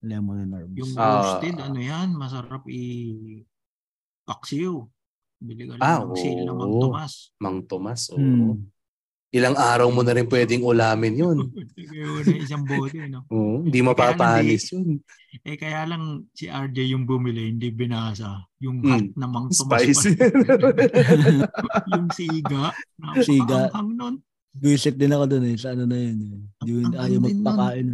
[0.00, 0.76] lemon and herbs.
[0.80, 1.12] Yung Ah.
[1.36, 2.80] roasted, ano yan, masarap i
[4.24, 4.80] paksiw.
[5.36, 6.72] Bili ka lang Ah, ng sale ng Mang.
[6.80, 7.14] Tomas.
[7.36, 8.00] Mang Tomas.
[8.12, 8.16] Oo.
[8.16, 8.56] Hmm.
[9.36, 11.38] Ilang araw mo na rin pwedeng ulamin yun.
[12.40, 13.20] Isang bote, no?
[13.28, 14.96] Oo, hindi mapapanis yun.
[15.38, 18.40] Eh, kaya lang si RJ yung bumili, hindi binasa.
[18.58, 18.88] Yung Mm.
[18.88, 20.16] hot na Mang Tomas Spicy.
[20.16, 20.24] pa.
[21.92, 22.72] yung siga.
[23.18, 23.68] Siga.
[23.68, 24.14] Napakaanghang nun.
[24.56, 25.56] Visit din ako dun eh.
[25.56, 26.16] Sa ano na yun.
[26.16, 26.32] eh.
[26.64, 27.88] Yun, Ang- ang ayaw magpakain.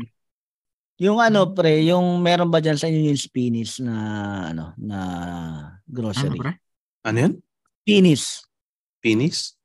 [0.97, 3.95] Yung ano pre, yung meron ba dyan sa inyo yung spinis na
[4.47, 4.99] ano na
[5.75, 6.39] Ano, grocery?
[6.39, 6.63] pre?
[7.03, 7.33] ano yun?
[7.83, 8.47] Spinis.
[9.03, 9.59] Pinis?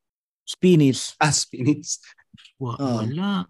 [0.47, 1.19] Spinis.
[1.19, 1.99] Ah, spinis.
[2.61, 3.03] Wa- Oo.
[3.03, 3.43] Wala.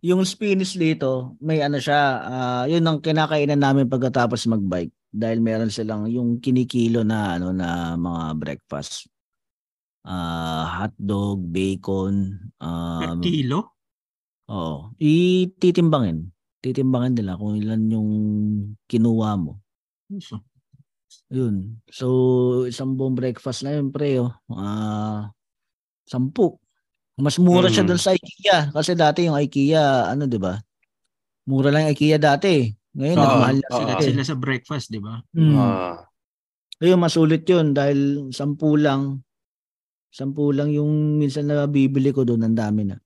[0.00, 5.68] Yung spinis dito, may ano siya, ah, yun ang kinakainan namin pagkatapos magbike dahil meron
[5.68, 9.10] silang yung kinikilo na ano na mga breakfast.
[10.00, 13.76] Ah, hotdog, bacon, Per um, kilo?
[14.48, 14.96] oo.
[14.96, 16.32] Ititimbangin.
[16.64, 18.10] Titimbangin nila kung ilan yung
[18.88, 19.60] kinuha mo.
[20.16, 20.40] So,
[21.28, 21.82] Yun.
[21.90, 22.06] So,
[22.64, 24.32] isang buong breakfast na yun, pre, oh.
[24.48, 25.28] Ah,
[26.10, 26.58] sampu.
[27.20, 27.88] Mas mura siya Mm.
[27.94, 28.58] doon sa IKEA.
[28.74, 30.58] Kasi dati yung IKEA, ano, di ba?
[31.46, 32.66] Mura lang yung IKEA dati.
[32.96, 33.92] Ngayon, Oo, nagmahal na sila.
[33.94, 34.06] eh.
[34.10, 35.22] sila sa breakfast, di ba?
[35.30, 35.54] Mm.
[35.54, 36.02] Ah,
[36.80, 39.20] Ayun, masulit yun dahil sampu lang.
[40.08, 42.40] Sampu lang yung minsan na bibili ko doon.
[42.40, 42.96] Ang dami na.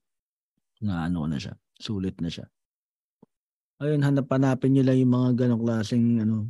[0.79, 1.53] Na ano na siya.
[1.75, 2.47] Sulit na siya.
[3.83, 6.47] Ayun, hanap-hanapin nyo lang yung mga ganong klaseng ano.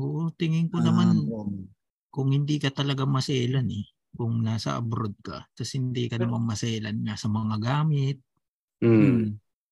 [0.00, 1.68] Oo, tingin ko ah, naman um,
[2.08, 3.84] kung hindi ka talaga maselan eh,
[4.16, 8.18] kung nasa abroad ka, tapos hindi ka naman maselan nga sa mga gamit,
[8.82, 8.88] mm.
[8.88, 9.26] mm.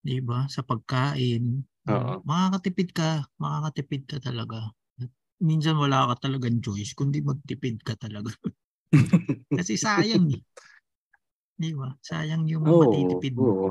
[0.04, 0.46] di ba?
[0.46, 2.22] Sa pagkain, Oo.
[2.22, 4.70] makakatipid ka, makakatipid ka talaga.
[5.00, 5.10] At
[5.40, 8.30] Minsan wala ka talagang choice, kundi magtipid ka talaga.
[9.58, 10.42] Kasi sayang eh.
[11.54, 11.90] Di ba?
[12.02, 13.48] Sayang yung Oo, matitipid mo.
[13.48, 13.68] oo.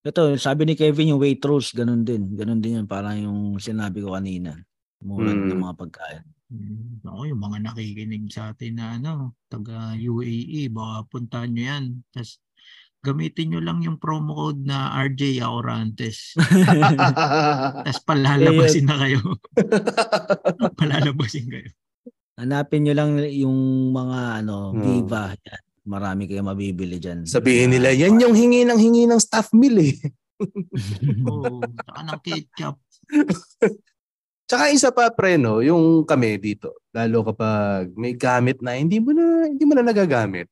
[0.00, 2.32] Ito, sabi ni Kevin yung Waitrose, ganun din.
[2.32, 4.56] Ganun din yun, parang yung sinabi ko kanina.
[5.04, 5.52] Mura din Mm.
[5.52, 6.24] ng mga pagkain.
[7.06, 11.84] Ako, yung mga nakikinig sa atin na ano, taga UAE, baka puntahan nyo yan.
[12.10, 12.42] Tapos
[13.00, 16.34] gamitin nyo lang yung promo code na RJ Aurantes.
[17.86, 19.20] Tapos palalabasin na kayo.
[20.78, 21.70] palalabasin kayo.
[22.40, 24.82] Hanapin nyo lang yung mga ano, Hmm.
[24.82, 25.32] Viva.
[25.36, 25.62] Yan.
[25.86, 27.24] Marami kayo mabibili dyan.
[27.24, 29.96] Sabihin nila, yan yung hingi ng hingi ng staff meal eh.
[31.24, 32.76] Oo, saka ng ketchup.
[34.50, 39.14] Tsaka isa pa pre no, yung kami dito, lalo kapag may gamit na hindi mo
[39.14, 40.50] na hindi mo na nagagamit.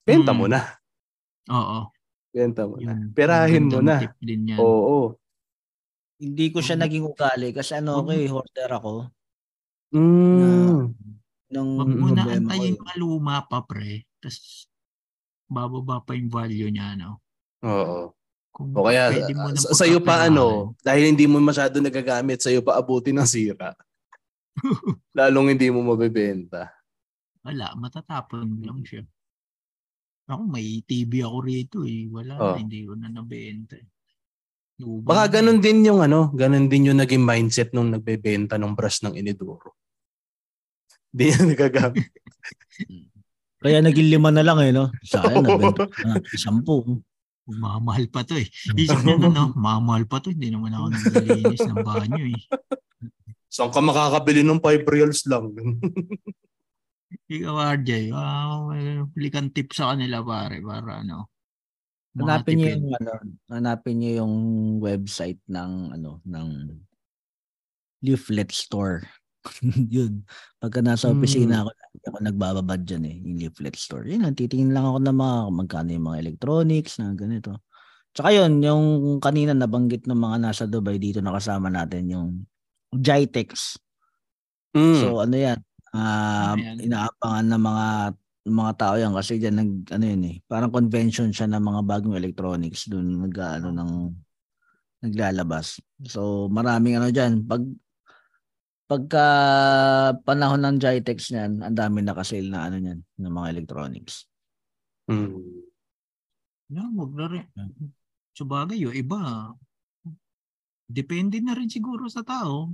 [0.00, 0.38] Benta Mm.
[0.40, 0.60] mo na.
[1.52, 1.92] Oo.
[2.32, 2.96] Benta mo na.
[2.96, 4.00] Yung Perahin mo na.
[4.00, 4.56] Yan.
[4.56, 5.20] Oo.
[6.16, 8.92] Hindi ko siya Huwag- naging ugali kasi ano ako eh, hoarder ako.
[9.92, 10.80] Mm.
[11.52, 12.80] Nung Huwag mo na antayin eh.
[12.80, 14.08] maluma pa pre.
[14.18, 14.72] Tapos
[15.46, 16.96] bababa pa yung value niya.
[16.96, 17.20] No?
[17.60, 18.08] Oo.
[18.54, 22.38] Kung O kaya pwede mo nang sa, sa'yo pa ano, dahil hindi mo masyado nagagamit,
[22.38, 23.74] sa'yo pa abutin ng sira.
[25.18, 26.70] Lalong hindi mo mabebenta.
[27.42, 29.02] Wala, matatapon lang siya.
[30.24, 32.06] Ako may TV ako rito eh.
[32.08, 32.54] Wala Oh.
[32.54, 33.74] na, hindi ko na nabenta.
[33.74, 33.84] eh.
[34.78, 35.32] Lugi Baka na.
[35.34, 39.74] ganun din yung ano, ganun din yung naging mindset nung nagbebenta ng brush ng Inidoro.
[41.10, 42.06] Hindi na nagagamit.
[43.64, 44.94] Kaya naging lima na lang eh, no?
[45.02, 46.76] Sa akin, nabenta ko na sampu.
[47.44, 48.48] Mamahal pa to eh.
[48.72, 50.32] Isip mo no, mamahal pa to.
[50.32, 52.42] Hindi naman ako naglilinis ng banyo eh.
[53.52, 55.52] Saan ka makakabili ng 5 reals lang?
[57.34, 61.30] Ikaw RJ, wow, uh, kang tip sa kanila pare para ano.
[62.14, 63.12] Hanapin niyo yung ano,
[63.50, 64.34] hanapin niyo yung
[64.82, 66.48] website ng ano, ng
[68.02, 69.06] leaflet store.
[69.96, 70.24] yun.
[70.60, 74.04] Pagka nasa opisina ako, lagi ako nagbababad dyan eh, yung leaflet store.
[74.08, 77.60] Yun titingin lang ako ng mga magkano yung mga electronics na ganito.
[78.14, 78.84] Tsaka yun, yung
[79.18, 82.28] kanina nabanggit ng mga nasa Dubai, dito nakasama natin yung
[82.94, 83.76] Jitex.
[84.74, 84.98] Mm.
[85.02, 85.58] So ano yan,
[85.94, 86.78] Ano yan?
[86.82, 87.86] inaabangan ng mga
[88.44, 92.12] mga tao yan kasi diyan nag ano yun eh, parang convention siya ng mga bagong
[92.18, 93.90] electronics doon nag ano ng
[95.04, 95.80] naglalabas.
[96.06, 97.62] So maraming ano diyan pag
[98.84, 99.26] pagka
[100.22, 104.28] panahon ng Jitex niyan, ang dami nakasale na ano niyan ng mga electronics.
[105.08, 105.64] Mm.
[106.72, 107.46] Yeah, wag na rin.
[108.34, 109.52] Sabagay, yung iba,
[110.88, 112.72] depende na rin siguro sa tao.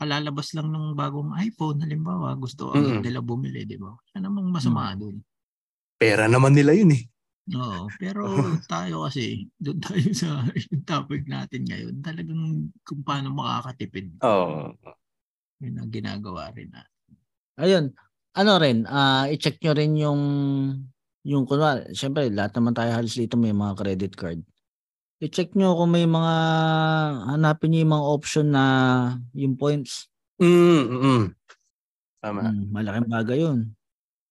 [0.00, 3.04] Kalalabas lang ng bagong iPhone, halimbawa, gusto Mm-mm.
[3.04, 3.92] nila bumili, di ba?
[4.10, 5.20] Siya namang masama doon.
[6.00, 7.02] Pera naman nila yun eh.
[7.50, 8.24] Oo, pero
[8.70, 10.40] tayo kasi, doon tayo sa
[10.90, 14.14] topic natin ngayon, talagang kung paano makakatipid.
[14.24, 14.72] Oo.
[15.60, 16.80] Yun ang ginagawa rin na.
[17.60, 17.92] Ayun,
[18.32, 20.22] ano rin, ah i-check nyo rin yung
[21.20, 24.40] yung kunwari, syempre lahat naman tayo halos dito may mga credit card.
[25.20, 26.34] I-check nyo kung may mga
[27.34, 28.64] hanapin nyo yung mga option na
[29.36, 30.08] yung points.
[30.40, 31.22] Mm, mm.
[32.20, 32.40] Tama.
[32.48, 33.60] Hmm, malaking bagay yun.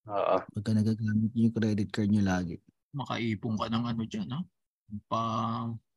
[0.08, 0.38] Oo.
[0.54, 2.58] Pagka nagagamit yung credit card nyo lagi.
[2.98, 4.42] Makaipon ka ng ano dyan, ha?
[5.06, 5.22] Pa,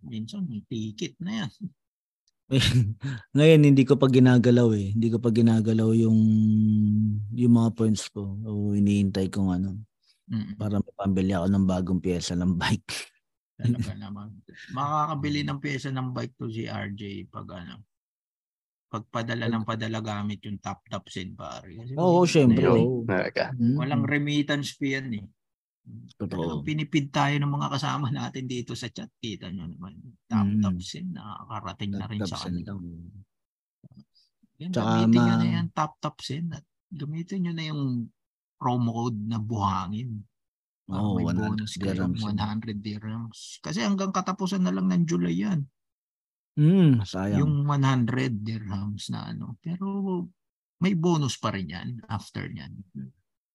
[0.04, 1.50] minsan, may ticket na yan.
[3.36, 4.92] Ngayon hindi ko pa ginagalaw eh.
[4.92, 6.18] Hindi ko pa ginagalaw yung
[7.32, 8.36] yung mga points ko.
[8.44, 9.70] O iniintay kong ano
[10.32, 10.54] Mm.
[10.56, 12.94] para mapambili ako ng bagong pyesa ng bike.
[13.58, 14.32] Talaga naman.
[14.72, 17.84] Makakabili ng pyesa ng bike to si RJ pag ano,
[18.88, 21.74] pagpadala ng padala gamit yung top top sin pare.
[21.74, 22.64] Kasi Oo, minsan syempre.
[22.64, 23.04] yun.
[23.04, 25.24] Hmm, Walang remittance fee yan eh.
[26.14, 26.62] Totoo.
[26.62, 29.10] Pinipid tayo ng mga kasama natin dito sa chat.
[29.18, 29.98] Kita nyo naman.
[30.30, 30.62] Top Mm.
[31.10, 32.78] nakakarating na rin sa kanila.
[34.62, 37.82] Yan, Tsaka gamitin nyo ma- na yan top top sin at gamitin nyo na yung
[38.54, 40.22] promo code na buhangin.
[40.86, 42.36] Oo, may 100 bonus dirhams yun.
[42.38, 43.38] 100 dirhams.
[43.58, 45.66] Kasi hanggang katapusan na lang ng July yan.
[46.52, 47.42] Hmm, sayang.
[47.42, 49.56] Yung 100 dirhams na ano.
[49.58, 49.86] Pero
[50.78, 52.76] may bonus pa rin yan after yan.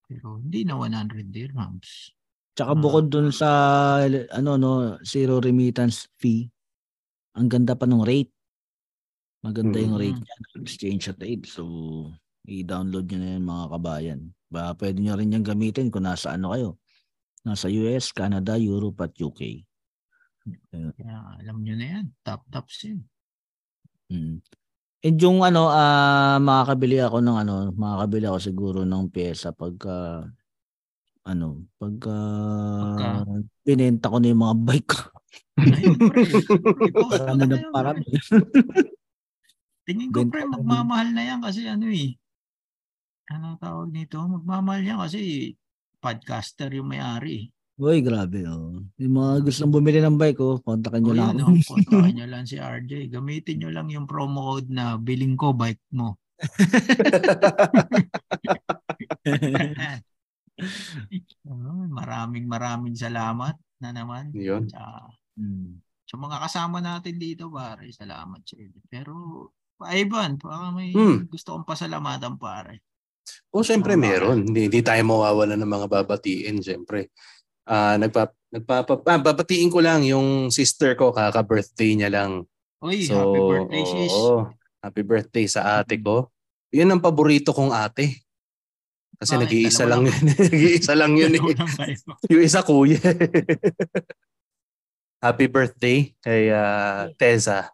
[0.07, 2.16] Pero hindi na 100 dirhams.
[2.57, 2.79] Tsaka Ah.
[2.81, 3.49] bukod dun sa
[4.33, 6.49] ano no, zero remittance fee.
[7.37, 8.33] Ang ganda pa ng rate.
[9.45, 10.01] Maganda yung Mm.
[10.01, 11.45] rate niya, exchange rate.
[11.45, 11.63] So,
[12.49, 14.19] i-download niyo na yan mga kabayan.
[14.49, 16.69] Ba, pwede niyo rin yung gamitin kung nasa ano kayo.
[17.45, 19.63] Nasa US, Canada, Europe at UK.
[20.71, 22.05] Kaya alam nyo na yan.
[22.25, 23.05] Top top sin.
[24.11, 24.39] Mm.
[25.05, 30.25] And yung ano, ah makakabili ako ng ano, makakabili ako siguro ng pyesa pagka
[31.27, 32.15] ano, pagka,
[32.79, 33.07] Pagka?
[33.61, 34.99] binenta ko na yung mga bike ko.
[37.11, 38.03] Parami yan, parami.
[39.83, 42.15] Tingin ko pre, magmamahal na yan kasi ano eh.
[43.27, 44.23] Ano tawag nito?
[44.23, 45.51] Magmamahal yan kasi
[45.99, 47.51] podcaster yung may-ari.
[47.51, 47.53] eh.
[47.77, 48.81] Uy, grabe oh.
[48.97, 52.57] Yung mga gustong bumili ng bike oh, kontakin nyo lang oh, kontakin nyo lang si
[52.57, 53.13] RJ.
[53.13, 56.17] Gamitin nyo lang yung promo code na biling ko bike mo.
[61.45, 64.33] Oh, maraming maraming salamat na naman.
[64.33, 64.65] Yun.
[64.67, 65.05] Sa,
[65.37, 65.79] Mm.
[66.03, 67.91] sa mga kasama natin dito, pare.
[67.91, 68.79] Salamat sa inyo.
[68.89, 69.13] Pero,
[69.77, 71.29] pa Ivan, baka may Hmm.
[71.29, 72.81] gusto kong pasalamatan, pare.
[73.51, 74.03] O syempre Tama.
[74.03, 74.37] meron.
[74.43, 77.13] Hindi, hindi tayo mawawala ng mga babatiin, syempre.
[77.63, 82.47] Ah, nagpa nagpapa ah, babatiin ko lang yung sister ko kaka-birthday niya lang.
[82.79, 84.13] Uy, So, happy birthday, sis.
[84.15, 84.37] oo.
[84.79, 86.31] happy birthday sa ate ko.
[86.71, 88.23] Yun ang paborito kong ate.
[89.17, 89.43] Kasi Bakit?
[89.43, 90.19] nag-iisa lang yun.
[90.29, 91.41] nag-iisa lang yun eh.
[92.31, 93.01] Yung isa kuya.
[95.17, 97.73] happy birthday kay ah, Teza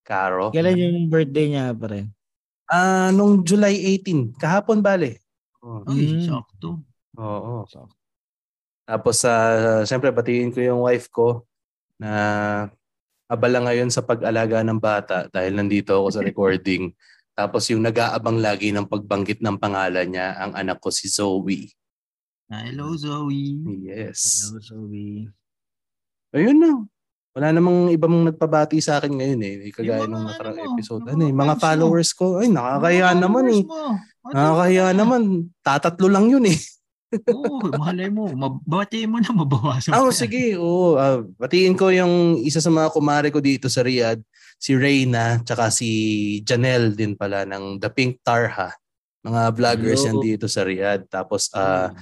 [0.00, 0.48] Caro.
[0.48, 2.08] Kailan yung birthday niya pa rin?
[2.64, 5.20] Ah, nung July 18, kahapon bale.
[5.60, 6.24] Oh, Mm.
[6.24, 6.80] sakto.
[7.20, 7.68] Oo.
[8.88, 9.32] Tapos sa
[9.84, 11.44] siyempre batiin ko yung wife ko
[12.00, 12.72] na
[13.28, 16.88] abala ngayon sa pag-alaga ng bata dahil nandito ako sa recording.
[17.38, 21.70] Tapos yung nag-aabang lagi ng pagbanggit ng pangalan niya, ang anak ko si Zoe.
[22.50, 23.62] Ah, hello, Zoe.
[23.78, 24.50] Yes.
[24.50, 25.30] Hello, Zoe.
[26.34, 26.82] Ayun na.
[27.38, 29.54] Wala namang ibang nagpabati sa akin ngayon eh.
[29.70, 31.06] Kagaya ano nakarang mo, episode.
[31.06, 31.62] Ano eh, mga mo.
[31.62, 32.42] followers ko.
[32.42, 33.62] Ay, nakakaya Mga naman eh.
[33.62, 35.22] Ano Nakakaya naman.
[35.62, 36.58] Tatatlo lang yun eh.
[37.38, 38.26] Oo, malay mo.
[38.34, 39.94] Mabati mo na mabawasan.
[39.94, 40.58] Ah, pa oh, sige.
[40.58, 44.18] Oo, ah, batiin ko yung isa sa mga kumare ko dito sa Riyadh,
[44.58, 45.90] si Reyna, tsaka si
[46.42, 48.74] Janelle din pala ng The Pink Tarha.
[49.22, 50.26] Mga vloggers yan Hello.
[50.26, 51.06] dito sa Riyadh.
[51.06, 51.94] Tapos ah,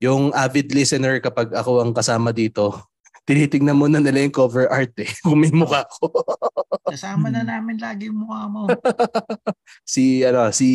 [0.00, 2.72] yung avid listener kapag ako ang kasama dito,
[3.28, 5.08] tinitignan muna nila yung cover art eh.
[5.22, 6.08] Kung may mukha ko.
[6.94, 8.68] Kasama na namin lagi yung mukha mo.
[9.84, 10.68] si ano, si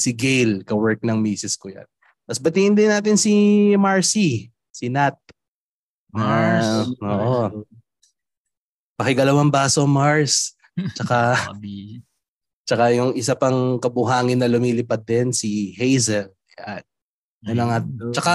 [0.00, 1.84] si Gail, ka-work ng misis ko yan.
[2.24, 3.32] Tapos batiin din natin si
[3.76, 5.16] Marcy, si Nat.
[6.12, 6.92] Mars.
[7.00, 7.64] Ah, oo.
[9.02, 10.54] Pakigalawang baso, Mars.
[10.94, 11.34] Tsaka,
[12.70, 16.30] tsaka yung isa pang kabuhangin na lumilipad din, si Hazel.
[16.62, 16.82] Yan.
[17.50, 17.84] Yan ang at,
[18.14, 18.34] tsaka,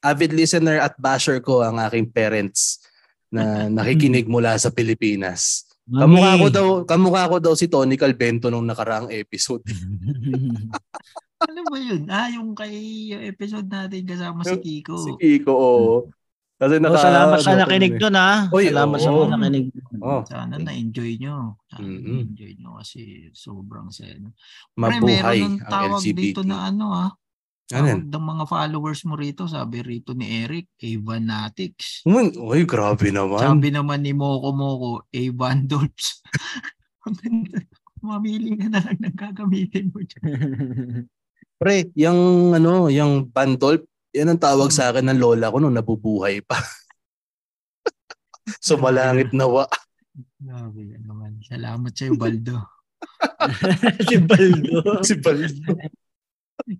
[0.00, 2.80] avid listener at basher ko ang aking parents
[3.28, 3.44] na
[3.76, 5.68] nakikinig mula sa Pilipinas.
[5.84, 9.60] Kamukha ko daw, kamukha ko daw si Tony Calvento nung nakaraang episode.
[11.40, 12.02] Ano ba yun?
[12.06, 14.96] Ah, yung kay yung episode natin kasama si Kiko.
[15.02, 15.94] Si Kiko, oo.
[16.60, 18.32] Kasi Oh, naka, salamat sa nakinig doon ha.
[18.52, 19.24] Oy, salamat sa oo.
[19.24, 19.66] mga nakinig.
[19.96, 21.56] Oh, Sana na-enjoy nyo.
[21.66, 22.04] Sana Mhm.
[22.04, 23.00] na-enjoy nyo kasi
[23.32, 24.20] sobrang saya.
[24.76, 26.20] Mabuhay ang tawag LGBT.
[26.20, 27.10] dito na ano ah.
[27.70, 32.02] Ano ng mga followers mo rito, sabi rito ni Eric, Avanatics.
[32.02, 33.40] Um, Uy, grabe naman.
[33.40, 36.20] Sabi naman ni Moko Moko, Avan Dolps.
[38.02, 40.24] Mamili ka na lang ng gagamitin mo dyan.
[41.60, 42.20] Pre, yung
[42.52, 43.84] ano, yung bandol,
[44.14, 44.76] yan ang tawag Hmm.
[44.76, 46.58] sa akin ng lola ko nung nabubuhay pa.
[48.66, 49.70] Sumalangit nawa.
[50.40, 51.38] Grabe naman.
[51.46, 52.58] Salamat sa'yo, Baldo.
[54.10, 54.78] si Baldo.
[55.06, 55.70] si Baldo.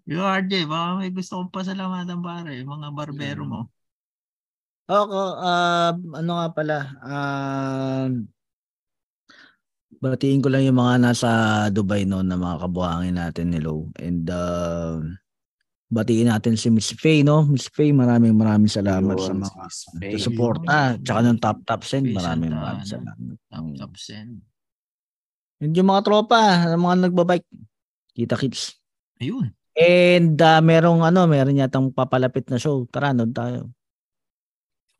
[0.05, 3.61] Yung RJ, baka may gusto kong pasalamatan pare, yung mga barbero mo.
[4.91, 8.11] Ako, ah, ano nga pala, ah,
[10.01, 11.29] batiin ko lang yung mga nasa
[11.71, 13.89] Dubai noon na mga kabuhangin natin, hello.
[13.97, 15.01] And uh,
[15.91, 17.43] batiin natin si Miss Faye, no?
[17.45, 20.95] Miss Faye, maraming maraming salamat Yun, sa mga suporta.
[21.03, 23.19] Tsaka ng top top send, maraming maraming salamat.
[23.51, 24.39] Top top send.
[25.61, 27.49] And yung mga tropa, yung mga nagbabike,
[28.15, 28.79] kita kits.
[29.21, 29.53] Ayun.
[29.77, 32.87] And uh, merong ano, meron yatang papalapit na show.
[32.89, 33.69] Tara, nod tayo.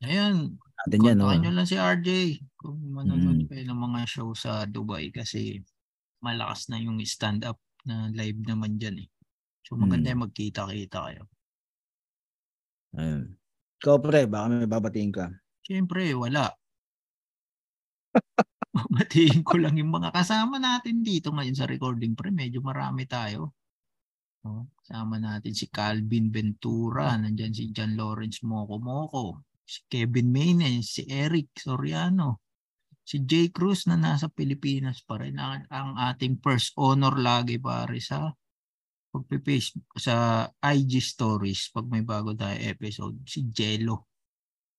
[0.05, 0.61] Ayan.
[0.85, 1.29] Natin yan, no?
[1.29, 2.09] Kontakin nyo lang si RJ
[2.57, 3.49] kung manonood Mm.
[3.49, 5.61] kayo ng mga show sa Dubai kasi
[6.21, 9.09] malakas na yung stand-up na live naman dyan eh.
[9.67, 10.13] So maganda Mm.
[10.17, 11.23] yung magkita-kita kayo.
[12.97, 13.39] Ayun.
[13.81, 15.31] Ikaw, pre, baka may babatiin ka.
[15.63, 16.51] Siyempre, wala.
[18.95, 22.35] Batiin ko lang yung mga kasama natin dito ngayon sa recording pre.
[22.35, 23.55] Medyo marami tayo.
[24.43, 24.73] No?
[24.81, 31.03] Kasama natin si Calvin Ventura, nandyan si John Lawrence Moco Moco, si Kevin Maynes, si
[31.07, 32.41] Eric Soriano,
[33.05, 35.37] si Jay Cruz na nasa Pilipinas pa rin.
[35.37, 38.33] Ang, ang ating first honor lagi pare sa
[39.11, 43.19] pagpipaste sa IG stories pag may bago tayo episode.
[43.27, 44.07] Si Jello.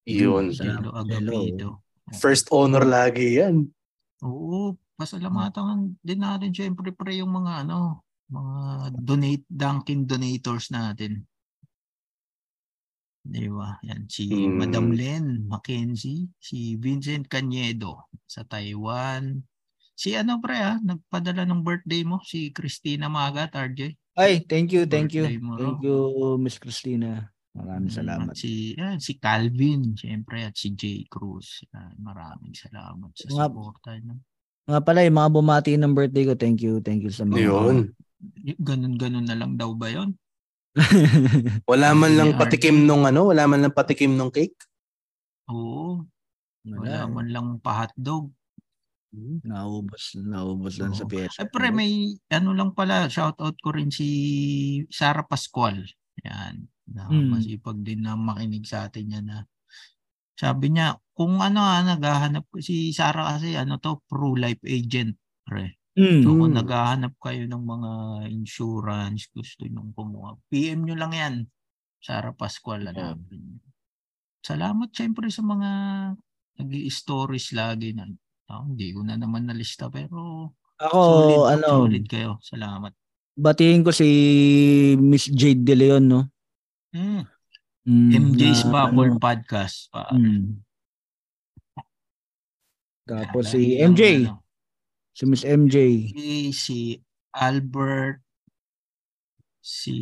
[0.07, 0.55] Yun.
[0.55, 1.29] Jello Agapito.
[1.29, 1.69] Jello.
[2.17, 3.67] First honor lagi yan.
[4.23, 11.27] Oo, pasalamatan din natin syempre pre yung mga ano, mga donate Dunkin donators natin.
[13.21, 13.77] Di ba?
[13.85, 14.57] Yan si Mm.
[14.57, 19.37] Madam Len Mackenzie, si Vincent Cañedo sa Taiwan.
[19.93, 23.93] Si ano pre ah, nagpadala ng birthday mo si Christina Magat, RJ.
[24.21, 25.25] Ay, thank you, thank you.
[25.41, 25.57] Mo.
[25.57, 25.97] Thank you,
[26.37, 27.25] Miss Christina.
[27.51, 28.31] Maraming Mm, salamat.
[28.31, 31.65] At si, yan, si Calvin, syempre, at si Jay Cruz.
[31.97, 33.91] Maraming salamat sa Nga- suporta.
[33.99, 34.21] No?
[34.69, 37.49] Nga pala, yung mga bumati ng birthday ko, thank you, thank you sa mga.
[37.49, 37.91] Yun.
[38.61, 40.13] Ganun-ganun na lang daw ba yon?
[41.67, 44.55] Wala man lang patikim nung ano, wala man lang patikim nung cake.
[45.51, 46.07] Oo.
[46.63, 47.11] Wala Wala.
[47.11, 47.47] man lang
[49.11, 49.41] pa-hotdog.
[49.43, 51.09] Naubos, naubos lang sa Oo.
[51.09, 51.41] pyesa.
[51.41, 54.07] Ay, pre, may ano lang pala, shoutout ko rin si
[54.93, 55.81] Sara Pascual.
[56.21, 56.69] Yan.
[56.91, 57.31] Na Mm.
[57.33, 59.37] Masipag din na makinig sa atin yan na
[60.37, 65.13] sabi niya, kung ano ah, naghahanap ko, si Sara kasi ano to, pro-life agent.
[65.45, 65.77] Pre.
[65.97, 66.21] Mm.
[66.25, 67.91] So kung naghahanap kayo ng mga
[68.31, 71.35] insurance, gusto nyo kumuha, PM nyo lang yan.
[72.01, 73.67] Sara Pascual, hanapin nyo.
[74.41, 75.69] Salamat syempre sa mga
[76.57, 78.09] nag stories lagi na
[78.51, 82.35] Ah, hindi ko na naman nalista pero Ako, solid, ano, solid kayo.
[82.43, 82.91] Salamat.
[83.31, 84.09] batiin ko si
[84.99, 86.21] Miss Jade De Leon, no?
[86.91, 87.23] Mm.
[87.81, 89.87] Mm, MJ's na, ano, Podcast.
[89.87, 90.11] Pa.
[90.11, 90.59] mm.
[93.07, 94.43] Tapos Yan, si MJ, ano,
[95.11, 95.75] si Miss MJ.
[96.11, 96.77] si, si
[97.33, 98.19] Albert,
[99.63, 99.95] si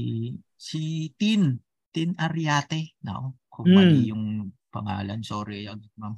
[0.58, 1.58] si Tin,
[1.94, 2.98] Tin Ariate.
[3.02, 3.76] Nako, kung Hmm.
[3.78, 4.26] mali yung
[4.70, 5.66] pangalan, sorry,
[5.96, 6.18] ma'am.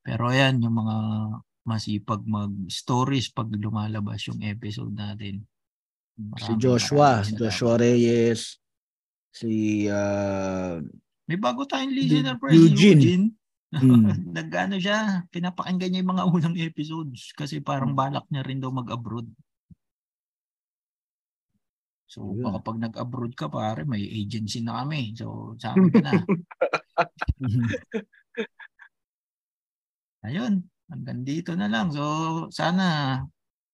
[0.00, 0.96] Pero ayan, yung mga
[1.64, 5.40] masipag mag-stories pag lumalabas yung episode natin.
[6.14, 7.24] Si Maraming Joshua.
[7.24, 8.60] Joshua Reyes,
[9.34, 10.78] si ah,
[11.24, 12.52] May bago tayong listener, pre.
[12.52, 13.00] Eugene.
[13.00, 13.26] Si Eugene.
[13.74, 14.06] Hmm.
[14.36, 17.98] Nag-ano siya, pinapakinggan niya yung mga unang episodes kasi parang Hmm.
[17.98, 19.26] balak niya rin daw mag-abroad.
[22.06, 22.44] So, Ayun.
[22.46, 25.16] baka pag nag-abroad ka, pare, may agency na kami.
[25.18, 26.12] So, sa amin ka na.
[30.28, 30.62] Ayun,
[30.94, 31.90] hanggang dito na lang.
[31.90, 32.04] So,
[32.54, 33.18] sana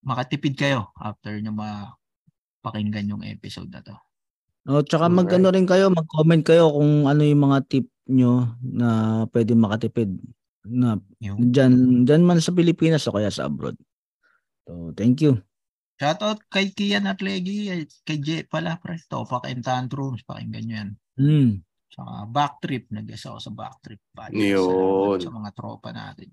[0.00, 3.96] makatipid kayo after nyo mapakinggan yung episode na to.
[4.72, 5.18] oh, tsaka Alright.
[5.20, 8.88] mag-ano rin kayo, mag-comment kayo kung ano yung mga tip nyo na
[9.30, 10.10] pwede makatipid
[10.64, 13.76] na Yung dyan, dyan man sa Pilipinas o kaya sa abroad.
[14.64, 15.40] So, thank you.
[16.00, 18.96] shoutout kay Kian at Legi, eh, kay J pala, pre.
[19.04, 20.90] Topak and Tantrums, pakinggan nyo yan.
[21.20, 21.50] Hmm.
[21.92, 24.00] Sa Backtrip, nag-guest ako sa Backtrip.
[24.32, 25.20] Yun.
[25.20, 26.28] Salamat Sa mga tropa natin.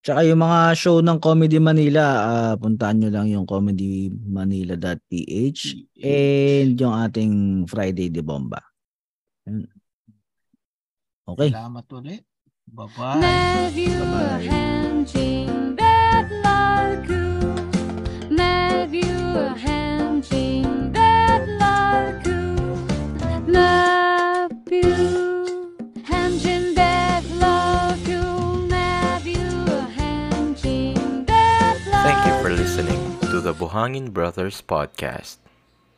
[0.00, 5.60] Tsaka yung mga show ng Comedy Manila, ah, puntahan nyo lang yung comedymanila.ph
[6.00, 8.64] and yung ating Friday de Bomba.
[11.28, 11.52] Okay.
[11.52, 12.24] Salamat ulit.
[12.70, 13.18] Bye-bye.
[13.20, 15.89] Matthew Bye-bye.
[33.40, 35.38] The Buhangin Brothers podcast.